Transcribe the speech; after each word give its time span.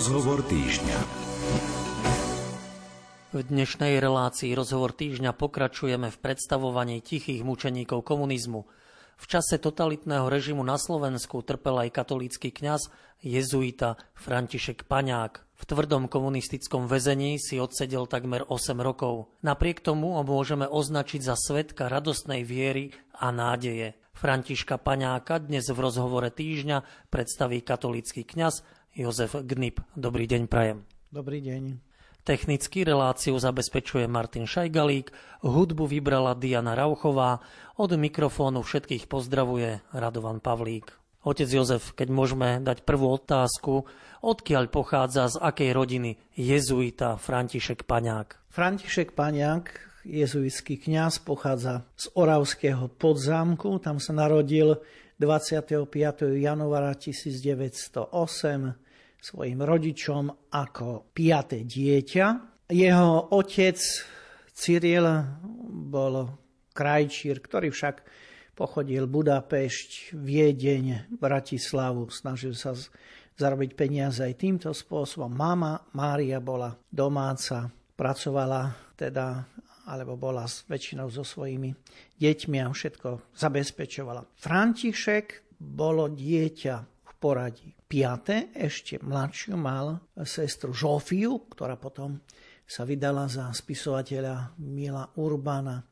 Rozhovor 0.00 0.40
týždňa. 0.48 0.98
V 3.36 3.38
dnešnej 3.44 4.00
relácii 4.00 4.56
Rozhovor 4.56 4.96
týždňa 4.96 5.36
pokračujeme 5.36 6.08
v 6.08 6.16
predstavovaní 6.24 7.04
tichých 7.04 7.44
mučeníkov 7.44 8.08
komunizmu. 8.08 8.64
V 9.20 9.24
čase 9.28 9.60
totalitného 9.60 10.24
režimu 10.32 10.64
na 10.64 10.80
Slovensku 10.80 11.44
trpel 11.44 11.84
aj 11.84 12.00
katolícky 12.00 12.48
kňaz 12.48 12.88
jezuita 13.20 14.00
František 14.16 14.88
Paňák. 14.88 15.44
V 15.60 15.64
tvrdom 15.68 16.08
komunistickom 16.08 16.88
väzení 16.88 17.36
si 17.36 17.60
odsedel 17.60 18.08
takmer 18.08 18.48
8 18.48 18.80
rokov. 18.80 19.28
Napriek 19.44 19.84
tomu 19.84 20.16
ho 20.16 20.24
môžeme 20.24 20.64
označiť 20.64 21.20
za 21.20 21.36
svetka 21.36 21.92
radostnej 21.92 22.40
viery 22.40 22.96
a 23.20 23.28
nádeje. 23.28 24.00
Františka 24.16 24.76
Paňáka 24.76 25.40
dnes 25.40 25.68
v 25.68 25.80
rozhovore 25.80 26.28
týždňa 26.28 27.08
predstaví 27.08 27.64
katolícky 27.64 28.24
kňaz 28.24 28.60
Jozef 28.94 29.38
Gnip. 29.46 29.78
Dobrý 29.94 30.26
deň, 30.26 30.50
Prajem. 30.50 30.82
Dobrý 31.14 31.38
deň. 31.38 31.78
Technicky 32.20 32.84
reláciu 32.84 33.38
zabezpečuje 33.40 34.04
Martin 34.04 34.44
Šajgalík, 34.44 35.14
hudbu 35.40 35.88
vybrala 35.88 36.36
Diana 36.36 36.76
Rauchová, 36.76 37.40
od 37.80 37.90
mikrofónu 37.96 38.60
všetkých 38.60 39.08
pozdravuje 39.08 39.80
Radovan 39.94 40.42
Pavlík. 40.42 40.92
Otec 41.24 41.48
Jozef, 41.48 41.92
keď 41.96 42.08
môžeme 42.12 42.48
dať 42.60 42.84
prvú 42.84 43.12
otázku, 43.16 43.88
odkiaľ 44.24 44.72
pochádza 44.72 45.32
z 45.32 45.36
akej 45.40 45.70
rodiny 45.72 46.10
jezuita 46.36 47.16
František 47.16 47.84
Paňák? 47.88 48.52
František 48.52 49.12
Paňák 49.12 49.64
jezuitský 50.04 50.80
kňaz, 50.80 51.20
pochádza 51.20 51.84
z 51.96 52.08
Oravského 52.16 52.88
podzámku, 52.88 53.80
tam 53.80 54.00
sa 54.00 54.16
narodil 54.16 54.80
25. 55.20 56.40
januára 56.40 56.96
1908 56.96 58.08
svojim 59.20 59.60
rodičom 59.60 60.48
ako 60.48 61.12
piaté 61.12 61.68
dieťa. 61.68 62.26
Jeho 62.72 63.28
otec 63.36 63.76
Cyril 64.56 65.04
bol 65.92 66.24
krajčír, 66.72 67.44
ktorý 67.44 67.68
však 67.68 68.00
pochodil 68.56 69.04
Budapešť, 69.12 70.16
Viedeň, 70.16 71.12
Bratislavu, 71.20 72.08
snažil 72.08 72.56
sa 72.56 72.72
zarobiť 73.36 73.76
peniaze 73.76 74.24
aj 74.24 74.40
týmto 74.40 74.72
spôsobom. 74.72 75.28
Mama 75.28 75.84
Mária 75.92 76.40
bola 76.40 76.72
domáca, 76.88 77.68
pracovala 77.92 78.96
teda 78.96 79.44
alebo 79.90 80.14
bola 80.14 80.46
s 80.46 80.62
väčšinou 80.70 81.10
so 81.10 81.26
svojimi 81.26 81.74
deťmi 82.14 82.56
a 82.62 82.70
všetko 82.70 83.34
zabezpečovala. 83.34 84.22
František 84.38 85.58
bolo 85.58 86.06
dieťa 86.06 86.74
v 86.80 87.12
poradí. 87.18 87.74
Piate, 87.90 88.54
ešte 88.54 89.02
mladšiu, 89.02 89.58
mal 89.58 89.98
sestru 90.22 90.70
Žofiu, 90.70 91.50
ktorá 91.50 91.74
potom 91.74 92.22
sa 92.62 92.86
vydala 92.86 93.26
za 93.26 93.50
spisovateľa 93.50 94.54
Mila 94.62 95.10
Urbana. 95.18 95.82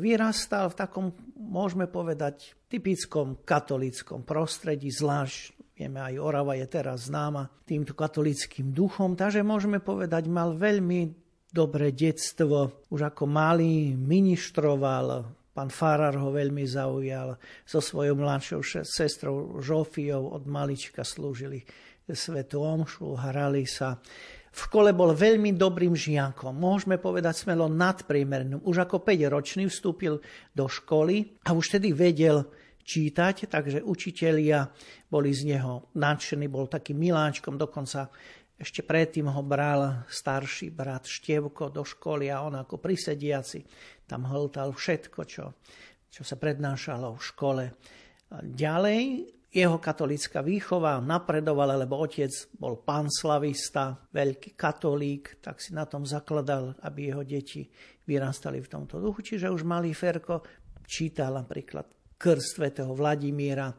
Vyrastal 0.00 0.72
v 0.72 0.78
takom, 0.80 1.06
môžeme 1.36 1.84
povedať, 1.84 2.56
typickom 2.72 3.44
katolickom 3.44 4.24
prostredí, 4.24 4.88
zvlášť 4.88 5.76
vieme, 5.76 6.00
aj 6.00 6.16
Orava 6.16 6.56
je 6.56 6.64
teraz 6.68 7.12
známa 7.12 7.48
týmto 7.68 7.92
katolickým 7.92 8.72
duchom, 8.72 9.16
takže 9.16 9.44
môžeme 9.44 9.84
povedať, 9.84 10.28
mal 10.32 10.56
veľmi 10.56 11.21
dobré 11.52 11.92
detstvo. 11.92 12.88
Už 12.88 13.12
ako 13.12 13.28
malý 13.28 13.92
ministroval, 13.92 15.28
pán 15.52 15.68
Farar 15.68 16.16
ho 16.16 16.32
veľmi 16.32 16.64
zaujal. 16.64 17.36
So 17.68 17.84
svojou 17.84 18.16
mladšou 18.16 18.60
sestrou 18.88 19.60
Žofiou 19.60 20.32
od 20.32 20.48
malička 20.48 21.04
slúžili 21.04 21.60
svetu 22.08 22.64
omšu, 22.64 23.14
hrali 23.14 23.68
sa. 23.68 24.00
V 24.52 24.68
škole 24.68 24.92
bol 24.92 25.16
veľmi 25.16 25.56
dobrým 25.56 25.96
žiakom, 25.96 26.52
môžeme 26.52 27.00
povedať 27.00 27.40
smelo 27.40 27.72
nadpriemerným. 27.72 28.60
Už 28.68 28.84
ako 28.84 29.00
5-ročný 29.00 29.64
vstúpil 29.72 30.20
do 30.52 30.68
školy 30.68 31.40
a 31.48 31.56
už 31.56 31.80
tedy 31.80 31.96
vedel 31.96 32.44
čítať, 32.84 33.48
takže 33.48 33.80
učitelia 33.80 34.68
boli 35.08 35.32
z 35.32 35.56
neho 35.56 35.88
nadšení, 35.96 36.52
bol 36.52 36.68
takým 36.68 37.00
miláčkom, 37.00 37.56
dokonca 37.56 38.12
ešte 38.62 38.86
predtým 38.86 39.26
ho 39.26 39.42
bral 39.42 40.06
starší 40.06 40.70
brat 40.70 41.10
Števko 41.10 41.74
do 41.74 41.82
školy 41.82 42.30
a 42.30 42.46
on 42.46 42.54
ako 42.54 42.78
prisediaci 42.78 43.66
tam 44.06 44.30
hltal 44.30 44.70
všetko, 44.70 45.20
čo, 45.26 45.58
čo 46.06 46.22
sa 46.22 46.38
prednášalo 46.38 47.18
v 47.18 47.22
škole. 47.26 47.64
Ďalej 48.32 49.00
jeho 49.52 49.76
katolická 49.76 50.40
výchova 50.40 51.02
napredovala, 51.02 51.76
lebo 51.76 52.00
otec 52.00 52.32
bol 52.56 52.80
panslavista, 52.80 53.98
veľký 54.14 54.56
katolík, 54.56 55.44
tak 55.44 55.60
si 55.60 55.76
na 55.76 55.84
tom 55.84 56.08
zakladal, 56.08 56.72
aby 56.86 57.12
jeho 57.12 57.26
deti 57.26 57.68
vyrastali 58.08 58.64
v 58.64 58.70
tomto 58.70 58.96
duchu. 59.02 59.20
Čiže 59.20 59.52
už 59.52 59.66
malý 59.66 59.92
Ferko 59.92 60.40
čítal 60.88 61.36
napríklad 61.36 61.84
krst 62.16 62.62
svätého 62.62 62.94
Vladimíra, 62.96 63.74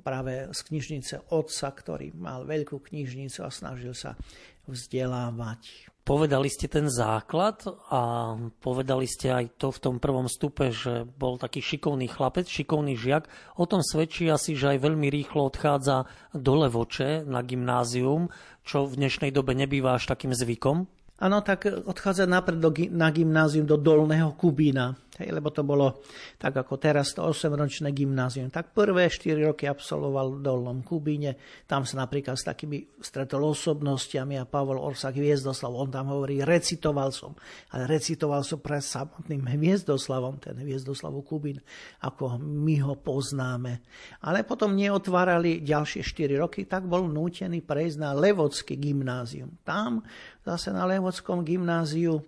práve 0.00 0.48
z 0.48 0.60
knižnice 0.72 1.14
otca, 1.28 1.68
ktorý 1.68 2.16
mal 2.16 2.48
veľkú 2.48 2.80
knižnicu 2.80 3.44
a 3.44 3.52
snažil 3.52 3.92
sa 3.92 4.16
vzdelávať. 4.64 5.92
Povedali 6.02 6.50
ste 6.50 6.66
ten 6.66 6.90
základ 6.90 7.62
a 7.86 8.34
povedali 8.58 9.06
ste 9.06 9.30
aj 9.30 9.54
to 9.54 9.70
v 9.70 9.78
tom 9.78 9.96
prvom 10.02 10.26
stupe, 10.26 10.74
že 10.74 11.06
bol 11.06 11.38
taký 11.38 11.62
šikovný 11.62 12.10
chlapec, 12.10 12.50
šikovný 12.50 12.98
žiak. 12.98 13.30
O 13.54 13.70
tom 13.70 13.86
svedčí 13.86 14.26
asi, 14.26 14.58
že 14.58 14.74
aj 14.74 14.82
veľmi 14.82 15.06
rýchlo 15.06 15.46
odchádza 15.46 16.10
do 16.34 16.58
Levoče 16.58 17.22
na 17.22 17.46
gymnázium, 17.46 18.34
čo 18.66 18.82
v 18.82 18.98
dnešnej 18.98 19.30
dobe 19.30 19.54
nebýva 19.54 19.94
až 19.94 20.10
takým 20.10 20.34
zvykom. 20.34 20.90
Áno, 21.22 21.38
tak 21.38 21.70
odchádza 21.70 22.26
napred 22.26 22.58
do, 22.58 22.74
na 22.90 23.06
gymnázium 23.14 23.62
do 23.62 23.78
Dolného 23.78 24.34
Kubína, 24.34 24.98
hej, 25.20 25.28
lebo 25.28 25.52
to 25.52 25.60
bolo 25.60 26.00
tak 26.40 26.56
ako 26.56 26.80
teraz 26.80 27.12
to 27.12 27.20
8-ročné 27.20 27.92
gymnázium. 27.92 28.48
Tak 28.48 28.72
prvé 28.72 29.12
4 29.12 29.52
roky 29.52 29.68
absolvoval 29.68 30.38
v 30.38 30.38
Dolnom 30.40 30.80
Kubíne, 30.80 31.36
tam 31.68 31.84
sa 31.84 32.00
napríklad 32.00 32.38
s 32.38 32.48
takými 32.48 33.02
stretol 33.02 33.44
osobnostiami 33.52 34.40
a 34.40 34.48
Pavol 34.48 34.80
Orsak 34.80 35.20
Hviezdoslav, 35.20 35.72
on 35.72 35.92
tam 35.92 36.08
hovorí, 36.08 36.40
recitoval 36.40 37.12
som, 37.12 37.36
ale 37.76 37.84
recitoval 37.90 38.40
som 38.40 38.62
pre 38.62 38.80
samotným 38.80 39.44
Hviezdoslavom, 39.44 40.40
ten 40.40 40.56
Hviezdoslav 40.56 41.12
Kubín, 41.26 41.60
ako 42.00 42.40
my 42.40 42.76
ho 42.80 42.96
poznáme. 42.96 43.84
Ale 44.24 44.48
potom 44.48 44.72
neotvárali 44.72 45.60
ďalšie 45.60 46.00
4 46.00 46.40
roky, 46.40 46.64
tak 46.64 46.88
bol 46.88 47.04
nútený 47.04 47.60
prejsť 47.60 47.96
na 48.00 48.10
Levodské 48.16 48.80
gymnázium. 48.80 49.60
Tam 49.62 50.00
zase 50.40 50.72
na 50.72 50.88
Levodskom 50.88 51.44
gymnáziu 51.44 52.24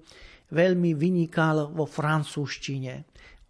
veľmi 0.55 0.95
vynikal 0.95 1.75
vo 1.75 1.85
francúzštine. 1.85 3.05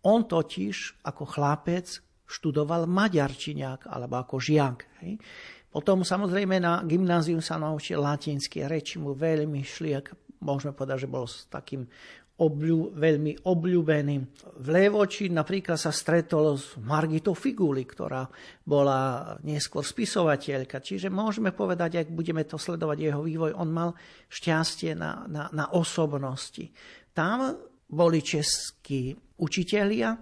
On 0.09 0.25
totiž 0.25 1.05
ako 1.05 1.25
chlapec 1.29 1.87
študoval 2.25 2.89
maďarčiniak 2.89 3.85
alebo 3.89 4.17
ako 4.21 4.41
žiak. 4.41 4.89
Hej. 5.05 5.21
Potom 5.69 6.07
samozrejme 6.07 6.63
na 6.63 6.81
gymnáziu 6.87 7.43
sa 7.45 7.61
naučil 7.61 8.01
latinské 8.01 8.65
reči, 8.71 8.97
mu 8.97 9.13
veľmi 9.13 9.61
šli, 9.61 9.99
môžeme 10.41 10.71
povedať, 10.71 11.05
že 11.05 11.09
bol 11.11 11.27
s 11.27 11.51
takým 11.51 11.89
obľú, 12.35 12.99
veľmi 12.99 13.47
obľúbený. 13.47 14.17
V 14.59 14.67
Levoči 14.67 15.31
napríklad 15.31 15.79
sa 15.79 15.95
stretol 15.95 16.59
s 16.59 16.75
Margitou 16.83 17.39
Figuli, 17.39 17.87
ktorá 17.87 18.27
bola 18.67 19.33
neskôr 19.47 19.87
spisovateľka. 19.87 20.83
Čiže 20.83 21.15
môžeme 21.15 21.55
povedať, 21.55 22.03
ak 22.03 22.09
budeme 22.11 22.43
to 22.43 22.59
sledovať 22.59 22.99
jeho 22.99 23.23
vývoj, 23.23 23.55
on 23.55 23.71
mal 23.71 23.91
šťastie 24.27 24.99
na, 24.99 25.23
na, 25.31 25.47
na 25.55 25.71
osobnosti. 25.71 26.67
Tam 27.15 27.55
boli 27.87 28.19
českí 28.19 29.15
učitelia, 29.39 30.19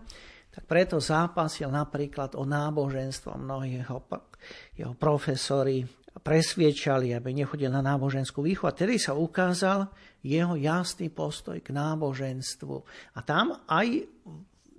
tak 0.52 0.68
preto 0.68 1.00
zápasil 1.00 1.72
napríklad 1.72 2.36
o 2.36 2.44
náboženstvo. 2.44 3.40
Mnohí 3.40 3.80
jeho, 3.80 4.04
jeho 4.76 4.92
profesori 4.92 5.80
presviečali, 6.20 7.16
aby 7.16 7.32
nechodil 7.32 7.72
na 7.72 7.80
náboženskú 7.80 8.44
výchovu. 8.44 8.68
A 8.68 8.76
tedy 8.76 9.00
sa 9.00 9.16
ukázal 9.16 9.88
jeho 10.20 10.54
jasný 10.60 11.08
postoj 11.08 11.56
k 11.64 11.72
náboženstvu. 11.72 12.76
A 13.16 13.18
tam 13.24 13.64
aj 13.64 14.04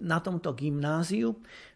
na 0.03 0.21
tomto 0.21 0.53
gymnáziu 0.53 1.33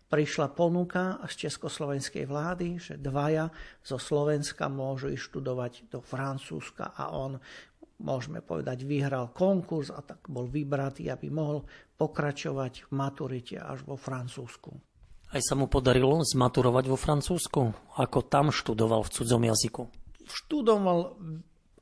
prišla 0.08 0.56
ponuka 0.56 1.20
z 1.28 1.48
československej 1.48 2.26
vlády, 2.30 2.80
že 2.80 2.96
dvaja 2.96 3.52
zo 3.84 4.00
Slovenska 4.00 4.72
môžu 4.72 5.12
študovať 5.12 5.92
do 5.92 6.00
Francúzska 6.00 6.96
a 6.96 7.12
on, 7.12 7.36
môžeme 8.00 8.40
povedať, 8.40 8.88
vyhral 8.88 9.36
konkurs 9.36 9.92
a 9.92 10.00
tak 10.00 10.32
bol 10.32 10.48
vybratý, 10.48 11.12
aby 11.12 11.28
mohol 11.28 11.68
pokračovať 12.00 12.88
v 12.88 12.92
maturite 12.96 13.60
až 13.60 13.84
vo 13.84 14.00
Francúzsku. 14.00 14.97
Aj 15.28 15.42
sa 15.44 15.60
mu 15.60 15.68
podarilo 15.68 16.24
zmaturovať 16.24 16.86
vo 16.88 16.96
Francúzsku? 16.96 17.76
Ako 18.00 18.24
tam 18.24 18.48
študoval 18.56 19.04
v 19.04 19.12
cudzom 19.12 19.44
jazyku? 19.44 19.92
Študoval 20.28 21.20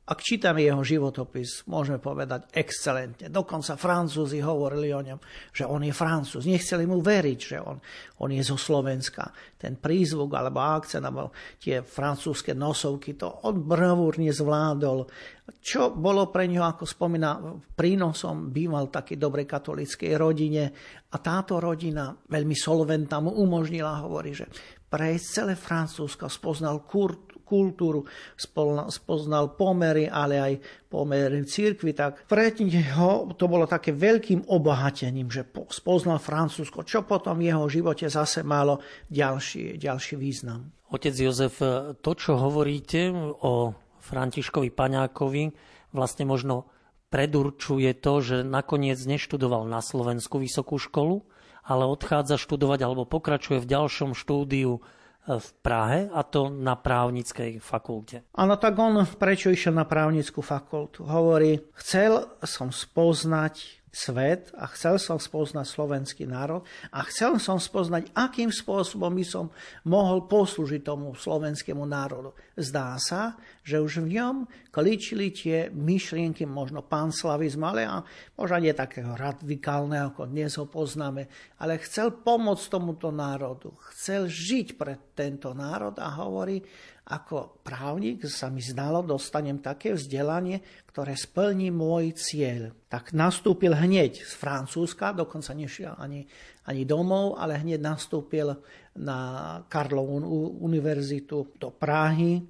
ak 0.06 0.22
čítame 0.22 0.62
jeho 0.62 0.86
životopis, 0.86 1.66
môžeme 1.66 1.98
povedať 1.98 2.46
excelentne. 2.54 3.26
Dokonca 3.26 3.74
Francúzi 3.74 4.38
hovorili 4.38 4.94
o 4.94 5.02
ňom, 5.02 5.18
že 5.50 5.66
on 5.66 5.82
je 5.82 5.90
Francúz. 5.90 6.46
Nechceli 6.46 6.86
mu 6.86 7.02
veriť, 7.02 7.38
že 7.42 7.58
on, 7.58 7.74
on 8.22 8.30
je 8.30 8.38
zo 8.38 8.54
Slovenska. 8.54 9.34
Ten 9.58 9.82
prízvuk 9.82 10.30
alebo 10.38 10.62
akcent, 10.62 11.02
alebo 11.02 11.34
tie 11.58 11.82
francúzske 11.82 12.54
nosovky, 12.54 13.18
to 13.18 13.42
on 13.50 13.66
bravúrne 13.66 14.30
zvládol. 14.30 15.10
Čo 15.58 15.90
bolo 15.90 16.30
pre 16.30 16.46
neho, 16.46 16.62
ako 16.62 16.86
spomína, 16.86 17.42
prínosom, 17.74 18.54
býval 18.54 18.94
takej 18.94 19.18
dobrej 19.18 19.46
katolíckej 19.50 20.14
rodine 20.14 20.70
a 21.10 21.16
táto 21.18 21.58
rodina 21.58 22.14
veľmi 22.14 22.54
solventná 22.54 23.18
mu 23.18 23.34
umožnila, 23.42 24.06
hovorí, 24.06 24.38
že 24.38 24.46
prejsť 24.86 25.26
celé 25.26 25.54
Francúzsko, 25.58 26.30
spoznal 26.30 26.86
Kurt, 26.86 27.25
kultúru, 27.46 28.02
spoznal 28.34 29.54
pomery, 29.54 30.10
ale 30.10 30.34
aj 30.42 30.52
pomery 30.90 31.46
církvy, 31.46 31.94
tak 31.94 32.26
pre 32.26 32.50
neho 32.58 33.30
to 33.38 33.46
bolo 33.46 33.70
také 33.70 33.94
veľkým 33.94 34.50
obohatením, 34.50 35.30
že 35.30 35.46
spoznal 35.70 36.18
Francúzsko, 36.18 36.82
čo 36.82 37.06
potom 37.06 37.38
v 37.38 37.54
jeho 37.54 37.70
živote 37.70 38.10
zase 38.10 38.42
malo 38.42 38.82
ďalší, 39.06 39.78
ďalší 39.78 40.18
význam. 40.18 40.74
Otec 40.90 41.14
Jozef, 41.14 41.62
to, 42.02 42.10
čo 42.18 42.34
hovoríte 42.34 43.14
o 43.42 43.74
Františkovi 44.02 44.70
Paňákovi, 44.74 45.44
vlastne 45.94 46.26
možno 46.26 46.70
predurčuje 47.10 47.94
to, 47.98 48.18
že 48.22 48.36
nakoniec 48.42 48.98
neštudoval 48.98 49.66
na 49.66 49.78
Slovensku 49.82 50.42
vysokú 50.42 50.78
školu, 50.78 51.22
ale 51.66 51.82
odchádza 51.86 52.38
študovať 52.38 52.86
alebo 52.86 53.02
pokračuje 53.06 53.58
v 53.58 53.66
ďalšom 53.66 54.14
štúdiu 54.14 54.82
v 55.26 55.48
Prahe 55.58 56.06
a 56.14 56.22
to 56.22 56.46
na 56.46 56.78
právnickej 56.78 57.58
fakulte. 57.58 58.22
Áno, 58.38 58.54
tak 58.56 58.78
on 58.78 59.02
prečo 59.18 59.50
išiel 59.50 59.74
na 59.74 59.82
právnickú 59.82 60.38
fakultu? 60.38 61.02
Hovorí, 61.02 61.58
chcel 61.74 62.30
som 62.46 62.70
spoznať 62.70 63.85
svet 63.96 64.52
a 64.52 64.68
chcel 64.68 65.00
som 65.00 65.16
spoznať 65.16 65.64
slovenský 65.64 66.28
národ 66.28 66.60
a 66.92 67.00
chcel 67.08 67.40
som 67.40 67.56
spoznať, 67.56 68.12
akým 68.12 68.52
spôsobom 68.52 69.08
by 69.08 69.24
som 69.24 69.48
mohol 69.88 70.28
poslúžiť 70.28 70.84
tomu 70.84 71.16
slovenskému 71.16 71.80
národu. 71.88 72.36
Zdá 72.60 73.00
sa, 73.00 73.40
že 73.64 73.80
už 73.80 74.04
v 74.04 74.20
ňom 74.20 74.44
klíčili 74.68 75.32
tie 75.32 75.72
myšlienky, 75.72 76.44
možno 76.44 76.84
panslavizmu, 76.84 77.64
ale 77.64 77.88
a 77.88 78.04
možno 78.36 78.60
nie 78.60 78.76
takého 78.76 79.16
radikálneho, 79.16 80.12
ako 80.12 80.28
dnes 80.28 80.60
ho 80.60 80.68
poznáme, 80.68 81.56
ale 81.56 81.80
chcel 81.80 82.12
pomôcť 82.20 82.68
tomuto 82.68 83.08
národu. 83.08 83.72
Chcel 83.96 84.28
žiť 84.28 84.76
pre 84.76 85.16
tento 85.16 85.56
národ 85.56 85.96
a 85.96 86.12
hovorí, 86.20 86.60
ako 87.06 87.62
právnik 87.62 88.26
sa 88.26 88.50
mi 88.50 88.58
zdalo, 88.58 88.98
dostanem 89.06 89.62
také 89.62 89.94
vzdelanie, 89.94 90.58
ktoré 90.90 91.14
splní 91.14 91.70
môj 91.70 92.18
cieľ. 92.18 92.74
Tak 92.90 93.14
nastúpil 93.14 93.78
hneď 93.78 94.26
z 94.26 94.34
Francúzska, 94.34 95.14
dokonca 95.14 95.54
nešiel 95.54 95.94
ani, 95.94 96.26
ani 96.66 96.82
domov, 96.82 97.38
ale 97.38 97.62
hneď 97.62 97.78
nastúpil 97.78 98.58
na 98.98 99.18
Karlovú 99.70 100.18
univerzitu 100.58 101.54
do 101.54 101.70
Prahy, 101.70 102.42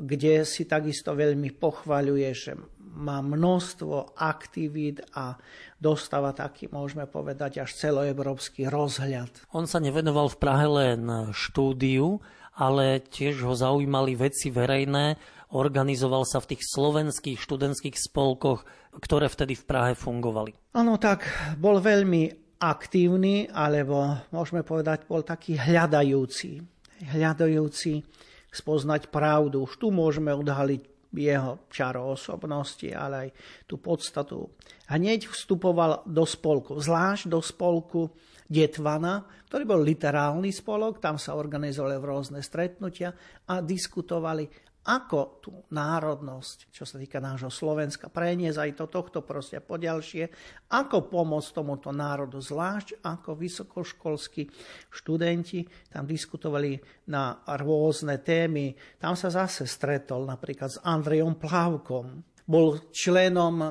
kde 0.00 0.48
si 0.48 0.64
takisto 0.64 1.12
veľmi 1.12 1.52
pochvaľuje, 1.60 2.28
že 2.32 2.56
má 2.90 3.22
množstvo 3.22 4.16
aktivít 4.16 5.04
a 5.14 5.36
dostáva 5.76 6.32
taký, 6.32 6.72
môžeme 6.72 7.04
povedať, 7.04 7.62
až 7.62 7.76
celoevropský 7.76 8.66
rozhľad. 8.66 9.46
On 9.54 9.68
sa 9.68 9.78
nevenoval 9.78 10.32
v 10.32 10.40
Prahe 10.40 10.66
len 10.66 11.00
štúdiu, 11.30 12.18
ale 12.60 13.00
tiež 13.00 13.40
ho 13.48 13.56
zaujímali 13.56 14.12
veci 14.12 14.52
verejné. 14.52 15.16
Organizoval 15.56 16.28
sa 16.28 16.38
v 16.44 16.54
tých 16.54 16.62
slovenských 16.68 17.40
študentských 17.40 17.96
spolkoch, 17.96 18.68
ktoré 19.00 19.32
vtedy 19.32 19.56
v 19.56 19.64
Prahe 19.64 19.92
fungovali. 19.96 20.76
Áno, 20.76 21.00
tak 21.00 21.24
bol 21.56 21.80
veľmi 21.80 22.54
aktívny, 22.60 23.48
alebo 23.48 24.20
môžeme 24.30 24.60
povedať, 24.60 25.08
bol 25.08 25.24
taký 25.24 25.56
hľadajúci. 25.56 26.60
Hľadajúci 27.00 28.04
spoznať 28.52 29.08
pravdu. 29.08 29.64
Už 29.64 29.80
tu 29.80 29.88
môžeme 29.88 30.30
odhaliť 30.36 30.82
jeho 31.10 31.66
čaro 31.72 32.14
osobnosti, 32.14 32.86
ale 32.94 33.14
aj 33.26 33.28
tú 33.66 33.82
podstatu. 33.82 34.54
Hneď 34.86 35.26
vstupoval 35.26 36.06
do 36.06 36.22
spolku, 36.22 36.78
zvlášť 36.78 37.26
do 37.26 37.42
spolku 37.42 38.14
Detvana, 38.50 39.22
ktorý 39.46 39.62
bol 39.62 39.80
literálny 39.86 40.50
spolok, 40.50 40.98
tam 40.98 41.22
sa 41.22 41.38
organizovali 41.38 41.94
rôzne 42.02 42.42
stretnutia 42.42 43.14
a 43.46 43.62
diskutovali, 43.62 44.50
ako 44.80 45.20
tú 45.44 45.52
národnosť, 45.76 46.72
čo 46.72 46.88
sa 46.88 46.96
týka 46.96 47.20
nášho 47.20 47.52
Slovenska, 47.52 48.08
preniesť 48.08 48.58
aj 48.58 48.70
to 48.80 48.86
tohto 48.88 49.20
proste 49.20 49.60
poďalšie, 49.60 50.32
ako 50.72 51.04
pomôcť 51.04 51.52
tomuto 51.52 51.92
národu, 51.92 52.40
zvlášť 52.40 53.04
ako 53.04 53.36
vysokoškolskí 53.36 54.42
študenti 54.88 55.68
tam 55.92 56.08
diskutovali 56.08 56.80
na 57.12 57.44
rôzne 57.60 58.24
témy. 58.24 58.72
Tam 58.96 59.12
sa 59.14 59.28
zase 59.28 59.68
stretol 59.68 60.24
napríklad 60.24 60.72
s 60.72 60.78
Andrejom 60.80 61.36
Plavkom, 61.36 62.29
bol 62.50 62.90
členom 62.90 63.62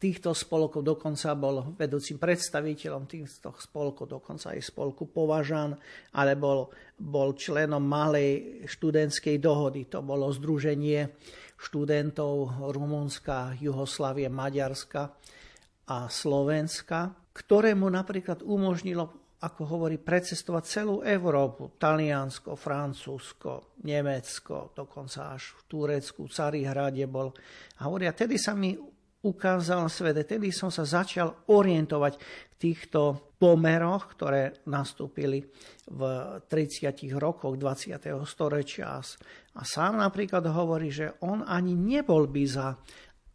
týchto 0.00 0.34
spolkov, 0.34 0.82
dokonca 0.82 1.36
bol 1.38 1.78
vedúcim 1.78 2.18
predstaviteľom 2.18 3.06
týchto 3.06 3.54
spolkov, 3.54 4.10
dokonca 4.10 4.50
aj 4.50 4.64
spolku 4.64 5.06
Považan, 5.12 5.78
ale 6.18 6.34
bol, 6.34 6.72
bol 6.98 7.38
členom 7.38 7.84
malej 7.84 8.64
študentskej 8.66 9.38
dohody. 9.38 9.86
To 9.92 10.02
bolo 10.02 10.32
združenie 10.34 11.06
študentov 11.54 12.66
Rumunska, 12.74 13.54
Juhoslavie, 13.62 14.26
Maďarska 14.26 15.14
a 15.86 16.10
Slovenska, 16.10 17.14
ktorému 17.30 17.86
napríklad 17.86 18.42
umožnilo 18.42 19.21
ako 19.42 19.62
hovorí, 19.66 19.98
precestovať 19.98 20.64
celú 20.64 21.02
Európu, 21.02 21.74
Taliansko, 21.74 22.54
Francúzsko, 22.54 23.74
Nemecko, 23.82 24.70
dokonca 24.70 25.34
až 25.34 25.58
v 25.58 25.60
Turecku, 25.66 26.30
Carihrade 26.30 27.10
bol. 27.10 27.34
A 27.82 27.90
hovorí, 27.90 28.06
a 28.06 28.14
tedy 28.14 28.38
sa 28.38 28.54
mi 28.54 28.78
ukázal 29.22 29.86
svet, 29.90 30.22
tedy 30.26 30.54
som 30.54 30.70
sa 30.70 30.86
začal 30.86 31.46
orientovať 31.50 32.12
v 32.18 32.54
týchto 32.58 33.34
pomeroch, 33.38 34.14
ktoré 34.14 34.62
nastúpili 34.70 35.42
v 35.90 36.00
30 36.46 36.94
rokoch 37.18 37.58
20. 37.58 37.98
storočia. 38.22 39.02
A 39.58 39.62
sám 39.66 39.98
napríklad 39.98 40.46
hovorí, 40.46 40.94
že 40.94 41.18
on 41.26 41.42
ani 41.42 41.74
nebol 41.74 42.30
by 42.30 42.44
za 42.46 42.78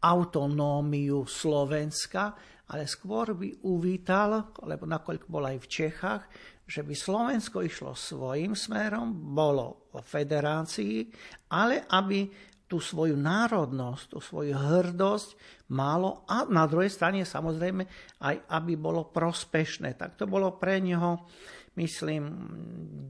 autonómiu 0.04 1.28
Slovenska, 1.28 2.32
ale 2.68 2.84
skôr 2.84 3.32
by 3.32 3.64
uvítal, 3.64 4.52
lebo 4.68 4.84
nakoľko 4.84 5.28
bol 5.32 5.48
aj 5.48 5.58
v 5.64 5.72
Čechách, 5.72 6.24
že 6.68 6.84
by 6.84 6.92
Slovensko 6.92 7.64
išlo 7.64 7.96
svojim 7.96 8.52
smerom, 8.52 9.16
bolo 9.32 9.88
o 9.96 10.04
federácii, 10.04 11.08
ale 11.56 11.88
aby 11.88 12.28
tú 12.68 12.84
svoju 12.84 13.16
národnosť, 13.16 14.04
tú 14.12 14.20
svoju 14.20 14.52
hrdosť 14.52 15.40
malo 15.72 16.28
a 16.28 16.44
na 16.52 16.68
druhej 16.68 16.92
strane 16.92 17.24
samozrejme 17.24 17.88
aj 18.20 18.36
aby 18.52 18.76
bolo 18.76 19.08
prospešné. 19.08 19.96
Tak 19.96 20.20
to 20.20 20.28
bolo 20.28 20.60
pre 20.60 20.84
neho, 20.84 21.24
myslím, 21.80 22.28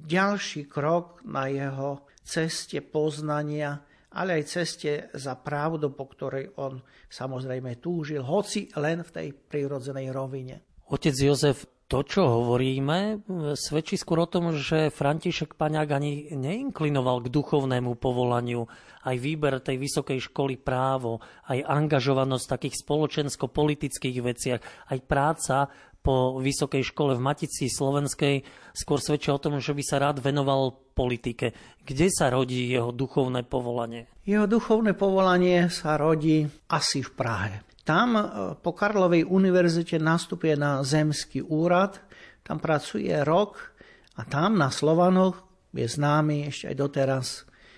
ďalší 0.05 0.69
krok 0.69 1.25
na 1.25 1.49
jeho 1.49 2.05
ceste 2.21 2.77
poznania 2.85 3.81
ale 4.17 4.41
aj 4.41 4.49
ceste 4.49 5.13
za 5.13 5.37
pravdu, 5.37 5.93
po 5.93 6.09
ktorej 6.09 6.57
on 6.57 6.81
samozrejme 7.05 7.77
túžil, 7.77 8.25
hoci 8.25 8.73
len 8.73 9.05
v 9.05 9.13
tej 9.13 9.27
prirodzenej 9.37 10.09
rovine. 10.09 10.65
Otec 10.89 11.13
Jozef, 11.13 11.69
to, 11.87 12.03
čo 12.03 12.27
hovoríme, 12.27 13.23
svedčí 13.55 13.95
skôr 13.95 14.27
o 14.27 14.27
tom, 14.27 14.51
že 14.51 14.91
František 14.91 15.55
Paňák 15.55 15.89
ani 15.95 16.35
neinklinoval 16.35 17.23
k 17.23 17.31
duchovnému 17.31 17.95
povolaniu. 17.95 18.67
Aj 19.07 19.15
výber 19.15 19.63
tej 19.63 19.79
vysokej 19.79 20.19
školy 20.19 20.59
právo, 20.59 21.23
aj 21.47 21.63
angažovanosť 21.63 22.43
v 22.43 22.53
takých 22.59 22.75
spoločensko-politických 22.83 24.17
veciach, 24.19 24.61
aj 24.91 24.99
práca 25.07 25.71
po 26.01 26.39
vysokej 26.39 26.83
škole 26.93 27.19
v 27.19 27.25
Matici 27.25 27.67
Slovenskej 27.67 28.43
skôr 28.71 28.99
svedčia 29.03 29.35
o 29.35 29.41
tom, 29.41 29.59
že 29.59 29.75
by 29.75 29.83
sa 29.83 29.99
rád 29.99 30.23
venoval 30.23 30.75
politike. 30.95 31.53
Kde 31.83 32.07
sa 32.09 32.31
rodí 32.31 32.71
jeho 32.71 32.95
duchovné 32.95 33.45
povolanie? 33.45 34.07
Jeho 34.23 34.49
duchovné 34.49 34.95
povolanie 34.95 35.69
sa 35.69 35.95
rodí 35.99 36.47
asi 36.71 37.05
v 37.05 37.11
Prahe. 37.13 37.55
Tam 37.87 38.19
e, 38.19 38.23
po 38.59 38.75
Karlovej 38.75 39.23
univerzite 39.23 39.95
nastupuje 39.95 40.59
na 40.59 40.83
zemský 40.83 41.39
úrad, 41.39 42.03
tam 42.43 42.59
pracuje 42.59 43.15
rok 43.23 43.75
a 44.19 44.27
tam 44.27 44.59
na 44.59 44.67
Slovanoch 44.67 45.39
je 45.71 45.87
známy 45.87 46.51
ešte 46.51 46.71
aj 46.71 46.75
doteraz 46.75 47.25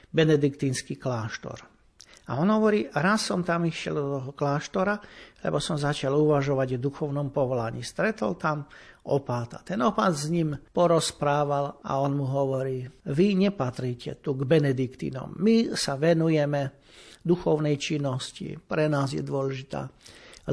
benediktínsky 0.10 0.98
kláštor. 0.98 1.69
A 2.30 2.38
on 2.38 2.54
hovorí, 2.54 2.86
raz 2.94 3.26
som 3.26 3.42
tam 3.42 3.66
išiel 3.66 3.98
do 3.98 4.06
toho 4.22 4.32
kláštora, 4.38 5.02
lebo 5.42 5.58
som 5.58 5.82
začal 5.82 6.14
uvažovať 6.14 6.78
o 6.78 6.84
duchovnom 6.86 7.34
povolaní. 7.34 7.82
Stretol 7.82 8.38
tam 8.38 8.70
opáta. 9.10 9.66
Ten 9.66 9.82
opát 9.82 10.14
s 10.14 10.30
ním 10.30 10.54
porozprával 10.70 11.82
a 11.82 11.98
on 11.98 12.14
mu 12.14 12.30
hovorí, 12.30 12.86
vy 13.10 13.34
nepatríte 13.34 14.22
tu 14.22 14.38
k 14.38 14.46
Benediktínom. 14.46 15.42
My 15.42 15.74
sa 15.74 15.98
venujeme 15.98 16.86
duchovnej 17.26 17.82
činnosti. 17.82 18.54
Pre 18.62 18.86
nás 18.86 19.10
je 19.10 19.26
dôležitá 19.26 19.90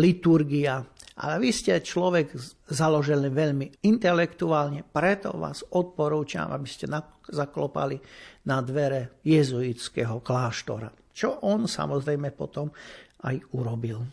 liturgia. 0.00 0.80
Ale 1.16 1.40
vy 1.40 1.49
ste 1.52 1.80
človek 1.80 2.37
založený 2.73 3.33
veľmi 3.33 3.85
intelektuálne, 3.85 4.85
preto 4.85 5.33
vás 5.37 5.64
odporúčam, 5.76 6.52
aby 6.52 6.68
ste 6.68 6.88
zaklopali 7.28 7.97
na 8.49 8.61
dvere 8.61 9.21
jezuitského 9.25 10.21
kláštora 10.21 11.05
čo 11.16 11.40
on 11.40 11.64
samozrejme 11.64 12.28
potom 12.37 12.68
aj 13.25 13.40
urobil. 13.56 14.04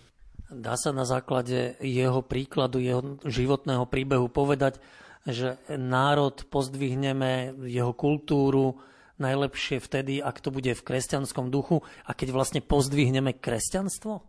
Dá 0.48 0.79
sa 0.79 0.95
na 0.95 1.03
základe 1.03 1.75
jeho 1.83 2.24
príkladu, 2.24 2.79
jeho 2.79 3.19
životného 3.27 3.83
príbehu 3.91 4.31
povedať, 4.31 4.79
že 5.27 5.60
národ 5.67 6.36
pozdvihneme, 6.48 7.60
jeho 7.67 7.91
kultúru 7.91 8.79
najlepšie 9.19 9.83
vtedy, 9.83 10.24
ak 10.24 10.39
to 10.39 10.50
bude 10.50 10.72
v 10.72 10.86
kresťanskom 10.86 11.51
duchu 11.51 11.83
a 12.07 12.15
keď 12.15 12.31
vlastne 12.31 12.62
pozdvihneme 12.63 13.36
kresťanstvo? 13.36 14.24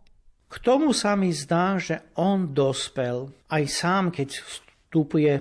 K 0.45 0.55
tomu 0.61 0.93
sa 0.93 1.17
mi 1.17 1.33
zdá, 1.33 1.75
že 1.81 2.05
on 2.15 2.53
dospel 2.53 3.33
aj 3.49 3.63
sám, 3.65 4.03
keď 4.13 4.39
vstupuje 4.39 5.33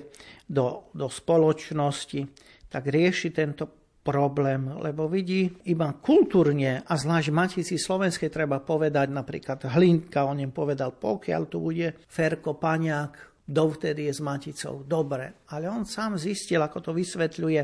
do, 0.49 0.89
do 0.97 1.07
spoločnosti, 1.07 2.25
tak 2.73 2.91
rieši 2.91 3.31
tento 3.31 3.84
problém, 4.05 4.69
lebo 4.85 5.09
vidí 5.09 5.49
iba 5.65 5.97
kultúrne 5.97 6.85
a 6.85 6.93
zvlášť 6.93 7.33
Matici 7.33 7.81
Slovenskej 7.81 8.29
treba 8.29 8.61
povedať, 8.61 9.09
napríklad 9.09 9.65
Hlinka 9.73 10.29
o 10.29 10.37
ňom 10.37 10.53
povedal, 10.53 10.93
pokiaľ 10.93 11.43
tu 11.49 11.65
bude 11.65 11.97
Ferko 12.05 12.61
Paňák, 12.61 13.35
dovtedy 13.45 14.09
je 14.09 14.13
s 14.13 14.21
Maticou. 14.25 14.85
Dobre, 14.85 15.49
ale 15.53 15.69
on 15.69 15.85
sám 15.89 16.17
zistil, 16.17 16.61
ako 16.61 16.81
to 16.81 16.91
vysvetľuje 16.97 17.61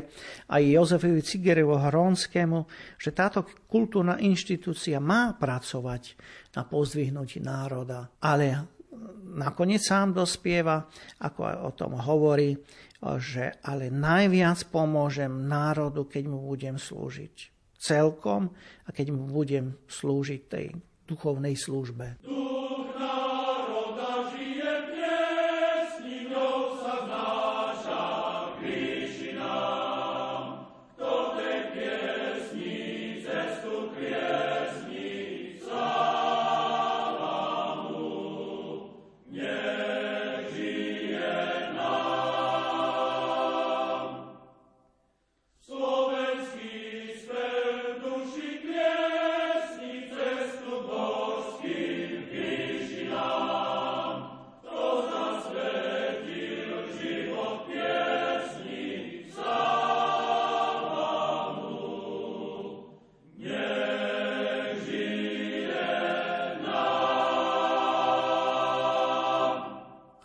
aj 0.49 0.61
Jozefovi 0.61 1.21
Cigerevo 1.21 1.77
Hronskému, 1.77 2.59
že 2.97 3.13
táto 3.13 3.45
kultúrna 3.65 4.17
inštitúcia 4.21 5.01
má 5.01 5.33
pracovať 5.37 6.17
na 6.57 6.65
pozdvihnutí 6.65 7.41
národa, 7.41 8.13
ale 8.21 8.77
nakoniec 9.33 9.81
sám 9.81 10.13
dospieva, 10.13 10.85
ako 11.23 11.41
o 11.65 11.71
tom 11.73 11.97
hovorí, 11.97 12.53
že 13.17 13.57
ale 13.65 13.89
najviac 13.89 14.69
pomôžem 14.69 15.49
národu, 15.49 16.05
keď 16.05 16.23
mu 16.29 16.39
budem 16.45 16.77
slúžiť 16.77 17.49
celkom 17.81 18.53
a 18.85 18.89
keď 18.93 19.09
mu 19.09 19.25
budem 19.25 19.73
slúžiť 19.89 20.41
tej 20.45 20.77
duchovnej 21.09 21.57
službe. 21.57 22.21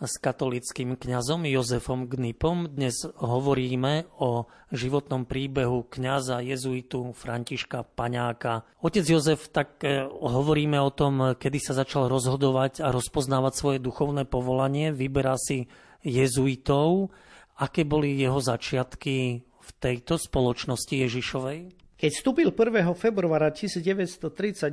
S 0.07 0.15
katolickým 0.23 0.95
kňazom 0.95 1.43
Jozefom 1.43 2.07
Gnipom. 2.07 2.71
Dnes 2.71 3.03
hovoríme 3.19 4.07
o 4.23 4.47
životnom 4.71 5.27
príbehu 5.27 5.83
kňaza 5.91 6.39
jezuitu 6.39 7.11
Františka 7.11 7.83
Paňáka. 7.83 8.63
Otec 8.79 9.03
Jozef, 9.03 9.51
tak 9.51 9.83
e, 9.83 10.07
hovoríme 10.07 10.79
o 10.79 10.89
tom, 10.95 11.35
kedy 11.35 11.59
sa 11.59 11.75
začal 11.75 12.07
rozhodovať 12.07 12.79
a 12.79 12.95
rozpoznávať 12.95 13.53
svoje 13.53 13.77
duchovné 13.83 14.23
povolanie. 14.23 14.95
Vyberá 14.95 15.35
si 15.35 15.67
jezuitov. 15.99 17.11
Aké 17.59 17.83
boli 17.83 18.15
jeho 18.15 18.39
začiatky 18.39 19.43
v 19.43 19.69
tejto 19.83 20.15
spoločnosti 20.15 20.95
Ježišovej? 20.95 21.86
Keď 21.97 22.11
vstúpil 22.13 22.53
1. 22.53 22.93
februára 22.93 23.49
1938 23.49 24.69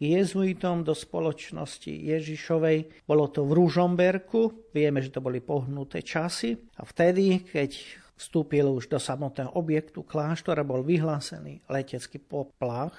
jezuitom 0.00 0.80
do 0.80 0.96
spoločnosti 0.96 1.92
Ježišovej, 1.92 3.04
bolo 3.04 3.28
to 3.28 3.44
v 3.44 3.60
Ružomberku, 3.60 4.72
vieme, 4.72 5.04
že 5.04 5.12
to 5.12 5.20
boli 5.20 5.44
pohnuté 5.44 6.00
časy, 6.00 6.56
a 6.80 6.88
vtedy, 6.88 7.44
keď 7.44 7.76
vstúpil 8.16 8.72
už 8.72 8.88
do 8.88 8.96
samotného 8.96 9.52
objektu 9.52 10.00
kláštora, 10.00 10.64
bol 10.64 10.80
vyhlásený 10.80 11.60
letecký 11.68 12.16
poplach, 12.16 12.96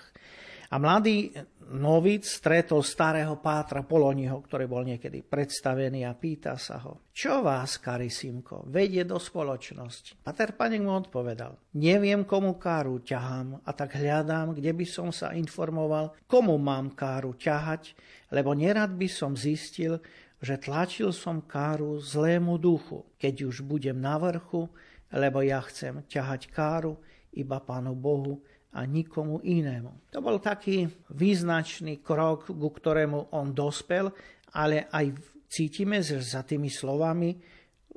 a 0.72 0.80
mladý 0.80 1.36
novic 1.72 2.28
stretol 2.28 2.84
starého 2.84 3.40
pátra 3.40 3.82
Poloniho, 3.82 4.38
ktorý 4.44 4.68
bol 4.68 4.84
niekedy 4.84 5.24
predstavený 5.24 6.04
a 6.04 6.14
pýta 6.14 6.60
sa 6.60 6.84
ho, 6.84 7.08
čo 7.16 7.40
vás, 7.40 7.80
Karisimko, 7.80 8.68
vedie 8.68 9.08
do 9.08 9.16
spoločnosti? 9.16 10.20
Pater 10.20 10.54
Panek 10.54 10.84
mu 10.84 10.94
odpovedal, 11.00 11.56
neviem, 11.80 12.28
komu 12.28 12.60
káru 12.60 13.00
ťahám 13.02 13.64
a 13.64 13.72
tak 13.72 13.96
hľadám, 13.96 14.54
kde 14.56 14.72
by 14.76 14.86
som 14.86 15.10
sa 15.16 15.32
informoval, 15.32 16.14
komu 16.28 16.60
mám 16.60 16.92
káru 16.92 17.34
ťahať, 17.40 17.96
lebo 18.36 18.52
nerad 18.52 18.92
by 18.96 19.08
som 19.08 19.40
zistil, 19.40 20.04
že 20.42 20.58
tlačil 20.60 21.16
som 21.16 21.40
káru 21.40 22.02
zlému 22.02 22.58
duchu, 22.58 23.06
keď 23.22 23.48
už 23.48 23.64
budem 23.64 23.96
na 24.02 24.18
vrchu, 24.18 24.68
lebo 25.14 25.44
ja 25.46 25.62
chcem 25.64 26.02
ťahať 26.08 26.50
káru 26.50 26.98
iba 27.32 27.64
Pánu 27.64 27.96
Bohu, 27.96 28.44
a 28.72 28.88
nikomu 28.88 29.44
inému. 29.44 30.12
To 30.16 30.24
bol 30.24 30.40
taký 30.40 30.88
význačný 31.12 32.00
krok, 32.00 32.48
ku 32.48 32.70
ktorému 32.72 33.36
on 33.36 33.52
dospel, 33.52 34.08
ale 34.56 34.88
aj 34.88 35.12
cítime, 35.52 36.00
že 36.00 36.24
za 36.24 36.48
tými 36.48 36.72
slovami 36.72 37.36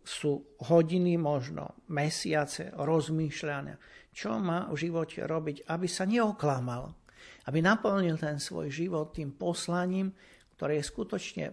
sú 0.05 0.59
hodiny, 0.67 1.17
možno 1.17 1.87
mesiace 1.89 2.75
rozmýšľania, 2.75 3.79
čo 4.11 4.37
má 4.37 4.69
v 4.69 4.77
živote 4.77 5.25
robiť, 5.25 5.71
aby 5.71 5.87
sa 5.89 6.05
neoklamal, 6.05 6.93
aby 7.49 7.59
naplnil 7.63 8.19
ten 8.21 8.37
svoj 8.37 8.69
život 8.69 9.15
tým 9.15 9.33
poslaním, 9.39 10.13
ktoré 10.59 10.83
je 10.83 10.91
skutočne 10.91 11.45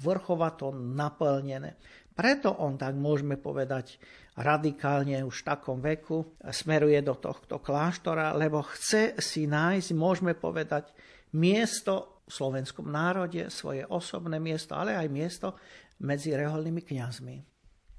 vrchovato 0.00 0.72
naplnené. 0.72 1.76
Preto 2.16 2.52
on, 2.60 2.76
tak 2.76 2.96
môžeme 2.96 3.40
povedať, 3.40 3.96
radikálne 4.40 5.20
už 5.22 5.44
v 5.44 5.46
takom 5.46 5.78
veku 5.78 6.36
smeruje 6.48 6.98
do 7.04 7.14
tohto 7.16 7.60
kláštora, 7.60 8.32
lebo 8.34 8.64
chce 8.64 9.20
si 9.20 9.44
nájsť, 9.46 9.90
môžeme 9.92 10.32
povedať, 10.32 10.90
miesto 11.36 12.24
v 12.26 12.32
slovenskom 12.32 12.88
národe, 12.88 13.52
svoje 13.52 13.84
osobné 13.86 14.40
miesto, 14.40 14.74
ale 14.74 14.96
aj 14.96 15.08
miesto 15.10 15.54
medzi 16.00 16.32
reholnými 16.32 16.80
kňazmi. 16.80 17.36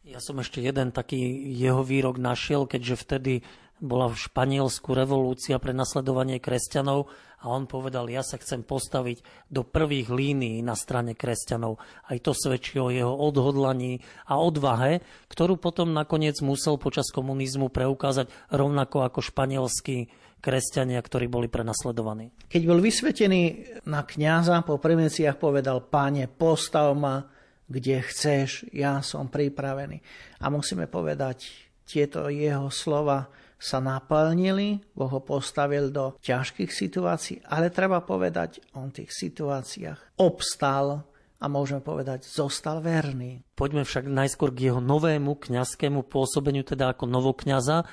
Ja 0.02 0.18
som 0.18 0.42
ešte 0.42 0.66
jeden 0.66 0.90
taký 0.90 1.22
jeho 1.54 1.86
výrok 1.86 2.18
našiel, 2.18 2.66
keďže 2.66 2.96
vtedy 3.06 3.34
bola 3.82 4.14
v 4.14 4.22
Španielsku 4.22 4.94
revolúcia 4.94 5.58
pre 5.58 5.74
nasledovanie 5.74 6.38
kresťanov 6.38 7.10
a 7.42 7.50
on 7.50 7.66
povedal, 7.66 8.06
ja 8.06 8.22
sa 8.22 8.38
chcem 8.38 8.62
postaviť 8.62 9.50
do 9.50 9.66
prvých 9.66 10.14
línií 10.14 10.62
na 10.62 10.78
strane 10.78 11.18
kresťanov. 11.18 11.82
Aj 12.06 12.18
to 12.22 12.38
svedčí 12.38 12.78
o 12.78 12.94
jeho 12.94 13.10
odhodlaní 13.10 14.06
a 14.30 14.38
odvahe, 14.38 15.02
ktorú 15.26 15.58
potom 15.58 15.90
nakoniec 15.98 16.38
musel 16.46 16.78
počas 16.78 17.10
komunizmu 17.10 17.74
preukázať 17.74 18.30
rovnako 18.54 19.10
ako 19.10 19.20
španielskí 19.26 20.14
kresťania, 20.38 21.02
ktorí 21.02 21.26
boli 21.26 21.50
prenasledovaní. 21.50 22.30
Keď 22.46 22.62
bol 22.70 22.78
vysvetený 22.78 23.42
na 23.90 24.06
kňaza, 24.06 24.62
po 24.62 24.78
premeciach 24.78 25.42
povedal, 25.42 25.82
páne, 25.90 26.30
postav 26.30 26.94
ma, 26.94 27.26
kde 27.66 28.06
chceš, 28.06 28.70
ja 28.70 29.02
som 29.02 29.34
pripravený. 29.34 29.98
A 30.46 30.54
musíme 30.54 30.86
povedať, 30.86 31.50
tieto 31.86 32.30
jeho 32.30 32.70
slova 32.70 33.41
sa 33.62 33.78
naplnili, 33.78 34.82
Boh 34.98 35.14
ho 35.14 35.22
postavil 35.22 35.94
do 35.94 36.18
ťažkých 36.26 36.74
situácií, 36.74 37.46
ale 37.46 37.70
treba 37.70 38.02
povedať, 38.02 38.58
on 38.74 38.90
v 38.90 39.06
tých 39.06 39.14
situáciách 39.14 40.18
obstal 40.18 41.06
a 41.38 41.46
môžeme 41.46 41.82
povedať, 41.82 42.26
zostal 42.26 42.82
verný. 42.82 43.46
Poďme 43.54 43.86
však 43.86 44.10
najskôr 44.10 44.50
k 44.50 44.74
jeho 44.74 44.82
novému 44.82 45.38
kňazskému 45.38 46.10
pôsobeniu, 46.10 46.66
teda 46.66 46.94
ako 46.94 47.06
novokňaza. 47.06 47.86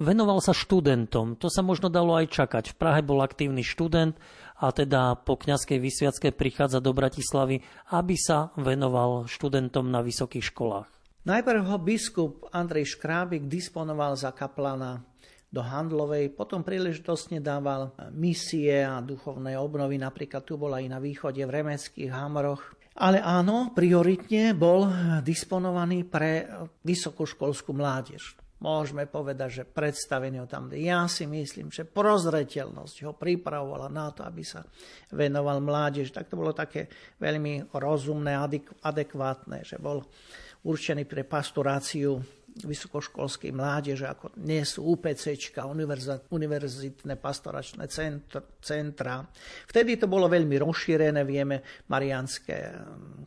Venoval 0.00 0.40
sa 0.40 0.56
študentom, 0.56 1.36
to 1.36 1.52
sa 1.52 1.60
možno 1.60 1.92
dalo 1.92 2.16
aj 2.16 2.32
čakať. 2.32 2.72
V 2.72 2.78
Prahe 2.80 3.04
bol 3.04 3.20
aktívny 3.20 3.60
študent 3.60 4.16
a 4.56 4.72
teda 4.72 5.20
po 5.20 5.36
kňazskej 5.36 5.76
vysviacke 5.76 6.28
prichádza 6.32 6.80
do 6.80 6.96
Bratislavy, 6.96 7.60
aby 7.92 8.16
sa 8.16 8.52
venoval 8.56 9.28
študentom 9.28 9.88
na 9.92 10.00
vysokých 10.00 10.48
školách. 10.52 10.88
Najprv 11.20 11.68
ho 11.68 11.76
biskup 11.76 12.48
Andrej 12.48 12.96
Škrábik 12.96 13.44
disponoval 13.44 14.16
za 14.16 14.32
kaplana 14.32 15.04
do 15.50 15.60
Handlovej, 15.66 16.30
potom 16.30 16.62
príležitostne 16.62 17.42
dával 17.42 17.90
misie 18.14 18.86
a 18.86 19.02
duchovné 19.02 19.58
obnovy, 19.58 19.98
napríklad 19.98 20.46
tu 20.46 20.54
bola 20.54 20.78
i 20.78 20.86
na 20.86 21.02
východe 21.02 21.42
v 21.42 21.50
Remeckých 21.50 22.10
Hamroch. 22.14 22.78
Ale 22.94 23.18
áno, 23.18 23.74
prioritne 23.74 24.54
bol 24.54 24.86
disponovaný 25.26 26.06
pre 26.06 26.46
vysokoškolskú 26.86 27.74
mládež 27.74 28.40
môžeme 28.60 29.08
povedať, 29.08 29.64
že 29.64 29.64
predstavenie 29.64 30.38
ho 30.38 30.48
tam. 30.48 30.68
Ja 30.76 31.08
si 31.08 31.24
myslím, 31.24 31.72
že 31.72 31.88
prozreteľnosť 31.88 32.96
ho 33.08 33.12
pripravovala 33.16 33.88
na 33.88 34.12
to, 34.12 34.22
aby 34.22 34.44
sa 34.44 34.62
venoval 35.10 35.64
mládež. 35.64 36.12
Tak 36.12 36.28
to 36.28 36.38
bolo 36.38 36.52
také 36.52 36.86
veľmi 37.18 37.72
rozumné, 37.72 38.36
adekvátne, 38.84 39.64
že 39.64 39.80
bol 39.80 40.04
určený 40.60 41.08
pre 41.08 41.24
pastoráciu 41.24 42.20
vysokoškolskej 42.64 43.52
mládeže, 43.54 44.06
ako 44.08 44.36
nie 44.44 44.64
sú 44.64 44.84
UPCčka, 44.96 45.64
univerzitné 46.28 47.14
pastoračné 47.16 47.88
centra. 48.60 49.14
Vtedy 49.68 49.96
to 50.00 50.06
bolo 50.08 50.28
veľmi 50.28 50.56
rozšírené, 50.60 51.24
vieme, 51.24 51.62
marianské 51.88 52.74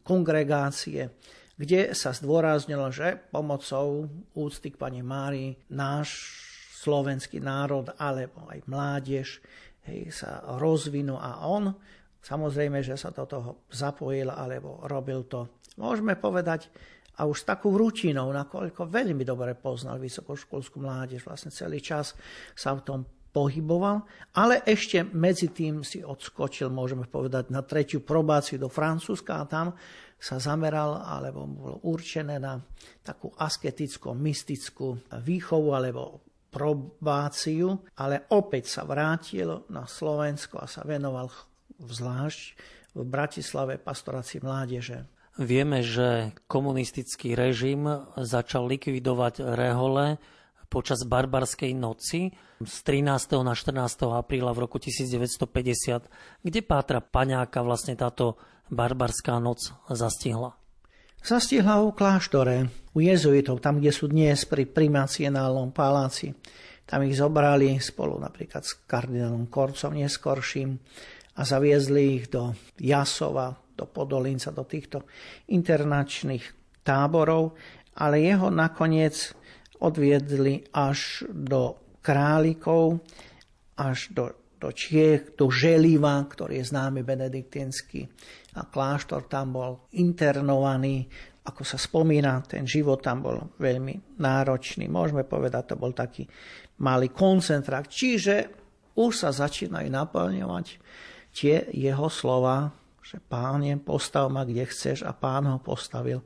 kongregácie 0.05 1.09
kde 1.53 1.93
sa 1.93 2.09
zdôraznilo, 2.09 2.89
že 2.89 3.29
pomocou 3.29 4.09
úcty 4.33 4.73
k 4.73 4.79
pani 4.79 5.05
Mári 5.05 5.53
náš 5.69 6.33
slovenský 6.81 7.39
národ 7.39 7.93
alebo 7.95 8.49
aj 8.49 8.59
mládež 8.65 9.39
hej, 9.87 10.09
sa 10.11 10.41
rozvinú 10.57 11.15
a 11.15 11.45
on 11.45 11.71
samozrejme, 12.19 12.81
že 12.81 12.97
sa 12.97 13.13
do 13.13 13.23
toho 13.23 13.63
zapojil 13.69 14.33
alebo 14.33 14.83
robil 14.89 15.23
to, 15.29 15.47
môžeme 15.77 16.17
povedať, 16.17 16.67
a 17.13 17.29
už 17.29 17.45
takou 17.45 17.77
rutinou, 17.77 18.33
nakoľko 18.33 18.89
veľmi 18.89 19.21
dobre 19.21 19.53
poznal 19.53 20.01
vysokoškolskú 20.01 20.81
mládež, 20.81 21.25
vlastne 21.25 21.53
celý 21.53 21.77
čas 21.77 22.17
sa 22.57 22.73
v 22.73 22.81
tom 22.81 22.99
pohyboval, 23.33 24.05
ale 24.37 24.61
ešte 24.61 25.01
medzi 25.01 25.49
tým 25.49 25.81
si 25.81 26.05
odskočil, 26.05 26.69
môžeme 26.69 27.09
povedať, 27.09 27.49
na 27.49 27.65
tretiu 27.65 28.05
probáciu 28.05 28.61
do 28.61 28.69
Francúzska 28.69 29.41
a 29.41 29.49
tam 29.49 29.73
sa 30.21 30.37
zameral 30.37 31.01
alebo 31.01 31.43
bolo 31.49 31.77
určené 31.89 32.37
na 32.37 32.61
takú 33.01 33.33
asketickú, 33.33 34.13
mystickú 34.13 35.01
výchovu 35.19 35.69
alebo 35.73 36.21
probáciu, 36.53 37.81
ale 37.97 38.29
opäť 38.29 38.69
sa 38.69 38.85
vrátil 38.85 39.65
na 39.73 39.89
Slovensko 39.89 40.61
a 40.61 40.69
sa 40.69 40.85
venoval 40.85 41.27
zvlášť 41.81 42.41
v 42.93 43.01
Bratislave 43.01 43.81
pastorácii 43.81 44.45
mládeže. 44.45 45.09
Vieme, 45.33 45.81
že 45.81 46.29
komunistický 46.45 47.33
režim 47.33 47.89
začal 48.13 48.69
likvidovať 48.69 49.41
rehole 49.57 50.21
počas 50.69 51.01
barbarskej 51.09 51.73
noci 51.73 52.37
z 52.61 52.75
13. 52.85 53.41
na 53.41 53.57
14. 53.57 54.13
apríla 54.13 54.53
v 54.53 54.69
roku 54.69 54.77
1950, 54.77 56.05
kde 56.45 56.59
pátra 56.61 57.01
paňáka 57.01 57.65
vlastne 57.65 57.97
táto 57.97 58.37
barbarská 58.69 59.41
noc 59.41 59.73
zastihla? 59.89 60.53
Zastihla 61.25 61.81
u 61.81 61.89
kláštore, 61.89 62.69
u 62.93 63.01
jezuitov, 63.01 63.57
tam, 63.57 63.81
kde 63.81 63.89
sú 63.89 64.13
dnes 64.13 64.45
pri 64.45 64.69
primacionálnom 64.69 65.73
paláci. 65.73 66.37
Tam 66.85 67.01
ich 67.01 67.17
zobrali 67.17 67.81
spolu 67.81 68.21
napríklad 68.21 68.61
s 68.61 68.77
kardinálom 68.85 69.49
Korcom 69.49 69.97
neskorším 69.97 70.77
a 71.33 71.41
zaviezli 71.41 72.21
ich 72.21 72.25
do 72.29 72.53
Jasova, 72.77 73.62
do 73.73 73.89
Podolinca, 73.89 74.53
do 74.53 74.63
týchto 74.65 75.05
internačných 75.49 76.77
táborov, 76.85 77.57
ale 77.97 78.23
jeho 78.23 78.49
nakoniec 78.49 79.33
odviedli 79.81 80.63
až 80.73 81.27
do 81.29 81.77
Králikov, 82.03 83.01
až 83.77 84.11
do 84.11 84.43
do 84.63 84.71
Čiech, 84.71 85.35
do 85.35 85.51
Želiva, 85.51 86.23
ktorý 86.23 86.63
je 86.63 86.71
známy 86.71 87.03
benediktínsky 87.03 88.07
a 88.55 88.63
kláštor 88.63 89.27
tam 89.27 89.59
bol 89.59 89.91
internovaný. 89.99 91.03
Ako 91.43 91.67
sa 91.67 91.75
spomína, 91.75 92.39
ten 92.47 92.63
život 92.63 93.03
tam 93.03 93.19
bol 93.19 93.51
veľmi 93.59 94.15
náročný. 94.23 94.87
Môžeme 94.87 95.27
povedať, 95.27 95.75
to 95.75 95.75
bol 95.75 95.91
taký 95.91 96.23
malý 96.79 97.11
koncentrát. 97.11 97.83
Čiže 97.91 98.35
už 98.95 99.11
sa 99.11 99.35
začínajú 99.35 99.91
naplňovať 99.91 100.65
tie 101.35 101.67
jeho 101.75 102.07
slova, 102.07 102.71
že 103.03 103.19
páne, 103.19 103.75
postav 103.77 104.31
ma 104.31 104.47
kde 104.47 104.63
chceš 104.63 105.03
a 105.03 105.11
pán 105.11 105.43
ho 105.45 105.59
postavil 105.59 106.23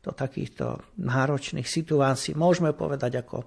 do 0.00 0.16
takýchto 0.16 0.80
náročných 0.96 1.68
situácií, 1.68 2.32
môžeme 2.32 2.72
povedať 2.72 3.20
ako 3.20 3.44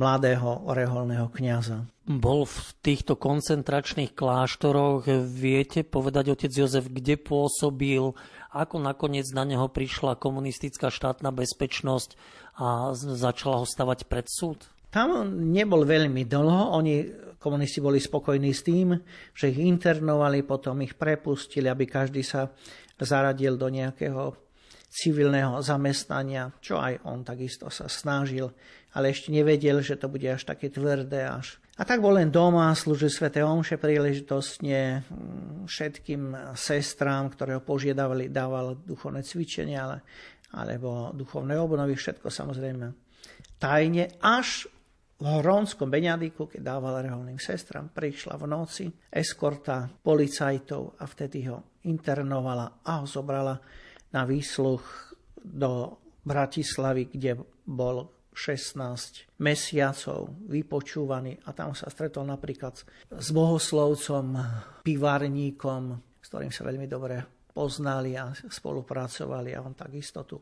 mladého 0.00 0.64
oreholného 0.64 1.28
kniaza. 1.28 1.84
Bol 2.08 2.48
v 2.48 2.58
týchto 2.80 3.20
koncentračných 3.20 4.16
kláštoroch, 4.16 5.04
viete 5.28 5.84
povedať, 5.84 6.32
otec 6.32 6.52
Jozef, 6.56 6.88
kde 6.88 7.20
pôsobil, 7.20 8.16
ako 8.48 8.76
nakoniec 8.80 9.28
na 9.36 9.44
neho 9.44 9.68
prišla 9.68 10.16
komunistická 10.16 10.88
štátna 10.88 11.36
bezpečnosť 11.36 12.16
a 12.56 12.96
začala 12.96 13.60
ho 13.60 13.66
stavať 13.68 14.08
pred 14.08 14.24
súd? 14.24 14.64
Tam 14.88 15.22
nebol 15.52 15.84
veľmi 15.84 16.24
dlho, 16.24 16.74
oni 16.80 17.12
komunisti 17.40 17.80
boli 17.80 17.96
spokojní 17.96 18.52
s 18.52 18.62
tým, 18.62 18.92
že 19.32 19.48
ich 19.48 19.58
internovali, 19.58 20.44
potom 20.44 20.84
ich 20.84 20.92
prepustili, 20.94 21.66
aby 21.72 21.88
každý 21.88 22.20
sa 22.20 22.52
zaradil 23.00 23.56
do 23.56 23.72
nejakého 23.72 24.36
civilného 24.90 25.62
zamestnania, 25.64 26.52
čo 26.60 26.76
aj 26.76 27.00
on 27.08 27.24
takisto 27.24 27.72
sa 27.72 27.88
snažil, 27.88 28.50
ale 28.92 29.14
ešte 29.14 29.30
nevedel, 29.30 29.80
že 29.80 29.96
to 29.96 30.10
bude 30.10 30.26
až 30.26 30.42
také 30.44 30.68
tvrdé. 30.68 31.30
Až. 31.30 31.62
A 31.78 31.86
tak 31.86 32.02
bol 32.02 32.18
len 32.18 32.28
doma, 32.28 32.74
slúžil 32.74 33.08
Svete 33.08 33.40
Omše 33.40 33.78
príležitostne 33.78 35.06
mm, 35.06 35.70
všetkým 35.70 36.52
sestrám, 36.58 37.30
ktoré 37.30 37.56
ho 37.56 37.62
požiadavali, 37.62 38.34
dával 38.34 38.82
duchovné 38.82 39.22
cvičenia, 39.22 39.78
ale, 39.86 39.98
alebo 40.50 41.14
duchovné 41.14 41.54
obnovy, 41.54 41.94
všetko 41.94 42.26
samozrejme 42.26 42.90
tajne, 43.60 44.10
až 44.24 44.66
v 45.20 45.26
Horónskom 45.28 45.92
Beňadiku, 45.92 46.48
keď 46.48 46.60
dával 46.64 47.04
reholným 47.04 47.36
sestram, 47.36 47.92
prišla 47.92 48.40
v 48.40 48.44
noci 48.48 48.84
eskorta 49.12 49.84
policajtov 50.00 50.96
a 50.96 51.04
vtedy 51.04 51.44
ho 51.52 51.76
internovala 51.84 52.80
a 52.80 53.04
ho 53.04 53.06
zobrala 53.06 53.60
na 54.16 54.24
výsluch 54.24 55.12
do 55.36 56.00
Bratislavy, 56.24 57.12
kde 57.12 57.36
bol 57.68 58.08
16 58.32 59.36
mesiacov 59.44 60.32
vypočúvaný 60.48 61.44
a 61.44 61.52
tam 61.52 61.76
sa 61.76 61.92
stretol 61.92 62.24
napríklad 62.24 62.80
s 63.12 63.28
bohoslovcom, 63.36 64.40
pivarníkom, 64.80 65.82
s 66.16 66.26
ktorým 66.32 66.52
sa 66.52 66.64
veľmi 66.64 66.88
dobre 66.88 67.20
poznali 67.50 68.14
a 68.14 68.32
spolupracovali 68.32 69.52
a 69.52 69.60
on 69.60 69.74
takisto 69.74 70.24
tu 70.24 70.40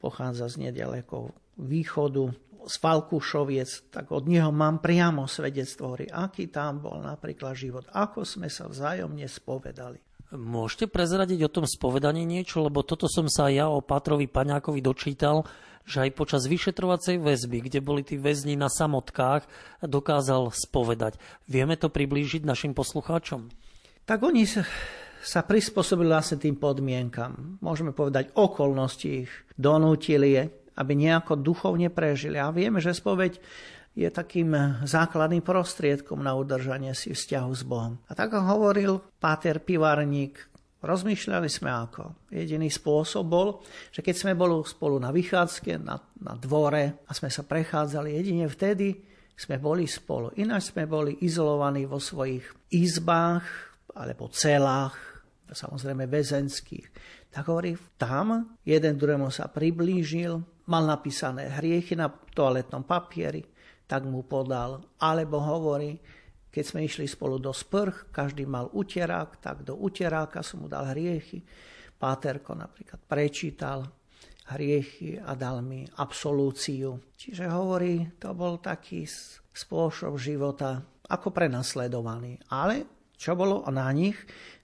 pochádza 0.00 0.48
z 0.50 0.68
nedaleko 0.68 1.30
východu, 1.60 2.45
z 2.66 2.74
Falkušoviec, 2.82 3.94
tak 3.94 4.10
od 4.10 4.26
neho 4.26 4.50
mám 4.50 4.82
priamo 4.82 5.30
svedectvo, 5.30 5.94
aký 5.96 6.50
tam 6.50 6.82
bol 6.82 6.98
napríklad 6.98 7.54
život, 7.54 7.86
ako 7.94 8.26
sme 8.26 8.50
sa 8.50 8.66
vzájomne 8.66 9.24
spovedali. 9.30 10.02
Môžete 10.34 10.90
prezradiť 10.90 11.46
o 11.46 11.52
tom 11.54 11.64
spovedaní 11.70 12.26
niečo, 12.26 12.58
lebo 12.58 12.82
toto 12.82 13.06
som 13.06 13.30
sa 13.30 13.46
ja 13.46 13.70
o 13.70 13.78
Pátrovi 13.78 14.26
Paňákovi 14.26 14.82
dočítal, 14.82 15.46
že 15.86 16.02
aj 16.02 16.18
počas 16.18 16.50
vyšetrovacej 16.50 17.22
väzby, 17.22 17.70
kde 17.70 17.78
boli 17.78 18.02
tí 18.02 18.18
väzni 18.18 18.58
na 18.58 18.66
samotkách, 18.66 19.46
dokázal 19.86 20.50
spovedať. 20.50 21.22
Vieme 21.46 21.78
to 21.78 21.86
priblížiť 21.86 22.42
našim 22.42 22.74
poslucháčom? 22.74 23.54
Tak 24.02 24.18
oni 24.26 24.50
sa, 24.50 24.66
sa 25.22 25.46
prispôsobili 25.46 26.10
vlastne 26.10 26.42
tým 26.42 26.58
podmienkam. 26.58 27.62
Môžeme 27.62 27.94
povedať, 27.94 28.34
okolnosti 28.34 29.30
ich 29.30 29.30
donútili, 29.54 30.65
aby 30.76 30.92
nejako 30.92 31.40
duchovne 31.40 31.88
prežili. 31.88 32.36
A 32.36 32.52
vieme, 32.52 32.78
že 32.78 32.92
spoveď 32.92 33.40
je 33.96 34.08
takým 34.12 34.52
základným 34.84 35.40
prostriedkom 35.40 36.20
na 36.20 36.36
udržanie 36.36 36.92
si 36.92 37.16
vzťahu 37.16 37.50
s 37.56 37.62
Bohom. 37.64 37.96
A 38.06 38.12
tak 38.12 38.36
hovoril 38.36 39.00
Páter 39.16 39.56
Pivarník, 39.64 40.36
rozmýšľali 40.84 41.48
sme 41.48 41.72
ako. 41.72 42.28
Jediný 42.28 42.68
spôsob 42.68 43.24
bol, 43.24 43.64
že 43.88 44.04
keď 44.04 44.14
sme 44.20 44.32
boli 44.36 44.60
spolu 44.68 45.00
na 45.00 45.08
vychádzke, 45.08 45.80
na, 45.80 45.96
na 46.20 46.36
dvore 46.36 47.08
a 47.08 47.10
sme 47.16 47.32
sa 47.32 47.40
prechádzali, 47.48 48.20
jedine 48.20 48.44
vtedy 48.52 49.00
sme 49.32 49.56
boli 49.56 49.88
spolu. 49.88 50.32
Ináč 50.36 50.76
sme 50.76 50.84
boli 50.84 51.24
izolovaní 51.24 51.88
vo 51.88 51.96
svojich 51.96 52.44
izbách 52.76 53.44
alebo 53.96 54.28
celách, 54.28 54.96
samozrejme 55.48 56.04
väzenských. 56.04 56.86
Tak 57.32 57.48
hovorí, 57.48 57.76
tam 57.96 58.56
jeden 58.64 58.96
druhému 58.96 59.32
sa 59.32 59.48
priblížil, 59.48 60.55
mal 60.66 60.84
napísané 60.86 61.50
hriechy 61.58 61.94
na 61.94 62.10
toaletnom 62.10 62.82
papieri, 62.82 63.42
tak 63.86 64.02
mu 64.06 64.26
podal. 64.26 64.82
Alebo 64.98 65.38
hovorí, 65.38 65.94
keď 66.50 66.64
sme 66.64 66.88
išli 66.88 67.06
spolu 67.06 67.38
do 67.38 67.54
sprch, 67.54 68.10
každý 68.10 68.48
mal 68.48 68.72
uterák, 68.72 69.38
tak 69.38 69.62
do 69.62 69.78
uteráka 69.78 70.42
som 70.42 70.64
mu 70.64 70.66
dal 70.66 70.90
hriechy. 70.90 71.44
Páterko 71.96 72.52
napríklad 72.56 73.00
prečítal 73.04 73.86
hriechy 74.52 75.18
a 75.18 75.34
dal 75.34 75.62
mi 75.62 75.86
absolúciu. 75.98 77.12
Čiže 77.18 77.50
hovorí, 77.50 78.18
to 78.18 78.30
bol 78.32 78.62
taký 78.62 79.06
spôsob 79.50 80.18
života 80.18 80.82
ako 81.06 81.30
prenasledovaný. 81.30 82.38
Ale 82.50 83.10
čo 83.16 83.32
bolo 83.32 83.64
na 83.72 83.88
nich 83.96 84.16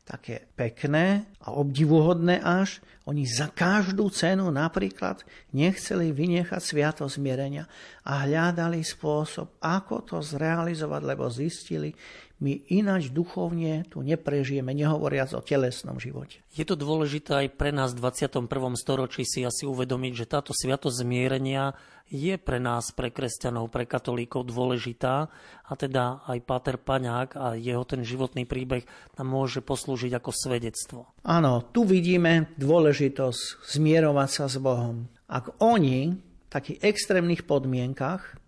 také 0.02 0.50
pekné 0.58 1.30
a 1.38 1.54
obdivuhodné 1.54 2.42
až, 2.42 2.82
oni 3.06 3.26
za 3.26 3.50
každú 3.50 4.10
cenu 4.10 4.46
napríklad 4.50 5.26
nechceli 5.50 6.14
vynechať 6.14 6.62
sviato 6.62 7.02
zmierenia 7.06 7.66
a 8.06 8.26
hľadali 8.26 8.82
spôsob, 8.82 9.58
ako 9.58 10.06
to 10.06 10.18
zrealizovať, 10.22 11.02
lebo 11.02 11.26
zistili, 11.30 11.94
my 12.42 12.58
ináč 12.74 13.14
duchovne 13.14 13.86
tu 13.86 14.02
neprežijeme, 14.02 14.74
nehovoriac 14.74 15.30
o 15.38 15.40
telesnom 15.40 16.02
živote. 16.02 16.42
Je 16.50 16.66
to 16.66 16.74
dôležité 16.74 17.46
aj 17.46 17.48
pre 17.54 17.70
nás 17.70 17.94
v 17.94 18.02
21. 18.02 18.50
storočí 18.74 19.22
si 19.22 19.46
asi 19.46 19.62
uvedomiť, 19.70 20.12
že 20.18 20.26
táto 20.26 20.50
sviatosť 20.50 21.06
zmierenia 21.06 21.78
je 22.12 22.34
pre 22.36 22.58
nás, 22.58 22.90
pre 22.92 23.08
kresťanov, 23.08 23.70
pre 23.70 23.86
katolíkov 23.86 24.50
dôležitá 24.50 25.30
a 25.64 25.72
teda 25.78 26.26
aj 26.28 26.38
Páter 26.44 26.76
Paňák 26.76 27.38
a 27.38 27.46
jeho 27.56 27.86
ten 27.86 28.02
životný 28.02 28.44
príbeh 28.44 28.84
nám 29.16 29.28
môže 29.30 29.62
poslúžiť 29.62 30.12
ako 30.18 30.30
svedectvo. 30.34 31.00
Áno, 31.24 31.64
tu 31.72 31.86
vidíme 31.86 32.52
dôležitosť 32.58 33.70
zmierovať 33.78 34.28
sa 34.28 34.44
s 34.50 34.58
Bohom. 34.58 35.08
Ak 35.30 35.56
oni 35.62 36.18
v 36.18 36.48
takých 36.52 36.84
extrémnych 36.84 37.48
podmienkach 37.48 38.41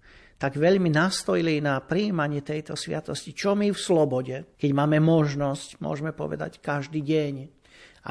tak 0.45 0.61
veľmi 0.61 0.93
nastojili 0.93 1.65
na 1.65 1.81
príjmanie 1.81 2.45
tejto 2.45 2.77
sviatosti. 2.77 3.33
Čo 3.33 3.57
my 3.57 3.73
v 3.73 3.81
slobode, 3.81 4.37
keď 4.61 4.71
máme 4.77 5.01
možnosť, 5.01 5.81
môžeme 5.81 6.13
povedať 6.13 6.61
každý 6.61 7.01
deň, 7.01 7.49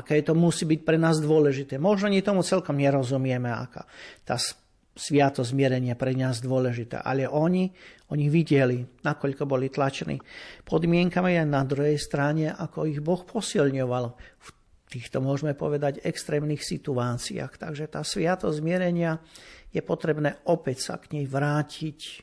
aké 0.01 0.25
to 0.25 0.33
musí 0.33 0.65
byť 0.65 0.81
pre 0.81 0.97
nás 0.97 1.21
dôležité. 1.21 1.77
Možno 1.77 2.09
nie 2.09 2.25
tomu 2.25 2.41
celkom 2.41 2.81
nerozumieme, 2.81 3.53
aká 3.53 3.85
tá 4.25 4.41
sviatosť 4.97 5.53
zmierenia 5.53 5.93
pre 5.93 6.17
nás 6.17 6.41
dôležitá. 6.41 7.05
Ale 7.05 7.29
oni, 7.29 7.69
oni 8.09 8.25
videli, 8.33 8.81
nakoľko 8.81 9.45
boli 9.45 9.69
tlačení 9.69 10.17
podmienkami 10.65 11.37
a 11.37 11.45
na 11.45 11.61
druhej 11.61 12.01
strane, 12.01 12.49
ako 12.49 12.89
ich 12.89 12.97
Boh 12.97 13.21
posilňoval 13.21 14.05
v 14.41 14.49
týchto, 14.93 15.17
môžeme 15.19 15.57
povedať, 15.57 16.01
extrémnych 16.05 16.61
situáciách. 16.61 17.57
Takže 17.57 17.89
tá 17.89 18.05
sviatosť 18.05 18.61
zmierenia 18.61 19.17
je 19.73 19.81
potrebné 19.81 20.37
opäť 20.45 20.85
sa 20.85 21.01
k 21.01 21.17
nej 21.17 21.25
vrátiť, 21.25 22.21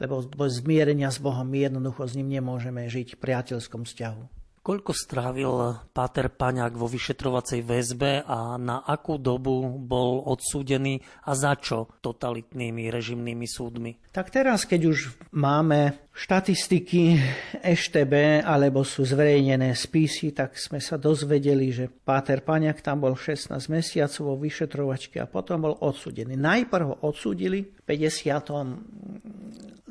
lebo 0.00 0.24
bez 0.24 0.60
zmierenia 0.60 1.08
s 1.08 1.20
Bohom 1.20 1.48
my 1.48 1.68
jednoducho 1.68 2.04
s 2.04 2.16
ním 2.16 2.40
nemôžeme 2.40 2.84
žiť 2.88 3.16
v 3.16 3.20
priateľskom 3.20 3.88
vzťahu. 3.88 4.39
Koľko 4.60 4.92
strávil 4.92 5.88
Páter 5.88 6.28
Paňák 6.28 6.76
vo 6.76 6.84
vyšetrovacej 6.84 7.64
väzbe 7.64 8.28
a 8.28 8.60
na 8.60 8.84
akú 8.84 9.16
dobu 9.16 9.80
bol 9.80 10.20
odsúdený 10.28 11.00
a 11.24 11.32
za 11.32 11.56
čo 11.56 11.88
totalitnými 12.04 12.92
režimnými 12.92 13.48
súdmi? 13.48 14.12
Tak 14.12 14.28
teraz, 14.28 14.68
keď 14.68 14.92
už 14.92 15.16
máme 15.32 16.12
štatistiky 16.12 17.16
EŠTB 17.64 18.44
alebo 18.44 18.84
sú 18.84 19.08
zverejnené 19.08 19.72
spisy, 19.72 20.36
tak 20.36 20.60
sme 20.60 20.76
sa 20.76 21.00
dozvedeli, 21.00 21.72
že 21.72 21.88
Páter 21.88 22.44
Paňák 22.44 22.84
tam 22.84 23.08
bol 23.08 23.16
16 23.16 23.56
mesiacov 23.72 24.22
vo 24.28 24.36
vyšetrovačke 24.44 25.24
a 25.24 25.26
potom 25.30 25.72
bol 25.72 25.80
odsúdený. 25.80 26.36
Najprv 26.36 26.84
ho 26.84 27.00
odsúdili 27.08 27.64
v 27.64 27.80
52. 27.88 29.88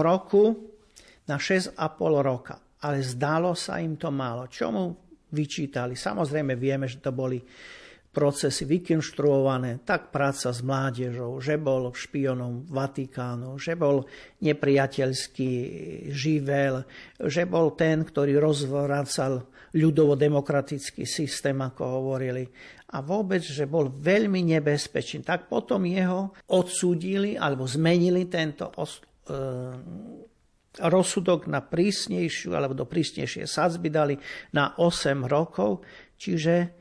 roku 0.00 0.56
na 1.28 1.36
6,5 1.36 1.76
roka 2.24 2.64
ale 2.84 3.02
zdalo 3.02 3.54
sa 3.56 3.82
im 3.82 3.98
to 3.98 4.10
málo. 4.12 4.46
Čo 4.46 4.66
mu 4.70 4.84
vyčítali? 5.32 5.98
Samozrejme 5.98 6.54
vieme, 6.54 6.86
že 6.86 7.02
to 7.02 7.10
boli 7.10 7.42
procesy 8.08 8.64
vykonštruované, 8.66 9.84
tak 9.86 10.10
práca 10.10 10.50
s 10.50 10.64
mládežou, 10.64 11.38
že 11.38 11.60
bol 11.60 11.92
špionom 11.92 12.66
Vatikánu, 12.66 13.60
že 13.60 13.78
bol 13.78 14.08
nepriateľský 14.42 15.50
živel, 16.10 16.82
že 17.20 17.46
bol 17.46 17.78
ten, 17.78 18.02
ktorý 18.02 18.40
rozvracal 18.40 19.46
ľudovo-demokratický 19.76 21.04
systém, 21.04 21.54
ako 21.60 21.82
hovorili, 21.84 22.48
a 22.88 23.04
vôbec, 23.04 23.44
že 23.44 23.68
bol 23.68 23.92
veľmi 23.92 24.56
nebezpečný. 24.56 25.20
Tak 25.20 25.52
potom 25.52 25.84
jeho 25.84 26.32
odsúdili 26.48 27.36
alebo 27.36 27.68
zmenili 27.68 28.24
tento 28.32 28.72
os- 28.80 29.04
e, 29.28 29.36
rozsudok 30.76 31.48
na 31.48 31.64
prísnejšiu 31.64 32.52
alebo 32.52 32.76
do 32.76 32.84
prísnejšie 32.84 33.48
sadzby 33.48 33.88
dali 33.88 34.14
na 34.52 34.76
8 34.76 35.24
rokov, 35.24 35.80
čiže 36.20 36.76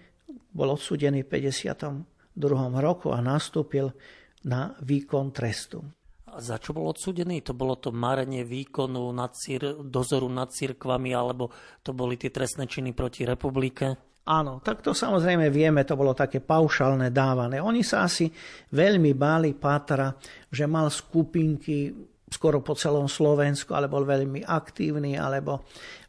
bol 0.51 0.75
odsudený 0.75 1.23
v 1.23 1.29
52. 1.31 2.35
roku 2.83 3.15
a 3.15 3.23
nastúpil 3.23 3.95
na 4.43 4.75
výkon 4.83 5.31
trestu. 5.31 5.81
A 6.27 6.43
za 6.43 6.59
čo 6.59 6.75
bol 6.75 6.91
odsudený? 6.91 7.41
To 7.47 7.57
bolo 7.57 7.79
to 7.79 7.89
marenie 7.89 8.43
výkonu 8.45 9.09
nad 9.15 9.33
cír- 9.33 9.81
dozoru 9.81 10.27
nad 10.27 10.51
cirkvami 10.51 11.15
alebo 11.15 11.49
to 11.81 11.95
boli 11.95 12.19
tie 12.19 12.29
trestné 12.29 12.67
činy 12.67 12.93
proti 12.93 13.23
republike? 13.25 13.97
Áno, 14.27 14.59
tak 14.59 14.83
to 14.83 14.91
samozrejme 14.91 15.47
vieme, 15.47 15.87
to 15.87 15.95
bolo 15.95 16.11
také 16.11 16.43
paušálne 16.43 17.15
dávané. 17.15 17.63
Oni 17.63 17.79
sa 17.79 18.03
asi 18.03 18.27
veľmi 18.75 19.15
báli 19.15 19.55
Pátra, 19.55 20.11
že 20.51 20.67
mal 20.67 20.91
skupinky 20.91 21.95
skoro 22.27 22.59
po 22.59 22.75
celom 22.75 23.07
Slovensku, 23.07 23.71
ale 23.71 23.87
bol 23.87 24.03
veľmi 24.03 24.43
aktívny, 24.43 25.15
alebo 25.15 25.63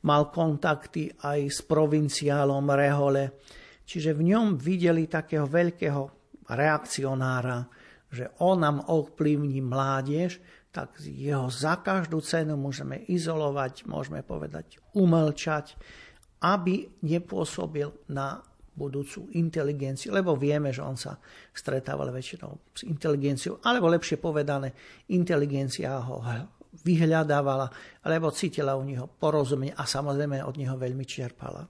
mal 0.04 0.28
kontakty 0.34 1.14
aj 1.14 1.40
s 1.46 1.58
provinciálom 1.62 2.66
Rehole. 2.74 3.24
Čiže 3.86 4.12
v 4.18 4.34
ňom 4.34 4.58
videli 4.58 5.06
takého 5.06 5.46
veľkého 5.46 6.02
reakcionára, 6.50 7.64
že 8.10 8.34
on 8.42 8.60
nám 8.60 8.84
ovplyvní 8.90 9.62
mládež, 9.62 10.40
tak 10.68 11.00
jeho 11.00 11.48
za 11.48 11.80
každú 11.80 12.20
cenu 12.20 12.58
môžeme 12.60 13.00
izolovať, 13.08 13.88
môžeme 13.88 14.20
povedať 14.20 14.76
umlčať, 14.92 15.78
aby 16.44 16.86
nepôsobil 17.02 17.88
na 18.12 18.38
budúcu 18.78 19.26
inteligenciu, 19.34 20.14
lebo 20.14 20.38
vieme, 20.38 20.70
že 20.70 20.86
on 20.86 20.94
sa 20.94 21.18
stretával 21.50 22.14
väčšinou 22.14 22.70
s 22.70 22.86
inteligenciou, 22.86 23.58
alebo 23.66 23.90
lepšie 23.90 24.22
povedané, 24.22 24.70
inteligencia 25.10 25.98
ho 25.98 26.22
vyhľadávala, 26.86 27.66
alebo 28.06 28.30
cítila 28.30 28.78
u 28.78 28.86
neho 28.86 29.10
porozumenie 29.10 29.74
a 29.74 29.82
samozrejme 29.82 30.38
od 30.46 30.54
neho 30.54 30.78
veľmi 30.78 31.02
čerpala. 31.02 31.66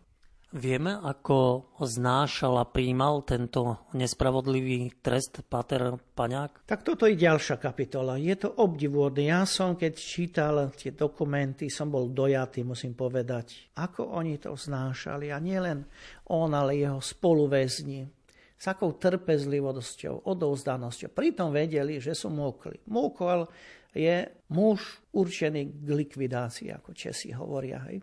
Vieme, 0.49 0.97
ako 0.97 1.69
znášal 1.77 2.57
a 2.57 2.65
príjmal 2.65 3.21
tento 3.21 3.85
nespravodlivý 3.93 4.97
trest 5.05 5.45
Pater 5.45 6.01
Paňák? 6.17 6.65
Tak 6.65 6.89
toto 6.89 7.05
je 7.05 7.21
ďalšia 7.21 7.61
kapitola. 7.61 8.17
Je 8.17 8.33
to 8.33 8.57
obdivuhodné. 8.57 9.29
Ja 9.29 9.45
som, 9.45 9.77
keď 9.77 9.93
čítal 10.01 10.73
tie 10.73 10.97
dokumenty, 10.97 11.69
som 11.69 11.93
bol 11.93 12.09
dojatý, 12.09 12.65
musím 12.65 12.97
povedať, 12.97 13.77
ako 13.77 14.09
oni 14.09 14.41
to 14.41 14.57
znášali. 14.57 15.29
A 15.29 15.37
nielen 15.37 15.85
on, 16.33 16.57
ale 16.57 16.81
jeho 16.81 17.05
spoluväzni. 17.05 18.09
S 18.57 18.65
akou 18.73 18.97
trpezlivosťou, 18.97 20.33
odovzdanosťou. 20.33 21.13
Pritom 21.13 21.53
vedeli, 21.53 22.01
že 22.01 22.17
sú 22.17 22.33
múkli. 22.33 22.81
Múkol 22.89 23.45
je 23.93 24.25
muž 24.49 25.05
určený 25.13 25.85
k 25.85 25.89
likvidácii, 25.93 26.73
ako 26.73 26.97
Česi 26.97 27.37
hovoria. 27.37 27.85
Hej. 27.85 28.01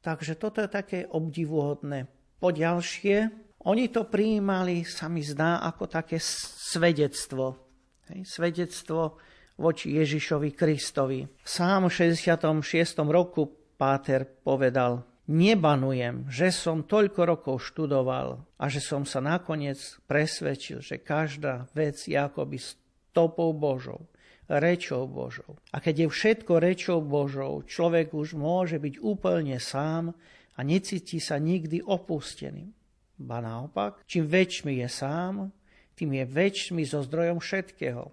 Takže 0.00 0.40
toto 0.40 0.64
je 0.64 0.70
také 0.72 0.98
obdivuhodné. 1.04 2.08
Po 2.40 2.48
ďalšie, 2.48 3.28
oni 3.68 3.92
to 3.92 4.08
prijímali, 4.08 4.88
sa 4.88 5.12
mi 5.12 5.20
zdá, 5.20 5.60
ako 5.60 5.84
také 5.84 6.16
svedectvo. 6.16 7.60
Hej, 8.08 8.24
svedectvo 8.24 9.20
voči 9.60 9.92
Ježišovi 10.00 10.56
Kristovi. 10.56 11.28
Sám 11.44 11.92
v 11.92 12.16
66. 12.16 13.04
roku 13.12 13.52
Páter 13.76 14.24
povedal, 14.24 15.04
nebanujem, 15.28 16.28
že 16.32 16.52
som 16.52 16.84
toľko 16.84 17.20
rokov 17.24 17.56
študoval 17.60 18.40
a 18.56 18.64
že 18.72 18.80
som 18.80 19.04
sa 19.04 19.20
nakoniec 19.20 19.76
presvedčil, 20.08 20.80
že 20.80 21.00
každá 21.00 21.68
vec 21.76 22.00
je 22.08 22.16
akoby 22.16 22.56
stopou 22.60 23.52
Božou 23.52 24.08
rečou 24.50 25.06
Božou. 25.06 25.54
A 25.70 25.78
keď 25.78 26.06
je 26.06 26.08
všetko 26.10 26.52
rečou 26.58 26.98
Božou, 26.98 27.62
človek 27.62 28.10
už 28.10 28.34
môže 28.34 28.82
byť 28.82 28.98
úplne 28.98 29.54
sám 29.62 30.10
a 30.58 30.60
necíti 30.66 31.22
sa 31.22 31.38
nikdy 31.38 31.78
opustený. 31.86 32.74
Ba 33.20 33.38
naopak, 33.38 34.02
čím 34.10 34.26
väčšmi 34.26 34.82
je 34.82 34.88
sám, 34.90 35.54
tým 35.94 36.10
je 36.16 36.24
väčšmi 36.26 36.82
so 36.82 37.04
zdrojom 37.04 37.38
všetkého. 37.38 38.10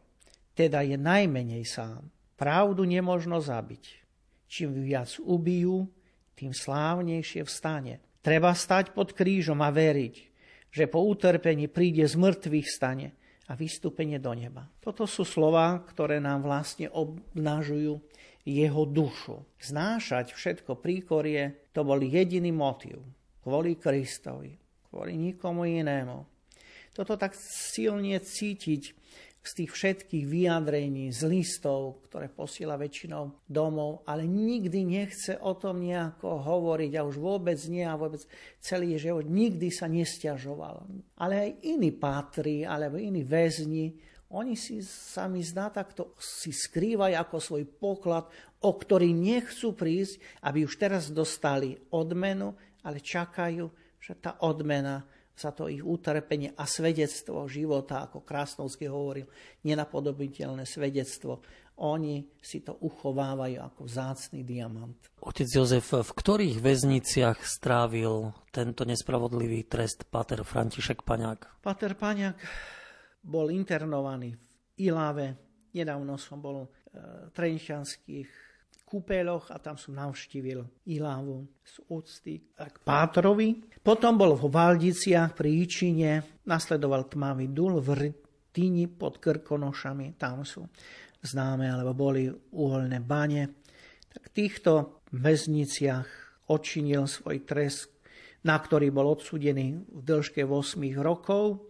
Teda 0.53 0.85
je 0.85 0.99
najmenej 0.99 1.63
sám. 1.65 2.05
Pravdu 2.37 2.85
nemožno 2.85 3.41
zabiť. 3.41 4.05
Čím 4.45 4.83
viac 4.83 5.09
ubijú, 5.23 5.89
tým 6.37 6.53
slávnejšie 6.53 7.41
vstane. 7.47 7.97
Treba 8.21 8.53
stať 8.53 8.93
pod 8.93 9.15
krížom 9.15 9.57
a 9.63 9.73
veriť, 9.73 10.15
že 10.69 10.85
po 10.85 11.01
utrpení 11.07 11.65
príde 11.71 12.05
z 12.05 12.13
mŕtvych 12.13 12.67
stane 12.67 13.17
a 13.47 13.55
vystúpenie 13.55 14.19
do 14.19 14.35
neba. 14.35 14.67
Toto 14.83 15.07
sú 15.07 15.23
slova, 15.23 15.79
ktoré 15.87 16.19
nám 16.19 16.43
vlastne 16.43 16.91
obnažujú 16.91 17.95
jeho 18.47 18.83
dušu. 18.87 19.43
Znášať 19.59 20.35
všetko 20.35 20.79
príkorie, 20.79 21.67
to 21.71 21.83
bol 21.83 21.99
jediný 21.99 22.51
motiv. 22.51 22.99
Kvôli 23.43 23.79
Kristovi, 23.79 24.55
kvôli 24.91 25.15
nikomu 25.15 25.63
inému. 25.67 26.27
Toto 26.91 27.13
tak 27.15 27.37
silne 27.37 28.17
cítiť 28.17 28.96
z 29.47 29.63
tých 29.63 29.71
všetkých 29.71 30.25
vyjadrení, 30.27 31.07
z 31.15 31.23
listov, 31.31 32.03
ktoré 32.11 32.27
posiela 32.27 32.75
väčšinou 32.75 33.47
domov, 33.47 34.03
ale 34.03 34.27
nikdy 34.27 34.83
nechce 34.83 35.39
o 35.39 35.55
tom 35.55 35.79
nejako 35.79 36.43
hovoriť 36.43 36.91
a 36.99 37.07
už 37.07 37.15
vôbec 37.15 37.55
nie 37.71 37.87
a 37.87 37.95
vôbec 37.95 38.19
celý 38.59 38.99
život 38.99 39.23
nikdy 39.23 39.71
sa 39.71 39.87
nestiažoval. 39.87 40.83
Ale 41.23 41.33
aj 41.39 41.51
iní 41.63 41.95
pátri 41.95 42.67
alebo 42.67 42.99
iní 42.99 43.23
väzni, 43.23 43.95
oni 44.27 44.59
si 44.59 44.83
sami 44.83 45.39
zdá 45.39 45.71
takto 45.71 46.11
si 46.19 46.51
skrývajú 46.51 47.15
ako 47.15 47.37
svoj 47.39 47.63
poklad, 47.63 48.27
o 48.59 48.71
ktorý 48.75 49.15
nechcú 49.15 49.71
prísť, 49.71 50.43
aby 50.43 50.67
už 50.67 50.75
teraz 50.75 51.07
dostali 51.15 51.79
odmenu, 51.95 52.51
ale 52.83 52.99
čakajú, 52.99 53.71
že 54.03 54.19
tá 54.19 54.35
odmena 54.43 55.07
za 55.37 55.53
to 55.53 55.69
ich 55.69 55.85
utrpenie 55.85 56.57
a 56.57 56.65
svedectvo 56.65 57.45
života, 57.45 58.09
ako 58.09 58.25
Krásnovský 58.25 58.89
hovoril, 58.89 59.29
nenapodobiteľné 59.61 60.65
svedectvo. 60.65 61.45
Oni 61.77 62.25
si 62.41 62.65
to 62.65 62.73
uchovávajú 62.73 63.61
ako 63.61 63.85
vzácný 63.85 64.41
diamant. 64.41 64.97
Otec 65.21 65.45
Jozef, 65.45 65.93
v 65.93 66.09
ktorých 66.09 66.57
väzniciach 66.57 67.45
strávil 67.45 68.33
tento 68.49 68.81
nespravodlivý 68.81 69.69
trest 69.69 70.09
Pater 70.09 70.41
František 70.41 71.05
Paňák? 71.05 71.61
Pater 71.61 71.93
Paňák 71.93 72.37
bol 73.21 73.53
internovaný 73.53 74.33
v 74.33 74.89
Ilave. 74.89 75.37
Nedávno 75.77 76.17
som 76.17 76.41
bol 76.41 76.65
v 76.65 76.73
e, 76.97 77.29
Trenčianských 77.29 78.46
kúpeľoch 78.87 79.51
a 79.51 79.59
tam 79.59 79.75
som 79.75 79.99
navštívil 79.99 80.87
Ilávu 80.87 81.43
z 81.59 81.75
úcty 81.91 82.33
k 82.55 82.75
Pátrovi. 82.87 83.75
Potom 83.83 84.15
bol 84.15 84.39
v 84.39 84.47
Valdiciach 84.47 85.35
pri 85.35 85.67
Ičine, 85.67 86.39
nasledoval 86.47 87.11
Tmavý 87.11 87.51
dul 87.51 87.83
v 87.83 87.87
Rtini 88.07 88.87
pod 88.87 89.19
Krkonošami, 89.19 90.15
tam 90.15 90.47
sú 90.47 90.63
známe, 91.19 91.67
alebo 91.67 91.91
boli 91.91 92.31
uholné 92.31 93.03
bane. 93.03 93.59
Tak 94.07 94.31
v 94.31 94.31
týchto 94.31 94.71
väzniciach 95.11 96.07
odčinil 96.47 97.11
svoj 97.11 97.43
trest, 97.43 97.91
na 98.47 98.55
ktorý 98.55 98.87
bol 98.95 99.11
odsudený 99.11 99.83
v 99.83 100.01
dĺžke 100.01 100.47
8 100.47 100.79
rokov. 101.03 101.67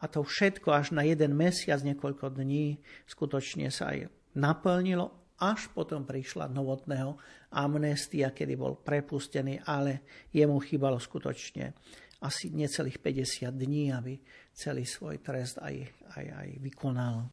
A 0.00 0.08
to 0.08 0.24
všetko 0.24 0.72
až 0.72 0.96
na 0.96 1.04
jeden 1.04 1.36
mesiac, 1.36 1.84
niekoľko 1.84 2.32
dní, 2.32 2.80
skutočne 3.04 3.68
sa 3.68 3.92
aj 3.92 4.08
naplnilo 4.36 5.25
až 5.42 5.68
potom 5.72 6.08
prišla 6.08 6.48
novotného 6.48 7.16
amnestia, 7.52 8.32
kedy 8.32 8.54
bol 8.56 8.80
prepustený, 8.80 9.60
ale 9.64 10.04
jemu 10.32 10.56
chýbalo 10.60 10.96
skutočne 10.96 11.76
asi 12.24 12.48
necelých 12.52 12.98
50 12.98 13.52
dní, 13.52 13.92
aby 13.92 14.16
celý 14.56 14.88
svoj 14.88 15.20
trest 15.20 15.60
aj, 15.60 15.84
aj, 16.16 16.26
aj 16.32 16.48
vykonal. 16.64 17.28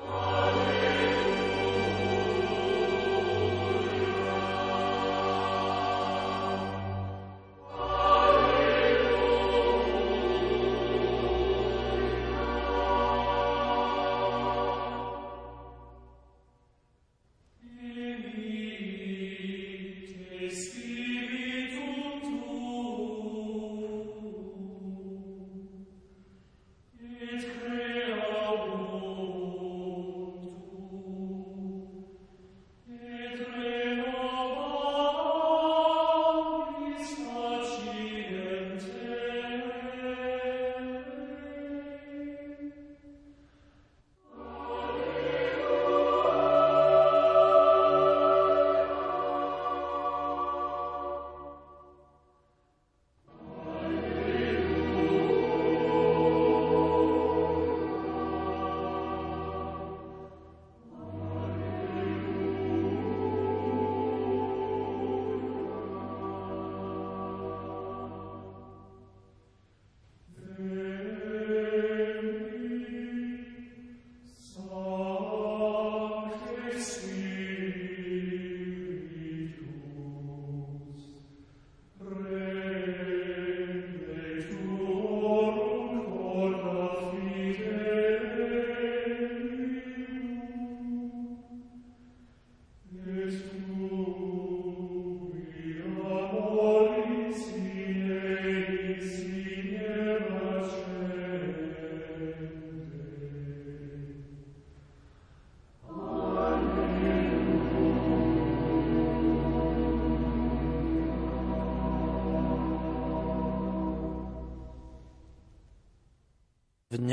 V 0.00 0.93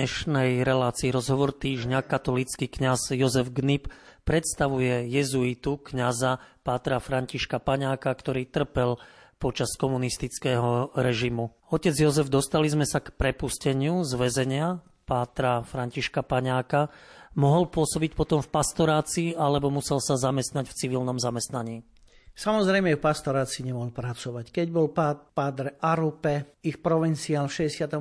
dnešnej 0.02 0.66
relácii 0.66 1.14
rozhovor 1.14 1.54
týždňa 1.54 2.02
katolícky 2.02 2.66
kňaz 2.66 3.14
Jozef 3.14 3.54
Gnip 3.54 3.86
predstavuje 4.26 5.06
jezuitu 5.06 5.78
kňaza 5.78 6.42
Pátra 6.66 6.98
Františka 6.98 7.62
Paňáka, 7.62 8.10
ktorý 8.10 8.50
trpel 8.50 8.98
počas 9.38 9.78
komunistického 9.78 10.90
režimu. 10.98 11.54
Otec 11.70 11.94
Jozef, 11.94 12.34
dostali 12.34 12.66
sme 12.66 12.90
sa 12.90 12.98
k 12.98 13.14
prepusteniu 13.14 14.02
z 14.02 14.18
väzenia 14.18 14.82
Pátra 15.06 15.62
Františka 15.62 16.26
Paňáka. 16.26 16.90
Mohol 17.38 17.70
pôsobiť 17.70 18.18
potom 18.18 18.42
v 18.42 18.50
pastorácii 18.50 19.38
alebo 19.38 19.70
musel 19.70 20.02
sa 20.02 20.18
zamestnať 20.18 20.66
v 20.66 20.78
civilnom 20.82 21.22
zamestnaní? 21.22 21.86
Samozrejme 22.32 22.96
v 22.96 23.04
pastorácii 23.04 23.68
nemohol 23.68 23.92
pracovať. 23.92 24.50
Keď 24.50 24.68
bol 24.72 24.90
pádre 25.36 25.78
Arupe, 25.84 26.58
ich 26.64 26.80
provinciál 26.80 27.52
v 27.52 27.68
68. 27.68 28.00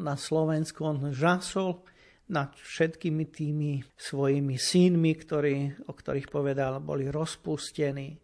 na 0.00 0.14
Slovensku, 0.14 0.80
on 0.86 1.10
žasol 1.10 1.82
nad 2.30 2.54
všetkými 2.54 3.26
tými 3.26 3.82
svojimi 3.98 4.54
synmi, 4.54 5.12
ktorí, 5.18 5.86
o 5.90 5.92
ktorých 5.92 6.30
povedal, 6.30 6.78
boli 6.78 7.10
rozpustení. 7.10 8.14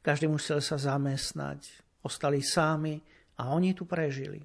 Každý 0.00 0.26
musel 0.26 0.64
sa 0.64 0.80
zamestnať. 0.80 1.84
Ostali 2.02 2.42
sami 2.42 2.98
a 3.38 3.52
oni 3.52 3.76
tu 3.76 3.84
prežili. 3.84 4.40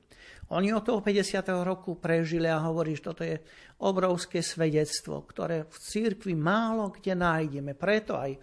Oni 0.54 0.72
od 0.76 0.84
toho 0.84 1.00
50. 1.04 1.40
roku 1.64 1.98
prežili 1.98 2.52
a 2.52 2.62
hovorí, 2.62 2.96
že 2.96 3.08
toto 3.10 3.24
je 3.24 3.40
obrovské 3.84 4.44
svedectvo, 4.44 5.24
ktoré 5.24 5.66
v 5.68 5.76
cirkvi 5.76 6.36
málo 6.36 6.92
kde 6.94 7.16
nájdeme. 7.16 7.74
Preto 7.76 8.16
aj 8.16 8.38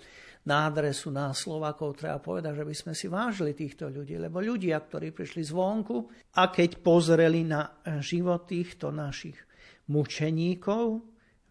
na 0.45 0.69
adresu 0.69 1.09
nás 1.09 1.41
Slovakov 1.41 1.97
treba 1.97 2.21
povedať, 2.21 2.61
že 2.61 2.65
by 2.69 2.75
sme 2.77 2.93
si 2.93 3.07
vážili 3.09 3.57
týchto 3.57 3.89
ľudí, 3.89 4.21
lebo 4.21 4.45
ľudia, 4.45 4.77
ktorí 4.77 5.09
prišli 5.09 5.41
zvonku 5.41 5.97
a 6.37 6.53
keď 6.53 6.85
pozreli 6.85 7.49
na 7.49 7.81
život 8.05 8.45
týchto 8.45 8.93
našich 8.93 9.41
mučeníkov, 9.89 11.01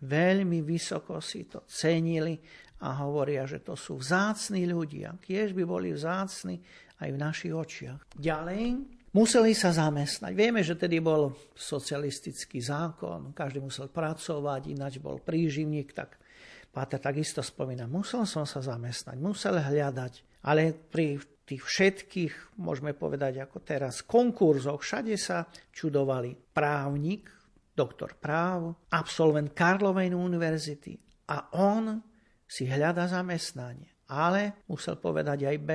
veľmi 0.05 0.61
vysoko 0.61 1.17
si 1.17 1.49
to 1.49 1.65
cenili 1.65 2.37
a 2.85 3.01
hovoria, 3.01 3.49
že 3.49 3.65
to 3.65 3.73
sú 3.73 3.97
vzácni 3.97 4.69
ľudia. 4.69 5.17
Tiež 5.17 5.57
by 5.57 5.63
boli 5.65 5.89
vzácni 5.95 6.61
aj 7.01 7.09
v 7.09 7.17
našich 7.17 7.53
očiach. 7.55 8.13
Ďalej, 8.13 8.77
museli 9.15 9.57
sa 9.57 9.73
zamestnať. 9.73 10.37
Vieme, 10.37 10.61
že 10.61 10.77
tedy 10.77 11.01
bol 11.01 11.33
socialistický 11.57 12.61
zákon, 12.61 13.33
každý 13.33 13.57
musel 13.63 13.89
pracovať, 13.89 14.69
ináč 14.69 15.01
bol 15.01 15.17
príživník, 15.17 15.97
tak 15.97 16.21
Páter 16.73 16.97
takisto 16.97 17.45
spomína, 17.45 17.85
musel 17.85 18.25
som 18.25 18.49
sa 18.49 18.57
zamestnať, 18.65 19.21
musel 19.21 19.61
hľadať, 19.61 20.41
ale 20.49 20.73
pri 20.73 21.21
tých 21.45 21.61
všetkých, 21.61 22.57
môžeme 22.57 22.97
povedať 22.97 23.45
ako 23.45 23.61
teraz, 23.61 24.01
konkurzoch, 24.01 24.81
všade 24.81 25.13
sa 25.13 25.45
čudovali 25.69 26.33
právnik, 26.33 27.29
doktor 27.77 28.17
práv, 28.17 28.89
absolvent 28.89 29.53
Karlovej 29.53 30.17
univerzity 30.17 30.97
a 31.29 31.53
on 31.53 32.01
si 32.49 32.65
hľada 32.65 33.05
zamestnanie 33.05 33.93
ale 34.13 34.61
musel 34.69 35.01
povedať 35.01 35.49
aj 35.49 35.57
B, 35.57 35.71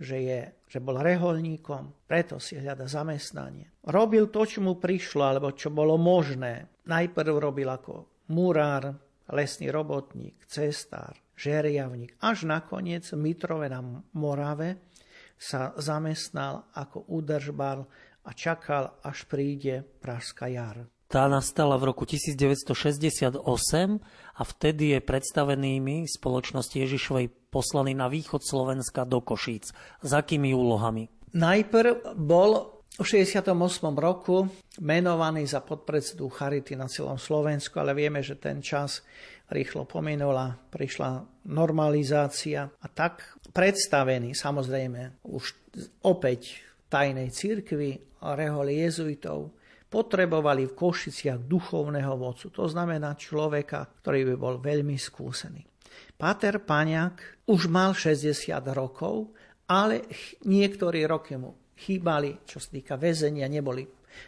že, 0.00 0.18
je, 0.24 0.40
že 0.64 0.78
bol 0.80 0.96
reholníkom, 0.96 2.06
preto 2.08 2.40
si 2.40 2.56
hľada 2.56 2.88
zamestnanie. 2.88 3.68
Robil 3.84 4.32
to, 4.32 4.48
čo 4.48 4.64
mu 4.64 4.80
prišlo, 4.80 5.20
alebo 5.26 5.52
čo 5.52 5.68
bolo 5.68 6.00
možné. 6.00 6.80
Najprv 6.88 7.34
robil 7.36 7.68
ako 7.68 8.24
murár, 8.32 8.96
lesný 9.32 9.72
robotník, 9.72 10.36
cestár, 10.46 11.16
žeriavník, 11.34 12.14
až 12.20 12.44
nakoniec 12.44 13.08
Mitrove 13.16 13.66
na 13.72 13.80
Morave 14.12 14.78
sa 15.40 15.74
zamestnal 15.80 16.68
ako 16.76 17.08
údržbal 17.08 17.88
a 18.22 18.30
čakal, 18.30 18.94
až 19.02 19.26
príde 19.26 19.82
Pražská 19.98 20.46
jar. 20.46 20.86
Tá 21.10 21.28
nastala 21.28 21.76
v 21.76 21.92
roku 21.92 22.08
1968 22.08 23.44
a 24.32 24.42
vtedy 24.48 24.96
je 24.96 24.98
predstavenými 25.04 26.08
spoločnosti 26.08 26.72
Ježišovej 26.72 27.52
poslaný 27.52 27.92
na 27.92 28.08
východ 28.08 28.40
Slovenska 28.40 29.04
do 29.04 29.20
Košíc. 29.20 29.76
S 30.00 30.10
akými 30.16 30.56
úlohami? 30.56 31.12
Najprv 31.36 32.16
bol 32.16 32.80
v 32.92 33.06
68. 33.08 33.56
roku 33.96 34.44
menovaný 34.84 35.48
za 35.48 35.64
podpredsedu 35.64 36.28
Charity 36.28 36.76
na 36.76 36.92
celom 36.92 37.16
Slovensku, 37.16 37.80
ale 37.80 37.96
vieme, 37.96 38.20
že 38.20 38.36
ten 38.36 38.60
čas 38.60 39.00
rýchlo 39.48 39.88
pominula, 39.88 40.52
prišla 40.68 41.24
normalizácia 41.48 42.68
a 42.68 42.86
tak 42.92 43.40
predstavený, 43.56 44.36
samozrejme, 44.36 45.24
už 45.24 45.56
opäť 46.04 46.60
tajnej 46.92 47.32
cirkvi 47.32 47.96
a 48.20 48.36
reholi 48.36 48.84
jezuitov, 48.84 49.56
potrebovali 49.88 50.68
v 50.68 50.76
Košiciach 50.76 51.48
duchovného 51.48 52.12
vodcu. 52.16 52.52
To 52.52 52.68
znamená 52.68 53.16
človeka, 53.16 53.88
ktorý 54.04 54.32
by 54.32 54.34
bol 54.36 54.54
veľmi 54.60 54.96
skúsený. 55.00 55.64
Pater 56.16 56.60
Paňák 56.60 57.48
už 57.48 57.72
mal 57.72 57.96
60 57.96 58.52
rokov, 58.72 59.32
ale 59.68 60.04
niektorí 60.44 61.08
roky 61.08 61.40
mu 61.40 61.61
chýbali, 61.82 62.46
čo 62.46 62.62
sa 62.62 62.70
týka 62.70 62.94
väzenia, 62.94 63.50
neboli 63.50 63.82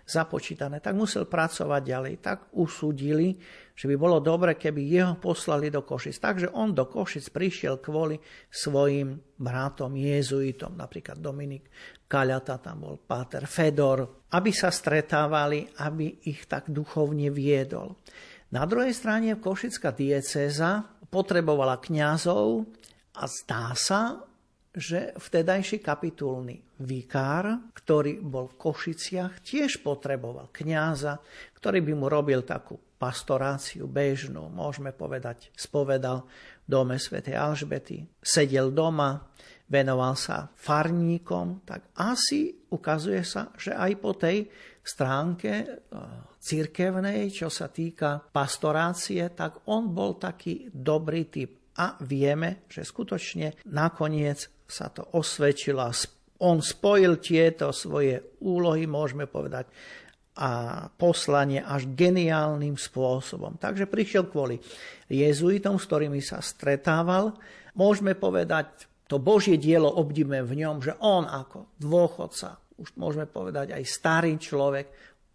započítané, 0.05 0.81
tak 0.81 0.97
musel 0.97 1.29
pracovať 1.29 1.83
ďalej. 1.85 2.15
Tak 2.25 2.39
usúdili, 2.57 3.37
že 3.77 3.85
by 3.87 3.97
bolo 4.01 4.19
dobre, 4.19 4.57
keby 4.57 4.81
jeho 4.81 5.15
poslali 5.21 5.69
do 5.69 5.85
Košic. 5.85 6.17
Takže 6.19 6.49
on 6.57 6.73
do 6.73 6.89
Košic 6.89 7.29
prišiel 7.31 7.79
kvôli 7.79 8.17
svojim 8.49 9.21
bratom 9.37 9.93
jezuitom, 9.95 10.75
napríklad 10.75 11.21
Dominik 11.21 11.69
Kaľata, 12.09 12.61
tam 12.61 12.89
bol 12.89 12.97
Páter 13.01 13.45
Fedor, 13.45 14.25
aby 14.33 14.51
sa 14.55 14.73
stretávali, 14.73 15.69
aby 15.85 16.29
ich 16.29 16.49
tak 16.49 16.73
duchovne 16.73 17.29
viedol. 17.29 18.01
Na 18.55 18.65
druhej 18.65 18.95
strane 18.95 19.37
Košická 19.37 19.91
diecéza 19.91 20.87
potrebovala 21.11 21.83
kňazov 21.83 22.67
a 23.19 23.25
zdá 23.27 23.75
sa, 23.75 24.23
že 24.75 25.15
vtedajší 25.15 25.79
kapitulný 25.79 26.59
vikár, 26.83 27.71
ktorý 27.71 28.19
bol 28.19 28.51
v 28.51 28.59
Košiciach, 28.59 29.39
tiež 29.47 29.87
potreboval 29.87 30.51
kňaza, 30.51 31.23
ktorý 31.55 31.79
by 31.87 31.93
mu 31.95 32.07
robil 32.11 32.43
takú 32.43 32.75
pastoráciu 32.99 33.87
bežnú, 33.87 34.51
môžeme 34.51 34.91
povedať, 34.91 35.55
spovedal 35.55 36.27
v 36.65 36.67
dome 36.67 36.99
svätej 36.99 37.39
Alžbety, 37.39 38.03
sedel 38.19 38.75
doma, 38.75 39.31
venoval 39.69 40.19
sa 40.19 40.51
farníkom, 40.51 41.63
tak 41.63 41.95
asi 42.01 42.53
ukazuje 42.75 43.23
sa, 43.23 43.55
že 43.55 43.73
aj 43.73 43.93
po 44.03 44.13
tej 44.19 44.49
stránke 44.85 45.53
e, 45.65 45.67
církevnej, 46.41 47.33
čo 47.33 47.49
sa 47.49 47.73
týka 47.73 48.21
pastorácie, 48.21 49.33
tak 49.33 49.65
on 49.73 49.93
bol 49.93 50.21
taký 50.21 50.69
dobrý 50.69 51.33
typ. 51.33 51.75
A 51.75 51.99
vieme, 52.07 52.71
že 52.71 52.87
skutočne 52.87 53.67
nakoniec 53.67 54.54
sa 54.67 54.91
to 54.91 55.05
osvedčilo. 55.15 55.87
On 56.43 56.59
spojil 56.59 57.23
tieto 57.23 57.71
svoje 57.71 58.41
úlohy, 58.43 58.85
môžeme 58.91 59.31
povedať, 59.31 59.71
a 60.35 60.83
poslanie 60.91 61.63
až 61.63 61.87
geniálnym 61.95 62.75
spôsobom. 62.75 63.55
Takže 63.55 63.87
prišiel 63.87 64.27
kvôli 64.27 64.59
jezuitom, 65.07 65.79
s 65.79 65.87
ktorými 65.87 66.19
sa 66.19 66.43
stretával. 66.43 67.39
Môžeme 67.79 68.19
povedať, 68.19 68.91
to 69.07 69.23
Božie 69.23 69.63
dielo 69.63 69.87
obdíme 69.87 70.43
v 70.43 70.59
ňom, 70.59 70.83
že 70.83 70.99
on 70.99 71.23
ako 71.23 71.79
dôchodca, 71.79 72.59
už 72.83 72.99
môžeme 72.99 73.31
povedať 73.31 73.79
aj 73.79 73.83
starý 73.87 74.35
človek, 74.35 74.87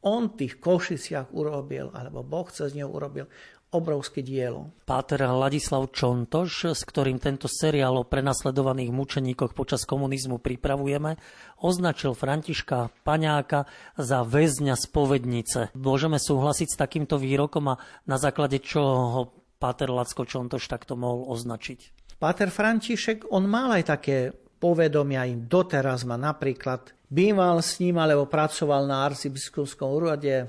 on 0.03 0.35
tých 0.35 0.59
Košiciach 0.59 1.31
urobil, 1.35 1.91
alebo 1.91 2.23
Boh 2.23 2.47
cez 2.51 2.71
neho 2.71 2.87
urobil 2.87 3.27
obrovské 3.69 4.25
dielo. 4.25 4.73
Páter 4.89 5.21
Ladislav 5.25 5.93
Čontoš, 5.93 6.73
s 6.73 6.81
ktorým 6.81 7.21
tento 7.21 7.45
seriál 7.45 8.01
o 8.01 8.07
prenasledovaných 8.07 8.89
mučeníkoch 8.89 9.53
počas 9.53 9.85
komunizmu 9.85 10.41
pripravujeme, 10.41 11.21
označil 11.61 12.17
Františka 12.17 12.89
Paňáka 13.05 13.69
za 13.93 14.25
väzňa 14.25 14.73
spovednice. 14.73 15.73
Môžeme 15.77 16.17
súhlasiť 16.17 16.67
s 16.73 16.79
takýmto 16.79 17.21
výrokom 17.21 17.77
a 17.77 17.79
na 18.09 18.17
základe 18.17 18.57
čoho 18.57 18.95
ho 19.13 19.21
Páter 19.59 19.91
Lacko 19.91 20.23
Čontoš 20.23 20.71
takto 20.71 20.95
mohol 20.95 21.27
označiť? 21.35 21.79
Páter 22.15 22.47
František, 22.47 23.27
on 23.27 23.43
mal 23.43 23.75
aj 23.75 23.83
také 23.91 24.31
povedomia, 24.59 25.27
im 25.27 25.47
doteraz 25.47 26.07
má 26.07 26.15
napríklad 26.15 26.95
býval 27.11 27.59
s 27.59 27.81
ním 27.81 27.97
alebo 27.99 28.29
pracoval 28.29 28.85
na 28.85 29.03
arcibiskupskom 29.03 29.89
úrade 29.89 30.47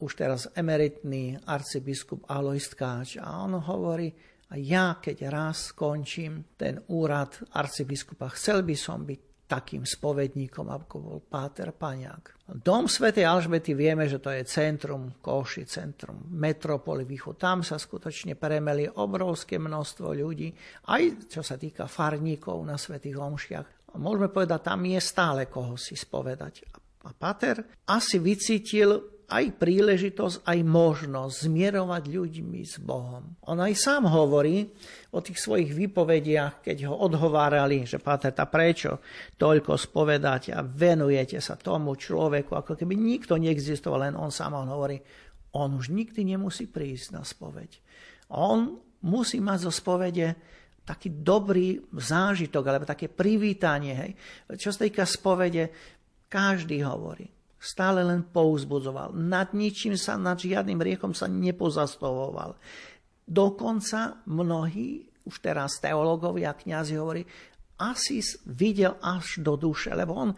už 0.00 0.12
teraz 0.16 0.48
emeritný 0.56 1.36
arcibiskup 1.44 2.24
Alois 2.26 2.64
Tkáč 2.72 3.20
a 3.20 3.44
on 3.44 3.60
hovorí, 3.60 4.08
a 4.50 4.58
ja 4.58 4.98
keď 4.98 5.30
raz 5.30 5.70
skončím 5.70 6.56
ten 6.58 6.82
úrad 6.90 7.38
arcibiskupa, 7.54 8.32
chcel 8.34 8.66
by 8.66 8.74
som 8.74 9.06
byť 9.06 9.20
takým 9.50 9.82
spovedníkom, 9.82 10.70
ako 10.70 10.94
bol 11.02 11.18
Páter 11.26 11.74
Paňák. 11.74 12.54
Dom 12.62 12.86
svätej 12.86 13.26
Alžbety 13.26 13.74
vieme, 13.74 14.06
že 14.06 14.22
to 14.22 14.30
je 14.30 14.46
centrum 14.46 15.18
Koši, 15.18 15.66
centrum 15.66 16.22
metropoly 16.30 17.02
východ. 17.02 17.34
Tam 17.34 17.66
sa 17.66 17.74
skutočne 17.74 18.38
premeli 18.38 18.86
obrovské 18.86 19.58
množstvo 19.58 20.14
ľudí, 20.14 20.54
aj 20.86 21.26
čo 21.26 21.42
sa 21.42 21.58
týka 21.58 21.90
farníkov 21.90 22.62
na 22.62 22.78
svätých 22.78 23.18
omšiach. 23.18 23.66
Môžeme 23.98 24.30
povedať, 24.30 24.70
tam 24.70 24.86
je 24.86 25.02
stále 25.02 25.50
koho 25.50 25.74
si 25.74 25.98
spovedať. 25.98 26.70
A 27.06 27.10
Pater 27.10 27.58
asi 27.90 28.22
vycítil 28.22 29.19
aj 29.30 29.62
príležitosť, 29.62 30.42
aj 30.42 30.58
možnosť 30.66 31.46
zmierovať 31.46 32.02
ľuďmi 32.10 32.60
s 32.66 32.82
Bohom. 32.82 33.38
On 33.46 33.58
aj 33.62 33.78
sám 33.78 34.10
hovorí 34.10 34.66
o 35.14 35.22
tých 35.22 35.38
svojich 35.38 35.70
výpovediach, 35.70 36.66
keď 36.66 36.90
ho 36.90 36.94
odhovárali, 36.98 37.86
že 37.86 38.02
tá 38.02 38.44
prečo 38.50 38.98
toľko 39.38 39.78
spovedať 39.78 40.50
a 40.50 40.66
venujete 40.66 41.38
sa 41.38 41.54
tomu 41.54 41.94
človeku, 41.94 42.58
ako 42.58 42.74
keby 42.74 42.98
nikto 42.98 43.38
neexistoval, 43.38 44.10
len 44.10 44.18
on 44.18 44.34
sám 44.34 44.58
on 44.58 44.66
hovorí, 44.66 44.98
on 45.54 45.78
už 45.78 45.94
nikdy 45.94 46.26
nemusí 46.26 46.66
prísť 46.66 47.14
na 47.14 47.22
spoveď. 47.22 47.70
On 48.34 48.78
musí 49.06 49.38
mať 49.38 49.70
zo 49.70 49.72
spovede 49.72 50.34
taký 50.86 51.22
dobrý 51.22 51.78
zážitok, 51.94 52.64
alebo 52.66 52.84
také 52.88 53.06
privítanie. 53.06 53.94
Hej. 53.94 54.10
Čo 54.58 54.74
sa 54.74 54.86
týka 54.86 55.06
spovede, 55.06 55.70
každý 56.26 56.82
hovorí, 56.82 57.26
stále 57.60 58.00
len 58.00 58.24
pouzbudzoval. 58.24 59.12
Nad 59.12 59.52
ničím 59.52 59.94
sa, 60.00 60.16
nad 60.16 60.40
žiadnym 60.40 60.80
riechom 60.80 61.12
sa 61.12 61.28
nepozastavoval. 61.28 62.56
Dokonca 63.28 64.24
mnohí, 64.26 65.06
už 65.28 65.36
teraz 65.44 65.78
teológovia 65.78 66.56
a 66.56 66.58
kniazy 66.58 66.96
hovorí, 66.96 67.22
Asis 67.80 68.40
videl 68.44 68.96
až 69.00 69.40
do 69.40 69.56
duše, 69.56 69.92
lebo 69.92 70.12
on 70.12 70.30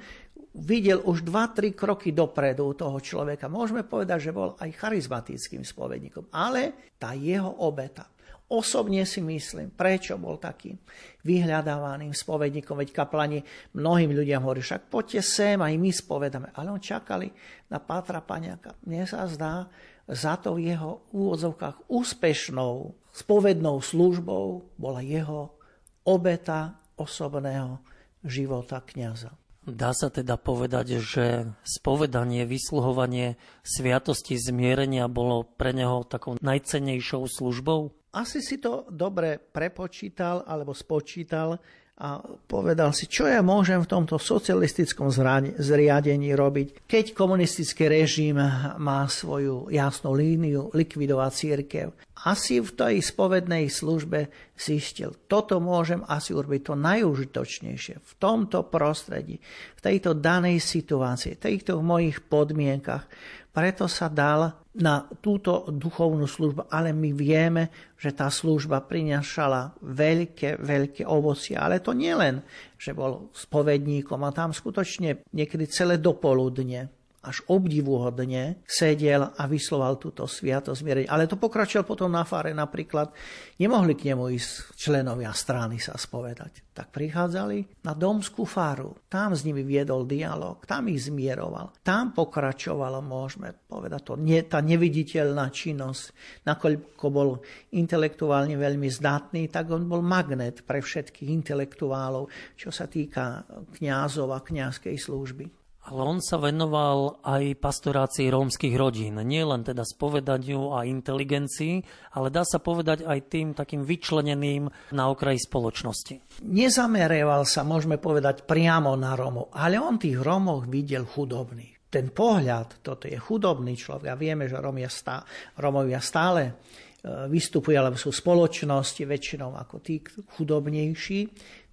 videl 0.52 1.00
už 1.00 1.24
2-3 1.24 1.72
kroky 1.72 2.12
dopredu 2.12 2.76
toho 2.76 3.00
človeka. 3.00 3.48
Môžeme 3.48 3.88
povedať, 3.88 4.28
že 4.28 4.36
bol 4.36 4.52
aj 4.60 4.68
charizmatickým 4.76 5.64
spovedníkom, 5.64 6.28
ale 6.28 6.92
tá 7.00 7.16
jeho 7.16 7.64
obeta, 7.64 8.11
Osobne 8.52 9.08
si 9.08 9.24
myslím, 9.24 9.72
prečo 9.72 10.20
bol 10.20 10.36
taký 10.36 10.76
vyhľadávaným 11.24 12.12
spovedníkom, 12.12 12.76
veď 12.76 12.92
kaplani 12.92 13.40
mnohým 13.72 14.12
ľuďom 14.12 14.44
hovorí, 14.44 14.60
však 14.60 14.92
poďte 14.92 15.24
sem, 15.24 15.56
aj 15.56 15.72
my 15.72 15.88
spovedáme. 15.88 16.52
Ale 16.52 16.68
on 16.68 16.76
čakali 16.76 17.32
na 17.72 17.80
Pátra 17.80 18.20
Paňaka. 18.20 18.76
Mne 18.84 19.08
sa 19.08 19.24
zdá, 19.24 19.72
za 20.04 20.36
to 20.36 20.60
v 20.60 20.68
jeho 20.68 21.08
úvodzovkách 21.16 21.88
úspešnou 21.88 22.92
spovednou 23.08 23.80
službou 23.80 24.76
bola 24.76 25.00
jeho 25.00 25.56
obeta 26.04 26.76
osobného 27.00 27.80
života 28.20 28.84
kniaza. 28.84 29.32
Dá 29.62 29.94
sa 29.94 30.10
teda 30.10 30.36
povedať, 30.36 30.98
že 30.98 31.46
spovedanie, 31.62 32.42
vysluhovanie 32.44 33.38
sviatosti 33.62 34.34
zmierenia 34.34 35.06
bolo 35.06 35.46
pre 35.46 35.70
neho 35.70 36.02
takou 36.02 36.34
najcennejšou 36.42 37.30
službou? 37.30 37.94
Asi 38.12 38.44
si 38.44 38.60
to 38.60 38.84
dobre 38.92 39.40
prepočítal 39.40 40.44
alebo 40.44 40.76
spočítal 40.76 41.56
a 42.02 42.18
povedal 42.48 42.90
si, 42.96 43.04
čo 43.06 43.28
ja 43.28 43.44
môžem 43.44 43.78
v 43.84 43.86
tomto 43.86 44.16
socialistickom 44.16 45.12
zriadení 45.60 46.32
robiť, 46.32 46.88
keď 46.88 47.12
komunistický 47.12 47.86
režim 47.86 48.40
má 48.80 49.00
svoju 49.06 49.68
jasnú 49.70 50.16
líniu 50.16 50.72
likvidovať 50.72 51.30
církev. 51.30 51.86
Asi 52.26 52.58
v 52.58 52.70
tej 52.74 52.94
spovednej 53.02 53.70
službe 53.70 54.32
zistil, 54.56 55.14
toto 55.30 55.62
môžem 55.62 56.02
asi 56.08 56.32
urobiť 56.32 56.72
to 56.72 56.74
najúžitočnejšie 56.80 57.94
v 58.00 58.12
tomto 58.18 58.66
prostredí, 58.66 59.38
v 59.76 59.80
tejto 59.80 60.16
danej 60.16 60.64
situácii, 60.64 61.38
v 61.38 61.42
týchto 61.44 61.84
mojich 61.84 62.24
podmienkach. 62.24 63.06
Preto 63.52 63.84
sa 63.84 64.08
dal 64.08 64.64
na 64.80 65.04
túto 65.20 65.68
duchovnú 65.68 66.24
službu, 66.24 66.72
ale 66.72 66.96
my 66.96 67.12
vieme, 67.12 67.68
že 68.00 68.16
tá 68.16 68.32
služba 68.32 68.80
prinašala 68.80 69.76
veľké, 69.84 70.56
veľké 70.56 71.04
ovocie. 71.04 71.60
Ale 71.60 71.84
to 71.84 71.92
nie 71.92 72.16
len, 72.16 72.40
že 72.80 72.96
bol 72.96 73.28
spovedníkom 73.36 74.24
a 74.24 74.32
tam 74.32 74.56
skutočne 74.56 75.28
niekedy 75.36 75.68
celé 75.68 76.00
dopoludne 76.00 77.01
až 77.22 77.46
obdivuhodne 77.46 78.66
sedel 78.66 79.30
a 79.30 79.42
vysloval 79.46 79.94
túto 80.02 80.26
sviatosť 80.26 80.78
zmierenia. 80.82 81.14
Ale 81.14 81.30
to 81.30 81.38
pokračoval 81.38 81.86
potom 81.86 82.10
na 82.10 82.26
fáre 82.26 82.50
napríklad. 82.50 83.14
Nemohli 83.62 83.94
k 83.94 84.10
nemu 84.10 84.26
ísť 84.34 84.74
členovia 84.74 85.30
strany 85.30 85.78
sa 85.78 85.94
spovedať. 85.94 86.74
Tak 86.74 86.90
prichádzali 86.90 87.86
na 87.86 87.94
domskú 87.94 88.42
fáru. 88.42 88.98
Tam 89.06 89.38
s 89.38 89.46
nimi 89.46 89.62
viedol 89.62 90.02
dialog, 90.02 90.66
tam 90.66 90.90
ich 90.90 91.06
zmieroval. 91.06 91.70
Tam 91.86 92.10
pokračovalo, 92.10 92.98
môžeme 92.98 93.54
povedať 93.54 94.02
to, 94.02 94.14
nie, 94.18 94.42
tá 94.42 94.58
neviditeľná 94.58 95.46
činnosť. 95.54 96.02
Nakoľko 96.42 97.06
bol 97.12 97.38
intelektuálne 97.70 98.58
veľmi 98.58 98.90
zdatný, 98.90 99.46
tak 99.46 99.70
on 99.70 99.86
bol 99.86 100.02
magnet 100.02 100.66
pre 100.66 100.82
všetkých 100.82 101.30
intelektuálov, 101.30 102.26
čo 102.58 102.74
sa 102.74 102.90
týka 102.90 103.46
kňazov 103.78 104.34
a 104.34 104.42
kňazskej 104.42 104.96
služby. 104.98 105.61
Ale 105.82 105.98
on 105.98 106.22
sa 106.22 106.38
venoval 106.38 107.18
aj 107.26 107.58
pastorácii 107.58 108.30
rómskych 108.30 108.78
rodín. 108.78 109.18
Nie 109.26 109.42
len 109.42 109.66
teda 109.66 109.82
spovedaniu 109.82 110.78
a 110.78 110.86
inteligencii, 110.86 111.82
ale 112.14 112.30
dá 112.30 112.46
sa 112.46 112.62
povedať 112.62 113.02
aj 113.02 113.18
tým 113.26 113.50
takým 113.50 113.82
vyčleneným 113.82 114.70
na 114.94 115.10
okraji 115.10 115.42
spoločnosti. 115.42 116.46
Nezamerieval 116.46 117.42
sa, 117.42 117.66
môžeme 117.66 117.98
povedať, 117.98 118.46
priamo 118.46 118.94
na 118.94 119.18
Rómov, 119.18 119.50
ale 119.58 119.82
on 119.82 119.98
tých 119.98 120.22
Rómov 120.22 120.70
videl 120.70 121.02
chudobný. 121.02 121.74
Ten 121.90 122.14
pohľad, 122.14 122.80
toto 122.80 123.10
je 123.10 123.18
chudobný 123.18 123.74
človek 123.74 124.14
a 124.14 124.16
vieme, 124.16 124.46
že 124.46 124.62
Rómovia 124.62 124.88
stále, 124.88 125.26
Rómovia 125.58 125.98
stále 125.98 126.62
vystupujú, 127.02 127.74
alebo 127.74 127.98
sú 127.98 128.14
spoločnosti 128.14 129.02
väčšinou 129.02 129.58
ako 129.58 129.82
tí 129.82 129.98
chudobnejší, 130.38 131.20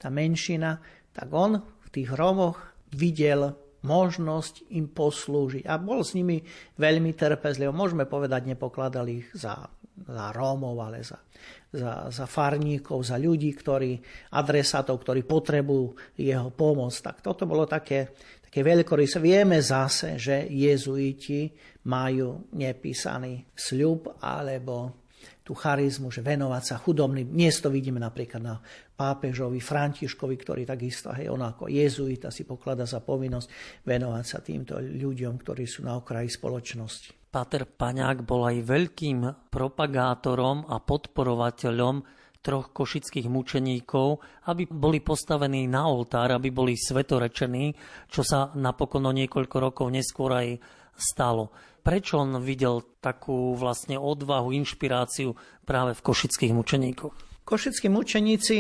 tá 0.02 0.10
menšina, 0.10 0.82
tak 1.14 1.30
on 1.30 1.62
v 1.62 1.88
tých 1.94 2.10
Rómoch 2.10 2.58
videl 2.98 3.69
možnosť 3.86 4.68
im 4.76 4.92
poslúžiť. 4.92 5.64
A 5.68 5.80
bol 5.80 6.04
s 6.04 6.16
nimi 6.16 6.44
veľmi 6.76 7.16
trpezlivý. 7.16 7.72
Môžeme 7.72 8.04
povedať, 8.04 8.50
nepokladal 8.52 9.08
ich 9.08 9.28
za, 9.32 9.68
za 10.04 10.26
Rómov, 10.36 10.76
ale 10.84 11.00
za, 11.00 11.20
za, 11.72 12.12
za 12.12 12.26
farníkov, 12.28 13.04
za 13.08 13.16
ľudí, 13.16 13.56
ktorí, 13.56 13.96
adresátov, 14.36 15.00
ktorí 15.00 15.24
potrebujú 15.24 16.18
jeho 16.20 16.52
pomoc. 16.52 16.92
Tak 16.92 17.24
toto 17.24 17.48
bolo 17.48 17.64
také, 17.64 18.12
také 18.44 18.60
veľkorys. 18.66 19.20
Vieme 19.24 19.64
zase, 19.64 20.20
že 20.20 20.44
jezuiti 20.50 21.48
majú 21.88 22.52
nepísaný 22.56 23.48
sľub 23.56 24.20
alebo 24.20 25.08
tú 25.50 25.58
charizmu, 25.58 26.14
že 26.14 26.22
venovať 26.22 26.62
sa 26.62 26.76
chudobným. 26.78 27.34
Dnes 27.34 27.58
to 27.58 27.74
vidíme 27.74 27.98
napríklad 27.98 28.38
na 28.38 28.62
pápežovi 28.94 29.58
Františkovi, 29.58 30.38
ktorý 30.38 30.62
takisto, 30.62 31.10
hej, 31.10 31.34
on 31.34 31.42
ako 31.42 31.66
jezuita 31.66 32.30
si 32.30 32.46
poklada 32.46 32.86
za 32.86 33.02
povinnosť 33.02 33.82
venovať 33.82 34.26
sa 34.30 34.46
týmto 34.46 34.78
ľuďom, 34.78 35.42
ktorí 35.42 35.66
sú 35.66 35.90
na 35.90 35.98
okraji 35.98 36.30
spoločnosti. 36.30 37.34
Páter 37.34 37.66
Paňák 37.66 38.22
bol 38.22 38.46
aj 38.46 38.62
veľkým 38.62 39.50
propagátorom 39.50 40.70
a 40.70 40.78
podporovateľom 40.78 42.06
troch 42.46 42.70
košických 42.70 43.26
mučeníkov, 43.26 44.22
aby 44.54 44.70
boli 44.70 45.02
postavení 45.02 45.66
na 45.66 45.90
oltár, 45.90 46.30
aby 46.30 46.54
boli 46.54 46.78
svetorečení, 46.78 47.74
čo 48.06 48.22
sa 48.22 48.54
napokon 48.54 49.02
o 49.10 49.14
niekoľko 49.18 49.58
rokov 49.58 49.90
neskôr 49.90 50.30
aj 50.30 50.48
stalo. 50.94 51.50
Prečo 51.80 52.22
on 52.22 52.44
videl 52.44 52.84
takú 53.00 53.56
vlastne 53.56 53.96
odvahu, 53.96 54.52
inšpiráciu 54.54 55.34
práve 55.64 55.96
v 55.96 56.02
košických 56.04 56.54
mučeníkoch? 56.54 57.14
Košickí 57.48 57.90
mučeníci 57.90 58.56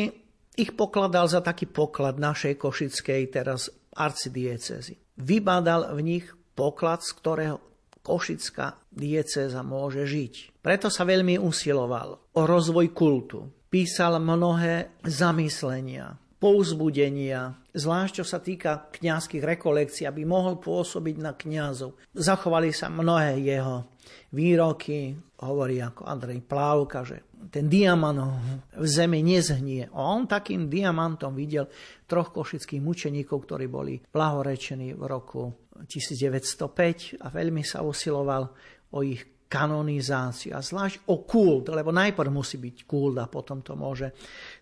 ich 0.59 0.71
pokladal 0.75 1.29
za 1.29 1.39
taký 1.39 1.69
poklad 1.69 2.17
našej 2.17 2.57
košickej 2.57 3.21
teraz 3.31 3.69
arcidiecezy. 3.95 5.19
Vybádal 5.19 5.93
v 5.95 5.99
nich 6.03 6.25
poklad, 6.55 7.03
z 7.03 7.11
ktorého 7.15 7.57
košická 7.99 8.79
diecéza 8.89 9.61
môže 9.61 10.07
žiť. 10.07 10.63
Preto 10.63 10.87
sa 10.89 11.05
veľmi 11.05 11.37
usiloval 11.37 12.33
o 12.35 12.41
rozvoj 12.47 12.87
kultu. 12.95 13.39
Písal 13.69 14.17
mnohé 14.17 14.97
zamyslenia, 15.05 16.17
pouzbudenia, 16.39 17.59
zvlášť 17.75 18.23
čo 18.23 18.25
sa 18.25 18.39
týka 18.39 18.87
kňazských 18.95 19.43
rekolekcií, 19.43 20.07
aby 20.07 20.23
mohol 20.23 20.55
pôsobiť 20.57 21.15
na 21.19 21.35
kňazov. 21.35 21.99
Zachovali 22.15 22.71
sa 22.71 22.87
mnohé 22.87 23.43
jeho 23.43 23.91
výroky, 24.31 25.19
hovorí 25.43 25.83
ako 25.83 26.07
Andrej 26.07 26.39
Plávka, 26.47 27.03
že 27.03 27.27
ten 27.51 27.71
diamant 27.71 28.39
v 28.75 28.87
zemi 28.87 29.23
nezhnie. 29.23 29.87
A 29.91 29.99
on 30.15 30.27
takým 30.27 30.67
diamantom 30.67 31.35
videl 31.35 31.67
troch 32.07 32.31
košických 32.35 32.83
mučeníkov, 32.83 33.47
ktorí 33.47 33.67
boli 33.71 33.99
blahorečení 33.99 34.95
v 34.95 35.03
roku 35.07 35.55
1905 35.87 37.23
a 37.23 37.27
veľmi 37.31 37.63
sa 37.63 37.83
usiloval 37.83 38.51
o 38.91 38.99
ich 39.03 39.23
kanonizáciu 39.49 40.53
a 40.53 40.61
zvlášť 40.61 41.09
o 41.09 41.25
kult, 41.25 41.73
lebo 41.73 41.89
najprv 41.89 42.29
musí 42.29 42.61
byť 42.61 42.77
kult 42.85 43.17
a 43.17 43.25
potom 43.25 43.65
to 43.65 43.73
môže 43.73 44.13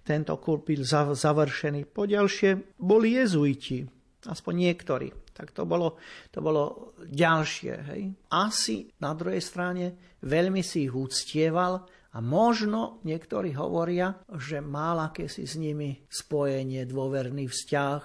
tento 0.08 0.40
kult 0.40 0.64
byť 0.64 0.80
završený. 1.12 1.92
Poďalšie 1.92 2.80
boli 2.80 3.20
jezuiti, 3.20 3.84
aspoň 4.26 4.54
niektorí. 4.56 5.08
Tak 5.38 5.54
to 5.54 5.70
bolo, 5.70 6.02
to 6.34 6.42
bolo 6.42 6.96
ďalšie. 7.04 7.74
Hej. 7.94 8.02
Asi 8.34 8.90
na 9.04 9.14
druhej 9.14 9.44
strane 9.44 10.18
veľmi 10.26 10.66
si 10.66 10.90
ich 10.90 10.96
úctieval 10.96 11.86
a 12.16 12.18
možno 12.18 13.04
niektorí 13.06 13.54
hovoria, 13.54 14.18
že 14.34 14.64
mal 14.64 14.98
akési 15.14 15.46
s 15.46 15.60
nimi 15.60 16.02
spojenie, 16.10 16.90
dôverný 16.90 17.46
vzťah, 17.46 18.02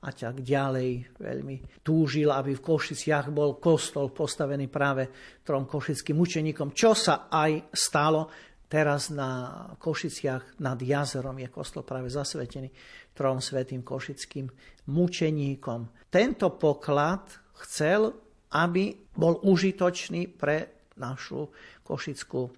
a 0.00 0.10
tak 0.16 0.40
ďalej. 0.40 1.20
Veľmi 1.20 1.84
túžil, 1.84 2.32
aby 2.32 2.56
v 2.56 2.64
Košiciach 2.64 3.28
bol 3.28 3.60
kostol 3.60 4.08
postavený 4.08 4.72
práve 4.72 5.08
trom 5.44 5.68
košickým 5.68 6.16
učeníkom, 6.16 6.72
čo 6.72 6.96
sa 6.96 7.28
aj 7.28 7.68
stalo. 7.74 8.30
Teraz 8.70 9.10
na 9.10 9.66
Košiciach 9.76 10.62
nad 10.62 10.78
jazerom 10.78 11.36
je 11.42 11.48
kostol 11.50 11.82
práve 11.82 12.08
zasvetený 12.08 12.70
trom 13.12 13.42
svetým 13.42 13.82
košickým 13.82 14.46
mučeníkom. 14.88 16.08
Tento 16.08 16.54
poklad 16.54 17.26
chcel, 17.66 18.14
aby 18.56 18.94
bol 19.12 19.42
užitočný 19.42 20.32
pre 20.32 20.86
našu 20.96 21.50
košickú 21.82 22.48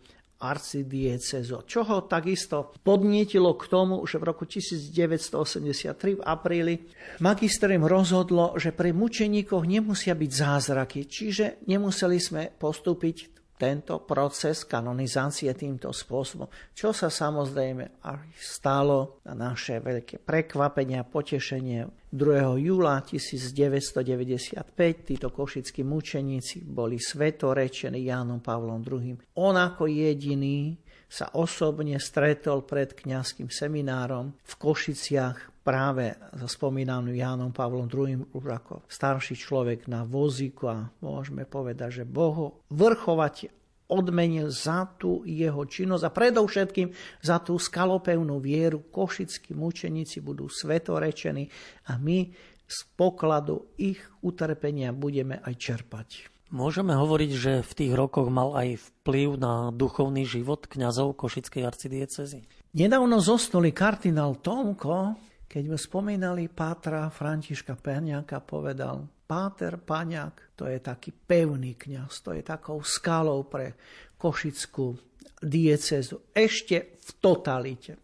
arcidiecezo, 0.42 1.62
čo 1.62 1.86
ho 1.86 2.10
takisto 2.10 2.74
podnietilo 2.82 3.54
k 3.54 3.64
tomu, 3.70 4.02
že 4.02 4.18
v 4.18 4.26
roku 4.26 4.42
1983 4.42 6.18
v 6.18 6.22
apríli 6.26 6.82
magisterium 7.22 7.86
rozhodlo, 7.86 8.58
že 8.58 8.74
pre 8.74 8.90
mučeníkov 8.90 9.62
nemusia 9.62 10.18
byť 10.18 10.30
zázraky, 10.34 11.06
čiže 11.06 11.62
nemuseli 11.70 12.18
sme 12.18 12.42
postúpiť 12.50 13.32
tento 13.62 14.02
proces 14.02 14.66
kanonizácie 14.66 15.54
týmto 15.54 15.94
spôsobom, 15.94 16.50
čo 16.74 16.90
sa 16.90 17.06
samozrejme 17.06 18.02
aj 18.02 18.34
stalo 18.34 19.22
na 19.22 19.54
naše 19.54 19.78
veľké 19.78 20.18
prekvapenie 20.26 20.98
a 20.98 21.06
potešenie 21.06 22.01
2. 22.12 22.60
júla 22.60 23.00
1995 23.00 24.68
títo 25.00 25.32
košickí 25.32 25.80
mučeníci 25.80 26.60
boli 26.60 27.00
svetorečení 27.00 28.04
Jánom 28.04 28.44
Pavlom 28.44 28.84
II. 28.84 29.16
On 29.40 29.56
ako 29.56 29.88
jediný 29.88 30.76
sa 31.08 31.32
osobne 31.32 31.96
stretol 31.96 32.68
pred 32.68 32.92
kňazským 32.92 33.48
seminárom 33.48 34.36
v 34.44 34.54
Košiciach 34.60 35.64
práve 35.64 36.12
za 36.36 36.48
spomínaným 36.52 37.16
Jánom 37.16 37.48
Pavlom 37.48 37.88
II 37.88 38.28
už 38.36 38.44
ako 38.44 38.84
starší 38.84 39.32
človek 39.32 39.88
na 39.88 40.04
vozíku 40.04 40.68
a 40.68 40.92
môžeme 41.00 41.48
povedať, 41.48 42.02
že 42.02 42.04
Boh 42.04 42.60
vrchovať 42.68 43.61
odmenil 43.92 44.48
za 44.48 44.88
tú 44.96 45.20
jeho 45.28 45.68
činnosť 45.68 46.04
a 46.08 46.10
predovšetkým 46.10 46.88
za 47.20 47.36
tú 47.44 47.60
skalopevnú 47.60 48.40
vieru. 48.40 48.88
Košickí 48.88 49.52
mučeníci 49.52 50.24
budú 50.24 50.48
svetorečení 50.48 51.52
a 51.92 52.00
my 52.00 52.32
z 52.64 52.78
pokladu 52.96 53.76
ich 53.76 54.00
utrpenia 54.24 54.96
budeme 54.96 55.44
aj 55.44 55.54
čerpať. 55.60 56.08
Môžeme 56.52 56.92
hovoriť, 56.92 57.30
že 57.32 57.52
v 57.64 57.72
tých 57.72 57.92
rokoch 57.96 58.28
mal 58.28 58.52
aj 58.52 58.76
vplyv 58.76 59.40
na 59.40 59.54
duchovný 59.72 60.28
život 60.28 60.68
kňazov 60.68 61.16
Košickej 61.16 61.64
arcidiecezy? 61.64 62.44
Nedávno 62.76 63.24
zosnuli 63.24 63.72
kardinál 63.72 64.36
Tomko, 64.36 65.16
keď 65.48 65.64
mu 65.68 65.80
spomínali 65.80 66.52
Pátra 66.52 67.08
Františka 67.08 67.76
Perňáka, 67.76 68.44
povedal, 68.44 69.08
Páter 69.32 69.80
Paňák, 69.80 70.52
to 70.52 70.68
je 70.68 70.76
taký 70.76 71.08
pevný 71.08 71.72
kňaz, 71.72 72.20
to 72.20 72.36
je 72.36 72.44
takou 72.44 72.84
skalou 72.84 73.48
pre 73.48 73.80
Košickú 74.20 74.92
diecezu, 75.40 76.36
ešte 76.36 77.00
v 77.00 77.10
totalite. 77.16 77.96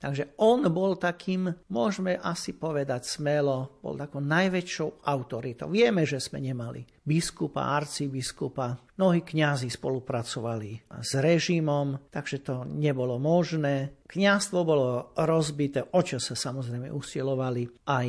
Takže 0.00 0.40
on 0.40 0.64
bol 0.72 0.96
takým, 0.96 1.52
môžeme 1.68 2.16
asi 2.16 2.56
povedať 2.56 3.04
smelo, 3.04 3.76
bol 3.84 4.00
takou 4.00 4.24
najväčšou 4.24 5.04
autoritou. 5.04 5.68
Vieme, 5.68 6.08
že 6.08 6.16
sme 6.16 6.40
nemali 6.40 6.80
biskupa, 7.04 7.76
arcibiskupa, 7.76 8.96
mnohí 8.96 9.20
kňazi 9.20 9.68
spolupracovali 9.68 10.96
s 10.96 11.12
režimom, 11.20 12.08
takže 12.08 12.40
to 12.40 12.64
nebolo 12.64 13.20
možné. 13.20 14.00
Kňazstvo 14.08 14.58
bolo 14.64 15.12
rozbité, 15.12 15.84
o 15.84 16.00
čo 16.00 16.16
sa 16.16 16.32
samozrejme 16.32 16.88
usilovali 16.88 17.68
aj 17.84 18.08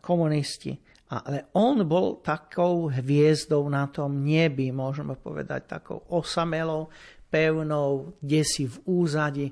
komunisti. 0.00 0.95
Ale 1.06 1.54
on 1.54 1.86
bol 1.86 2.18
takou 2.18 2.90
hviezdou 2.90 3.70
na 3.70 3.86
tom 3.86 4.26
nebi, 4.26 4.74
môžeme 4.74 5.14
povedať, 5.14 5.78
takou 5.78 6.02
osamelou, 6.10 6.90
pevnou, 7.30 8.18
kde 8.18 8.42
si 8.42 8.66
v 8.66 8.76
úzadi 8.86 9.48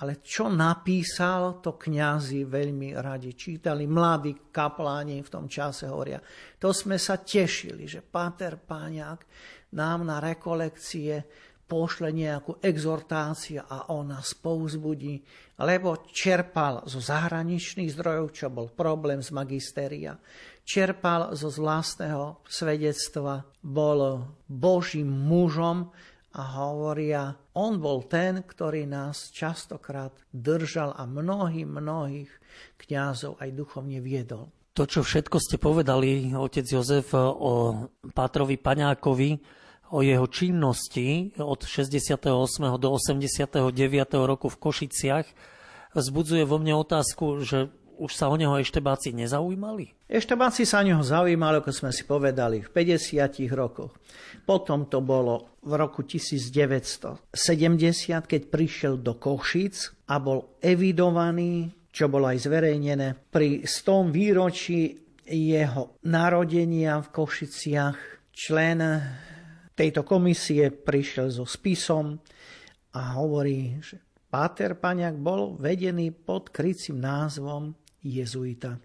ale 0.00 0.24
čo 0.24 0.48
napísal, 0.48 1.60
to 1.60 1.76
kňazi 1.76 2.48
veľmi 2.48 2.96
radi 2.96 3.36
čítali. 3.36 3.84
Mladí 3.84 4.48
kapláni 4.48 5.20
v 5.20 5.28
tom 5.28 5.44
čase 5.44 5.92
hovoria. 5.92 6.16
To 6.56 6.72
sme 6.72 6.96
sa 6.96 7.20
tešili, 7.20 7.84
že 7.84 8.00
Páter 8.00 8.56
Páňák 8.56 9.20
nám 9.76 10.08
na 10.08 10.16
rekolekcie 10.16 11.20
pošle 11.68 12.16
nejakú 12.16 12.58
exhortáciu 12.64 13.62
a 13.62 13.92
on 13.92 14.10
nás 14.10 14.32
pouzbudí, 14.34 15.20
lebo 15.60 16.02
čerpal 16.08 16.82
zo 16.88 16.98
zahraničných 16.98 17.92
zdrojov, 17.92 18.26
čo 18.32 18.48
bol 18.48 18.72
problém 18.72 19.20
z 19.20 19.30
magisteria, 19.36 20.16
čerpal 20.70 21.34
zo 21.34 21.50
vlastného 21.50 22.38
svedectva, 22.46 23.42
bol 23.58 24.30
Božím 24.46 25.10
mužom, 25.10 25.90
a 26.30 26.42
hovoria, 26.62 27.34
on 27.58 27.82
bol 27.82 28.06
ten, 28.06 28.46
ktorý 28.46 28.86
nás 28.86 29.34
častokrát 29.34 30.14
držal 30.30 30.94
a 30.94 31.02
mnohých, 31.02 31.66
mnohých 31.66 32.30
kňazov 32.78 33.42
aj 33.42 33.50
duchovne 33.50 33.98
viedol. 33.98 34.46
To, 34.78 34.86
čo 34.86 35.02
všetko 35.02 35.36
ste 35.42 35.58
povedali, 35.58 36.30
otec 36.30 36.62
Jozef, 36.62 37.10
o 37.18 37.90
Pátrovi 38.14 38.54
Paňákovi, 38.62 39.30
o 39.90 40.06
jeho 40.06 40.30
činnosti 40.30 41.34
od 41.42 41.66
68. 41.66 42.22
do 42.78 42.88
89. 42.94 43.58
roku 44.22 44.46
v 44.46 44.60
Košiciach, 44.62 45.26
vzbudzuje 45.98 46.46
vo 46.46 46.62
mne 46.62 46.78
otázku, 46.78 47.42
že 47.42 47.74
už 48.00 48.16
sa 48.16 48.32
o 48.32 48.36
neho 48.40 48.56
eštebáci 48.56 49.12
nezaujímali? 49.12 49.92
Eštebáci 50.08 50.64
sa 50.64 50.80
o 50.80 50.88
neho 50.88 51.04
zaujímali, 51.04 51.60
ako 51.60 51.70
sme 51.70 51.92
si 51.92 52.08
povedali, 52.08 52.64
v 52.64 52.68
50 52.72 53.28
rokoch. 53.52 53.92
Potom 54.48 54.88
to 54.88 55.04
bolo 55.04 55.60
v 55.60 55.76
roku 55.76 56.00
1970, 56.08 57.36
keď 58.24 58.42
prišiel 58.48 58.96
do 59.04 59.20
Košic 59.20 60.08
a 60.08 60.16
bol 60.16 60.56
evidovaný, 60.64 61.68
čo 61.92 62.08
bolo 62.08 62.32
aj 62.32 62.48
zverejnené, 62.48 63.28
pri 63.28 63.68
100 63.68 64.08
výročí 64.08 64.96
jeho 65.28 66.00
narodenia 66.08 66.98
v 67.04 67.08
Košiciach 67.12 67.98
člen 68.32 68.80
tejto 69.76 70.02
komisie 70.02 70.72
prišiel 70.72 71.28
so 71.28 71.44
spisom 71.44 72.18
a 72.96 73.00
hovorí, 73.20 73.78
že 73.84 74.00
Páter 74.30 74.78
Paňák 74.78 75.18
bol 75.18 75.58
vedený 75.58 76.14
pod 76.14 76.54
krycím 76.54 77.02
názvom 77.02 77.74
jezuita 78.02 78.76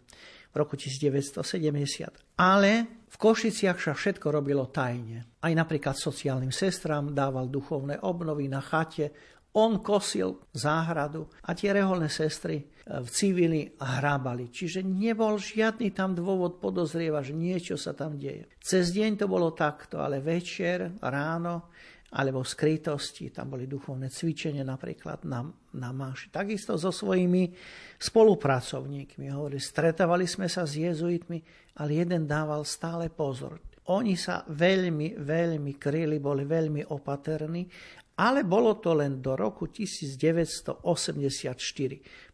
v 0.51 0.55
roku 0.55 0.79
1970. 0.79 2.39
Ale 2.39 2.71
v 3.11 3.15
Košiciach 3.19 3.79
sa 3.79 3.91
všetko 3.95 4.27
robilo 4.31 4.67
tajne. 4.71 5.39
Aj 5.43 5.51
napríklad 5.51 5.95
sociálnym 5.95 6.51
sestram 6.51 7.15
dával 7.15 7.47
duchovné 7.47 7.99
obnovy 8.03 8.47
na 8.51 8.59
chate, 8.59 9.11
on 9.55 9.79
kosil 9.79 10.51
záhradu 10.51 11.31
a 11.47 11.55
tie 11.55 11.71
reholné 11.71 12.11
sestry 12.11 12.59
e, 12.59 12.63
v 12.99 13.07
civili 13.07 13.71
hrábali. 13.79 14.51
Čiže 14.51 14.83
nebol 14.83 15.39
žiadny 15.39 15.95
tam 15.95 16.11
dôvod 16.11 16.59
podozrievať, 16.59 17.31
že 17.31 17.35
niečo 17.39 17.75
sa 17.79 17.95
tam 17.95 18.19
deje. 18.19 18.51
Cez 18.59 18.91
deň 18.91 19.23
to 19.23 19.31
bolo 19.31 19.55
takto, 19.55 20.03
ale 20.03 20.19
večer, 20.19 20.99
ráno 20.99 21.71
alebo 22.13 22.45
v 22.45 22.51
skrytosti. 22.53 23.33
Tam 23.33 23.49
boli 23.49 23.65
duchovné 23.65 24.13
cvičenie 24.13 24.61
napríklad 24.61 25.25
na, 25.25 25.41
na 25.73 25.89
máši. 25.89 26.29
Takisto 26.29 26.77
so 26.77 26.93
svojimi 26.93 27.49
spolupracovníkmi. 27.97 29.25
Hovorí, 29.33 29.57
stretávali 29.57 30.29
sme 30.29 30.45
sa 30.45 30.63
s 30.69 30.77
jezuitmi, 30.77 31.41
ale 31.81 32.05
jeden 32.05 32.29
dával 32.29 32.61
stále 32.63 33.09
pozor. 33.09 33.59
Oni 33.89 34.17
sa 34.17 34.41
veľmi, 34.49 35.17
veľmi 35.21 35.73
kryli, 35.77 36.17
boli 36.17 36.41
veľmi 36.45 36.89
opatrní, 36.89 37.69
ale 38.17 38.47
bolo 38.47 38.79
to 38.79 38.95
len 38.95 39.19
do 39.19 39.35
roku 39.35 39.67
1984. 39.69 40.81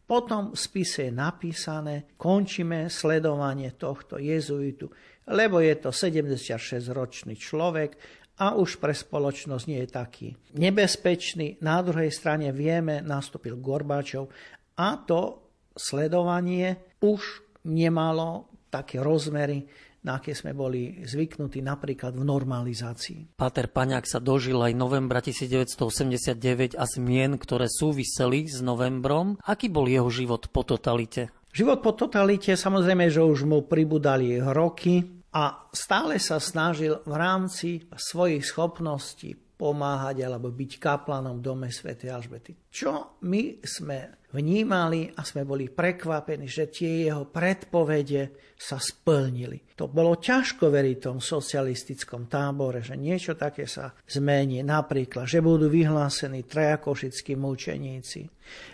Potom 0.05 0.51
v 0.51 0.59
spise 0.59 1.07
je 1.07 1.13
napísané, 1.15 2.15
končíme 2.19 2.91
sledovanie 2.91 3.71
tohto 3.79 4.19
jezuitu, 4.19 4.91
lebo 5.31 5.63
je 5.63 5.75
to 5.79 5.89
76-ročný 5.95 7.39
človek, 7.39 7.95
a 8.41 8.57
už 8.57 8.81
pre 8.81 8.97
spoločnosť 8.97 9.65
nie 9.69 9.85
je 9.85 9.89
taký 9.93 10.27
nebezpečný. 10.57 11.61
Na 11.61 11.85
druhej 11.85 12.09
strane 12.09 12.49
vieme, 12.49 13.05
nastúpil 13.05 13.61
Gorbáčov 13.61 14.33
a 14.81 14.97
to 14.97 15.45
sledovanie 15.77 16.97
už 17.05 17.45
nemalo 17.69 18.49
také 18.73 18.97
rozmery, 18.97 19.69
na 20.01 20.17
aké 20.17 20.33
sme 20.33 20.57
boli 20.57 21.05
zvyknutí 21.05 21.61
napríklad 21.61 22.17
v 22.17 22.25
normalizácii. 22.25 23.37
Páter 23.37 23.69
Paňák 23.69 24.09
sa 24.09 24.17
dožil 24.17 24.57
aj 24.57 24.73
novembra 24.73 25.21
1989 25.21 26.73
a 26.73 26.85
zmien, 26.89 27.37
ktoré 27.37 27.69
súviseli 27.69 28.49
s 28.49 28.65
novembrom. 28.65 29.37
Aký 29.45 29.69
bol 29.69 29.85
jeho 29.85 30.09
život 30.09 30.49
po 30.49 30.65
totalite? 30.65 31.29
Život 31.53 31.85
po 31.85 31.93
totalite, 31.93 32.57
samozrejme, 32.57 33.13
že 33.13 33.21
už 33.21 33.45
mu 33.45 33.61
pribudali 33.61 34.41
roky, 34.41 35.20
a 35.31 35.71
stále 35.71 36.19
sa 36.19 36.43
snažil 36.43 36.99
v 37.07 37.13
rámci 37.15 37.87
svojich 37.95 38.43
schopností 38.43 39.51
pomáhať 39.61 40.25
alebo 40.25 40.49
byť 40.49 40.71
kaplanom 40.81 41.37
v 41.37 41.45
dome 41.45 41.67
Sv. 41.69 41.93
Alžbety. 42.09 42.57
Čo 42.73 43.21
my 43.21 43.61
sme 43.61 44.25
vnímali 44.33 45.13
a 45.13 45.21
sme 45.21 45.45
boli 45.45 45.69
prekvapení, 45.69 46.49
že 46.49 46.73
tie 46.73 47.05
jeho 47.05 47.29
predpovede 47.29 48.55
sa 48.57 48.81
splnili. 48.81 49.61
To 49.77 49.85
bolo 49.85 50.17
ťažko 50.17 50.65
veriť 50.65 50.97
tom 50.97 51.21
socialistickom 51.21 52.25
tábore, 52.25 52.81
že 52.81 52.97
niečo 52.97 53.37
také 53.37 53.69
sa 53.69 53.93
zmení. 53.93 54.65
Napríklad, 54.65 55.29
že 55.29 55.45
budú 55.45 55.69
vyhlásení 55.69 56.41
traja 56.49 56.81
košickí 56.81 57.37
mučeníci, 57.37 58.25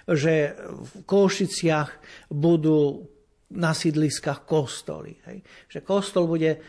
že 0.07 0.55
v 0.71 0.91
Košiciach 1.03 1.89
budú 2.31 3.03
na 3.47 3.71
sídliskách 3.71 4.43
kostoly. 4.43 5.15
Hej. 5.23 5.39
Že 5.71 5.79
kostol 5.87 6.27
bude 6.27 6.51
e, 6.51 6.59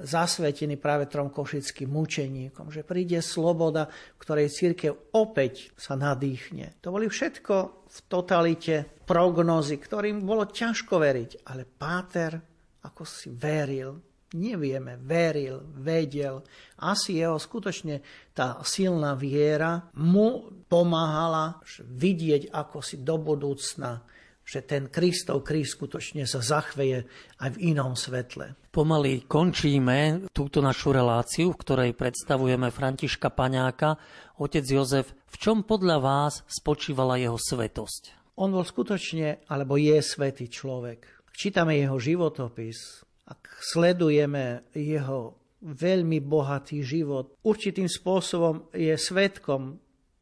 zasvetený 0.00 0.80
práve 0.80 1.04
trom 1.04 1.28
košickým 1.28 1.92
mučeníkom. 1.92 2.72
Že 2.72 2.88
príde 2.88 3.20
sloboda, 3.20 3.84
ktorej 4.16 4.48
církev 4.48 5.12
opäť 5.12 5.68
sa 5.76 6.00
nadýchne. 6.00 6.80
To 6.80 6.96
boli 6.96 7.12
všetko 7.12 7.54
v 7.84 7.98
totalite 8.08 9.04
prognozy, 9.04 9.76
ktorým 9.76 10.24
bolo 10.24 10.48
ťažko 10.48 10.96
veriť. 10.96 11.30
Ale 11.44 11.68
Páter, 11.68 12.40
ako 12.88 13.04
si 13.04 13.28
veril, 13.28 14.00
nevieme, 14.32 14.96
veril, 14.96 15.60
vedel. 15.76 16.40
Asi 16.88 17.20
jeho 17.20 17.36
skutočne 17.36 18.00
tá 18.32 18.64
silná 18.64 19.12
viera 19.12 19.92
mu 20.00 20.48
pomáhala 20.72 21.60
vidieť 21.84 22.48
ako 22.48 22.80
si 22.80 23.04
do 23.04 23.20
budúcna 23.20 24.00
že 24.48 24.64
ten 24.64 24.88
Kristov 24.88 25.44
kríž 25.44 25.76
skutočne 25.76 26.24
sa 26.24 26.40
zachveje 26.40 27.04
aj 27.36 27.52
v 27.52 27.76
inom 27.76 27.92
svetle. 27.92 28.56
Pomaly 28.72 29.28
končíme 29.28 30.32
túto 30.32 30.64
našu 30.64 30.96
reláciu, 30.96 31.52
v 31.52 31.60
ktorej 31.60 31.90
predstavujeme 31.92 32.72
Františka 32.72 33.28
Paňáka. 33.28 34.00
Otec 34.40 34.64
Jozef, 34.64 35.12
v 35.28 35.36
čom 35.36 35.68
podľa 35.68 36.00
vás 36.00 36.34
spočívala 36.48 37.20
jeho 37.20 37.36
svetosť? 37.36 38.32
On 38.40 38.48
bol 38.48 38.64
skutočne, 38.64 39.44
alebo 39.52 39.76
je 39.76 40.00
svetý 40.00 40.48
človek. 40.48 41.28
Čítame 41.36 41.76
jeho 41.76 42.00
životopis, 42.00 43.04
ak 43.28 43.60
sledujeme 43.60 44.64
jeho 44.72 45.36
veľmi 45.60 46.24
bohatý 46.24 46.80
život, 46.80 47.36
určitým 47.44 47.90
spôsobom 47.90 48.70
je 48.72 48.94
svetkom 48.94 49.76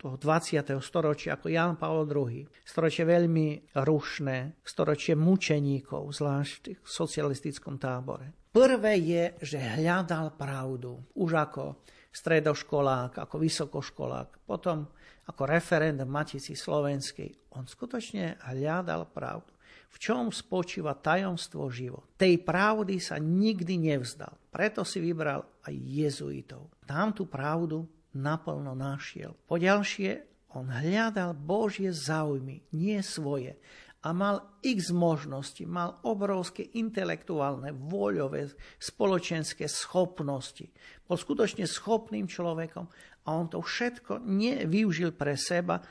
toho 0.06 0.22
20. 0.22 0.78
storočia 0.78 1.34
ako 1.34 1.50
Jan 1.50 1.74
Pavel 1.74 2.06
II. 2.06 2.46
Storočie 2.62 3.02
veľmi 3.02 3.74
rušné, 3.74 4.62
storočie 4.62 5.18
mučeníkov, 5.18 6.14
zvlášť 6.14 6.78
v 6.78 6.86
socialistickom 6.86 7.74
tábore. 7.82 8.30
Prvé 8.54 8.94
je, 9.02 9.24
že 9.42 9.58
hľadal 9.58 10.38
pravdu. 10.38 11.02
Už 11.18 11.34
ako 11.34 11.82
stredoškolák, 12.14 13.18
ako 13.18 13.36
vysokoškolák, 13.36 14.46
potom 14.46 14.86
ako 15.26 15.42
referent 15.42 15.98
v 15.98 16.06
Matici 16.06 16.54
Slovenskej. 16.54 17.50
On 17.58 17.66
skutočne 17.66 18.38
hľadal 18.46 19.10
pravdu. 19.10 19.50
V 19.90 19.96
čom 19.98 20.30
spočíva 20.30 20.94
tajomstvo 20.94 21.66
život. 21.72 22.14
Tej 22.14 22.46
pravdy 22.46 23.02
sa 23.02 23.18
nikdy 23.18 23.90
nevzdal. 23.90 24.30
Preto 24.52 24.86
si 24.86 25.02
vybral 25.02 25.42
aj 25.66 25.74
jezuitov. 25.74 26.68
Tam 26.84 27.10
tú 27.10 27.26
pravdu 27.26 27.95
naplno 28.16 28.72
našiel. 28.72 29.36
Poďalšie, 29.44 30.24
on 30.56 30.72
hľadal 30.72 31.36
Božie 31.36 31.92
záujmy, 31.92 32.64
nie 32.72 32.98
svoje. 33.04 33.60
A 34.06 34.14
mal 34.14 34.62
x 34.62 34.94
možností, 34.94 35.66
mal 35.66 35.98
obrovské 36.06 36.62
intelektuálne, 36.78 37.74
voľové, 37.74 38.54
spoločenské 38.78 39.66
schopnosti. 39.66 40.70
Bol 41.02 41.18
skutočne 41.18 41.66
schopným 41.66 42.30
človekom 42.30 42.86
a 43.26 43.28
on 43.34 43.50
to 43.50 43.58
všetko 43.58 44.22
nevyužil 44.22 45.10
pre 45.10 45.34
seba, 45.34 45.82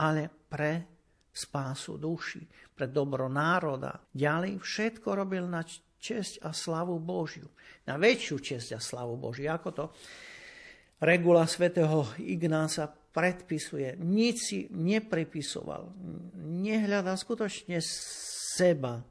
ale 0.00 0.32
pre 0.48 0.98
spásu 1.28 2.00
duši, 2.00 2.42
pre 2.72 2.88
dobro 2.88 3.28
národa. 3.28 4.00
Ďalej 4.16 4.64
všetko 4.64 5.08
robil 5.12 5.44
na 5.44 5.60
česť 5.98 6.40
a 6.46 6.56
slavu 6.56 6.96
Božiu. 6.98 7.52
Na 7.84 8.00
väčšiu 8.00 8.36
česť 8.40 8.68
a 8.74 8.80
slavu 8.80 9.20
Božiu. 9.20 9.52
Ako 9.52 9.68
to 9.76 9.84
regula 11.00 11.46
svätého 11.46 12.06
Ignáca 12.18 12.90
predpisuje. 12.90 13.98
Nič 13.98 14.36
si 14.38 14.58
neprepisoval. 14.70 15.90
Nehľadal 16.38 17.16
skutočne 17.18 17.82
seba, 18.54 19.02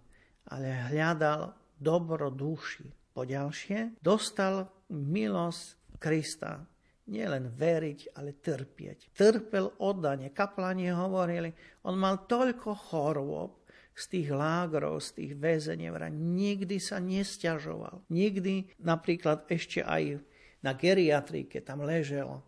ale 0.48 0.68
hľadal 0.92 1.52
dobro 1.76 2.32
duši. 2.32 2.88
Poďalšie 3.12 3.98
dostal 4.00 4.70
milosť 4.94 5.98
Krista. 5.98 6.62
Nielen 7.08 7.56
veriť, 7.56 8.14
ale 8.20 8.36
trpieť. 8.36 9.16
Trpel 9.16 9.80
oddane. 9.80 10.36
Kaplani 10.36 10.92
hovorili, 10.92 11.50
on 11.88 11.96
mal 11.96 12.28
toľko 12.28 12.76
chorôb, 12.76 13.64
z 13.98 14.06
tých 14.14 14.30
lágrov, 14.30 15.02
z 15.02 15.10
tých 15.18 15.34
väzení, 15.42 15.90
nikdy 16.14 16.78
sa 16.78 17.02
nestiažoval. 17.02 18.06
Nikdy 18.14 18.78
napríklad 18.78 19.50
ešte 19.50 19.82
aj 19.82 20.22
na 20.64 20.74
geriatrike, 20.74 21.62
tam 21.62 21.86
ležel 21.86 22.42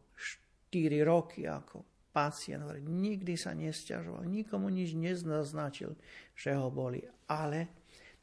4 0.70 1.02
roky 1.06 1.46
ako 1.46 1.86
pacient, 2.10 2.66
nikdy 2.86 3.38
sa 3.38 3.54
nestiažoval, 3.54 4.26
nikomu 4.26 4.74
nič 4.74 4.98
neznaznačil, 4.98 5.94
že 6.34 6.58
ho 6.58 6.74
boli. 6.74 7.06
Ale 7.30 7.70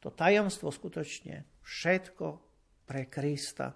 to 0.03 0.11
tajomstvo 0.11 0.69
skutočne 0.69 1.63
všetko 1.63 2.27
pre 2.87 3.07
Krista, 3.07 3.75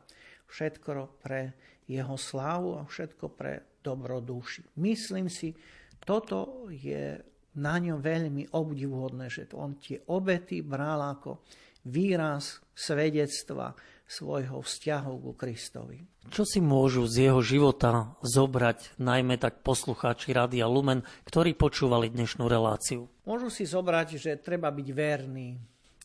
všetko 0.52 1.20
pre 1.24 1.56
jeho 1.88 2.16
slávu 2.16 2.80
a 2.80 2.88
všetko 2.88 3.26
pre 3.32 3.80
dobro 3.84 4.20
duši. 4.20 4.64
Myslím 4.80 5.28
si, 5.28 5.52
toto 6.00 6.68
je 6.72 7.20
na 7.60 7.76
ňom 7.76 8.00
veľmi 8.00 8.56
obdivuhodné, 8.56 9.28
že 9.28 9.52
on 9.58 9.76
tie 9.76 10.00
obety 10.08 10.64
bral 10.64 11.04
ako 11.04 11.44
výraz 11.92 12.64
svedectva 12.72 13.76
svojho 14.12 14.60
vzťahu 14.60 15.14
ku 15.24 15.32
Kristovi. 15.40 16.04
Čo 16.28 16.44
si 16.44 16.60
môžu 16.60 17.08
z 17.08 17.32
jeho 17.32 17.40
života 17.40 18.12
zobrať 18.20 19.00
najmä 19.00 19.40
tak 19.40 19.64
poslucháči 19.64 20.36
Rádia 20.36 20.68
Lumen, 20.68 21.08
ktorí 21.24 21.56
počúvali 21.56 22.12
dnešnú 22.12 22.44
reláciu? 22.52 23.08
Môžu 23.24 23.48
si 23.48 23.64
zobrať, 23.64 24.20
že 24.20 24.32
treba 24.44 24.68
byť 24.68 24.88
verný. 24.92 25.56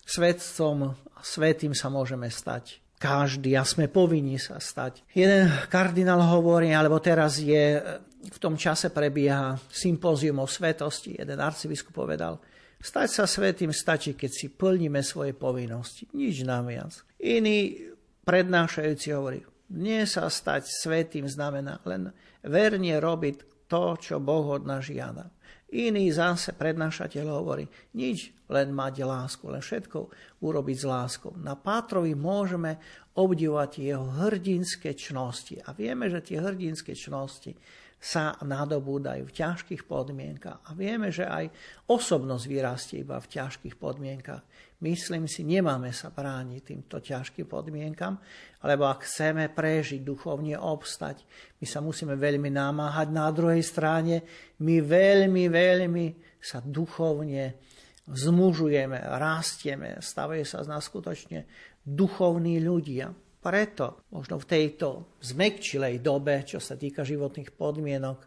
Svetcom 0.07 0.95
a 1.19 1.21
svetým 1.27 1.75
sa 1.75 1.91
môžeme 1.91 2.31
stať. 2.31 2.79
Každý 2.97 3.59
a 3.59 3.67
sme 3.67 3.91
povinni 3.91 4.39
sa 4.39 4.63
stať. 4.63 5.03
Jeden 5.11 5.51
kardinál 5.67 6.23
hovorí, 6.23 6.71
alebo 6.73 7.03
teraz 7.03 7.43
je, 7.43 7.83
v 8.23 8.39
tom 8.41 8.55
čase 8.55 8.89
prebieha 8.89 9.59
sympózium 9.69 10.41
o 10.41 10.49
svetosti. 10.49 11.19
Jeden 11.19 11.43
arcibiskup 11.43 12.07
povedal, 12.07 12.39
Stať 12.77 13.09
sa 13.09 13.25
svetým 13.25 13.73
stačí, 13.73 14.13
keď 14.13 14.31
si 14.31 14.47
plníme 14.53 15.01
svoje 15.01 15.33
povinnosti. 15.33 16.07
Nič 16.13 16.45
nám 16.45 16.69
viac. 16.69 16.93
Iný 17.17 17.89
prednášajúci 18.27 19.09
hovorí, 19.15 19.41
nie 19.73 20.03
sa 20.07 20.27
stať 20.27 20.67
svetým 20.67 21.31
znamená 21.31 21.79
len 21.87 22.11
verne 22.43 22.99
robiť 22.99 23.67
to, 23.71 23.99
čo 23.99 24.19
Boh 24.19 24.47
od 24.47 24.67
nás 24.67 24.87
žiada. 24.87 25.31
Iný 25.75 26.15
zase 26.15 26.55
prednášateľ 26.55 27.27
hovorí, 27.27 27.67
nič, 27.99 28.31
len 28.47 28.71
mať 28.71 29.03
lásku, 29.03 29.43
len 29.51 29.59
všetko 29.59 29.99
urobiť 30.39 30.77
s 30.79 30.87
láskou. 30.87 31.35
Na 31.35 31.59
Pátrovi 31.59 32.15
môžeme 32.15 32.79
obdivovať 33.19 33.83
jeho 33.83 34.07
hrdinské 34.07 34.95
čnosti. 34.95 35.59
A 35.67 35.75
vieme, 35.75 36.07
že 36.07 36.23
tie 36.23 36.39
hrdinské 36.39 36.95
čnosti 36.95 37.59
sa 37.99 38.39
nadobúdajú 38.39 39.27
v 39.27 39.37
ťažkých 39.37 39.83
podmienkach. 39.91 40.63
A 40.69 40.71
vieme, 40.79 41.11
že 41.11 41.27
aj 41.27 41.51
osobnosť 41.91 42.45
vyrastie 42.47 43.03
iba 43.03 43.19
v 43.19 43.27
ťažkých 43.27 43.75
podmienkach. 43.75 44.47
Myslím 44.77 45.25
si, 45.25 45.41
nemáme 45.41 45.89
sa 45.89 46.13
brániť 46.13 46.61
týmto 46.61 47.01
ťažkým 47.01 47.49
podmienkam, 47.49 48.21
lebo 48.61 48.85
ak 48.85 49.09
chceme 49.09 49.49
prežiť, 49.49 50.05
duchovne 50.05 50.53
obstať, 50.61 51.25
my 51.57 51.65
sa 51.65 51.81
musíme 51.81 52.13
veľmi 52.13 52.53
namáhať. 52.53 53.09
Na 53.09 53.33
druhej 53.33 53.65
strane 53.65 54.21
my 54.61 54.77
veľmi, 54.85 55.49
veľmi 55.49 56.07
sa 56.37 56.61
duchovne 56.61 57.57
zmužujeme, 58.05 59.01
rastieme, 59.17 59.97
stavajú 60.05 60.45
sa 60.45 60.61
z 60.61 60.69
nás 60.69 60.85
skutočne 60.85 61.49
duchovní 61.81 62.61
ľudia. 62.61 63.17
Preto 63.41 64.05
možno 64.13 64.37
v 64.37 64.49
tejto 64.51 65.17
zmekčilej 65.25 66.05
dobe, 66.05 66.45
čo 66.45 66.61
sa 66.61 66.77
týka 66.77 67.01
životných 67.01 67.55
podmienok, 67.57 68.19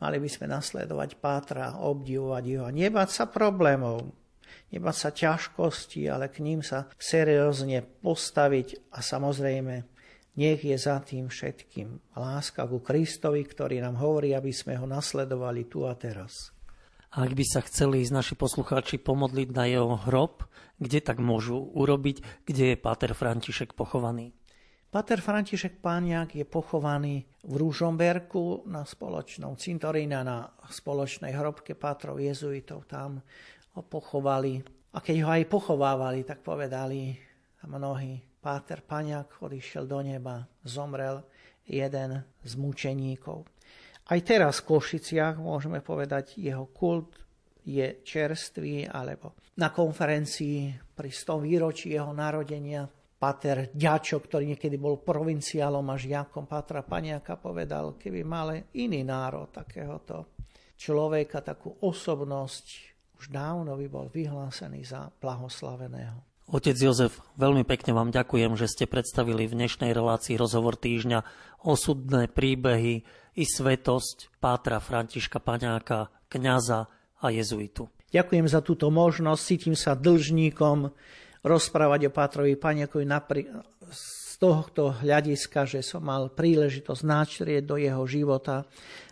mali 0.00 0.16
by 0.16 0.28
sme 0.32 0.48
nasledovať 0.48 1.20
Pátra, 1.20 1.76
obdivovať 1.76 2.44
ho 2.56 2.64
a 2.64 2.72
nebať 2.72 3.08
sa 3.10 3.24
problémov, 3.28 4.19
nebať 4.70 4.96
sa 4.96 5.10
ťažkosti, 5.10 6.06
ale 6.10 6.30
k 6.30 6.42
ním 6.44 6.60
sa 6.64 6.90
seriózne 6.96 7.82
postaviť 8.02 8.92
a 8.94 8.98
samozrejme 9.02 9.74
nech 10.38 10.62
je 10.62 10.76
za 10.78 11.02
tým 11.02 11.26
všetkým 11.26 12.16
láska 12.16 12.64
ku 12.64 12.78
Kristovi, 12.78 13.42
ktorý 13.42 13.82
nám 13.82 13.98
hovorí, 13.98 14.32
aby 14.32 14.54
sme 14.54 14.78
ho 14.78 14.86
nasledovali 14.86 15.66
tu 15.66 15.84
a 15.84 15.92
teraz. 15.98 16.54
Ak 17.10 17.34
by 17.34 17.42
sa 17.42 17.60
chceli 17.66 18.06
naši 18.06 18.38
poslucháči 18.38 19.02
pomodliť 19.02 19.48
na 19.50 19.66
jeho 19.66 19.98
hrob, 20.06 20.46
kde 20.78 21.02
tak 21.02 21.18
môžu 21.18 21.58
urobiť, 21.58 22.46
kde 22.46 22.72
je 22.72 22.76
Páter 22.78 23.10
František 23.18 23.74
pochovaný? 23.74 24.30
Pater 24.90 25.22
František 25.22 25.78
Pániak 25.78 26.34
je 26.34 26.42
pochovaný 26.42 27.22
v 27.46 27.62
Rúžomberku 27.62 28.66
na 28.66 28.82
spoločnom 28.82 29.54
cintoríne, 29.54 30.22
na 30.26 30.50
spoločnej 30.66 31.30
hrobke 31.30 31.78
patrov 31.78 32.18
jezuitov. 32.18 32.90
Tam 32.90 33.22
ho 33.76 33.82
pochovali. 33.82 34.62
A 34.94 34.98
keď 34.98 35.16
ho 35.22 35.30
aj 35.30 35.44
pochovávali, 35.46 36.26
tak 36.26 36.42
povedali 36.42 37.14
mnohí, 37.66 38.18
Páter 38.40 38.80
Pániak 38.80 39.44
odišiel 39.44 39.84
do 39.84 40.00
neba, 40.00 40.40
zomrel 40.64 41.20
jeden 41.68 42.24
z 42.40 42.52
mučeníkov. 42.56 43.44
Aj 44.10 44.20
teraz 44.24 44.64
v 44.64 44.74
Košiciach 44.74 45.36
môžeme 45.38 45.84
povedať, 45.84 46.40
jeho 46.40 46.66
kult 46.72 47.20
je 47.62 48.00
čerstvý, 48.00 48.88
alebo 48.88 49.36
na 49.60 49.68
konferencii 49.68 50.72
pri 50.96 51.12
100 51.12 51.46
výročí 51.46 51.92
jeho 51.92 52.10
narodenia 52.16 52.88
Pater 53.20 53.68
Ďačo, 53.76 54.24
ktorý 54.24 54.56
niekedy 54.56 54.80
bol 54.80 55.04
provinciálom 55.04 55.84
a 55.92 56.00
žiakom 56.00 56.48
Patra 56.48 56.80
Paniaka, 56.80 57.36
povedal, 57.36 58.00
keby 58.00 58.24
mal 58.24 58.56
iný 58.72 59.04
národ 59.04 59.52
takéhoto 59.52 60.40
človeka, 60.80 61.44
takú 61.44 61.76
osobnosť, 61.84 62.96
už 63.20 63.28
dávno 63.28 63.76
by 63.76 63.86
bol 63.92 64.08
vyhlásený 64.08 64.80
za 64.88 65.12
blahoslaveného. 65.20 66.24
Otec 66.48 66.72
Jozef, 66.72 67.20
veľmi 67.36 67.68
pekne 67.68 67.92
vám 67.92 68.08
ďakujem, 68.08 68.56
že 68.56 68.64
ste 68.66 68.88
predstavili 68.88 69.44
v 69.44 69.60
dnešnej 69.60 69.92
relácii 69.92 70.40
rozhovor 70.40 70.80
týždňa 70.80 71.22
osudné 71.68 72.32
príbehy 72.32 73.04
i 73.36 73.44
svetosť 73.44 74.40
Pátra 74.40 74.80
Františka 74.80 75.36
Paňáka, 75.36 76.08
kňaza 76.32 76.88
a 77.20 77.26
jezuitu. 77.28 77.92
Ďakujem 78.08 78.48
za 78.48 78.64
túto 78.64 78.88
možnosť, 78.88 79.42
cítim 79.44 79.76
sa 79.76 79.92
dlžníkom 79.92 80.88
rozprávať 81.44 82.08
o 82.08 82.14
Pátrovi 82.16 82.56
Paňakovi 82.56 83.04
napri- 83.04 83.52
z 83.92 84.32
tohto 84.40 84.96
hľadiska, 84.96 85.68
že 85.68 85.84
som 85.84 86.08
mal 86.08 86.32
príležitosť 86.32 87.02
náčrieť 87.04 87.62
do 87.68 87.76
jeho 87.76 88.00
života 88.08 88.64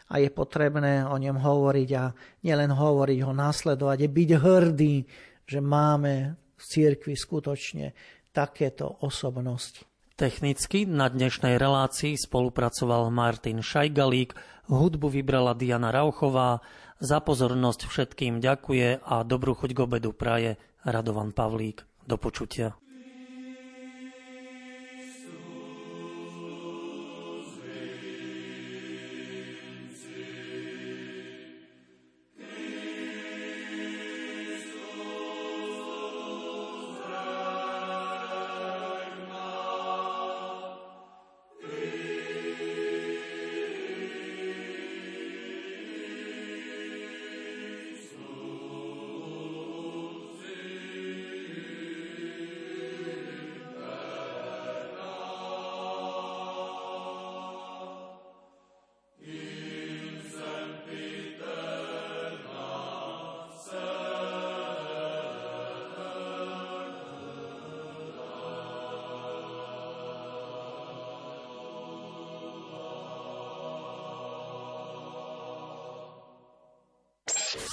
a 0.09 0.14
je 0.18 0.28
potrebné 0.32 1.04
o 1.04 1.16
ňom 1.16 1.36
hovoriť 1.38 1.90
a 1.96 2.12
nielen 2.44 2.72
hovoriť, 2.72 3.18
ho 3.24 3.32
následovať, 3.36 4.04
je 4.04 4.11
byť 4.11 4.30
hrdý, 4.40 4.96
že 5.44 5.61
máme 5.61 6.36
v 6.56 6.62
cirkvi 6.64 7.14
skutočne 7.14 7.92
takéto 8.32 9.00
osobnosti. 9.04 9.84
Technicky 10.18 10.82
na 10.82 11.06
dnešnej 11.06 11.61
relácii 11.62 12.18
spolupracoval 12.18 13.06
Martin 13.14 13.62
Šajgalík, 13.62 14.34
hudbu 14.66 15.06
vybrala 15.14 15.54
Diana 15.54 15.94
Rauchová, 15.94 16.59
za 16.98 17.22
pozornosť 17.22 17.86
všetkým 17.86 18.42
ďakuje 18.42 19.06
a 19.06 19.22
dobrú 19.22 19.54
chuť 19.54 19.70
k 19.70 19.78
obedu 19.86 20.11
praje 20.11 20.59
Radovan 20.82 21.30
Pavlík. 21.30 21.86
Do 22.02 22.18
počutia. 22.18 22.74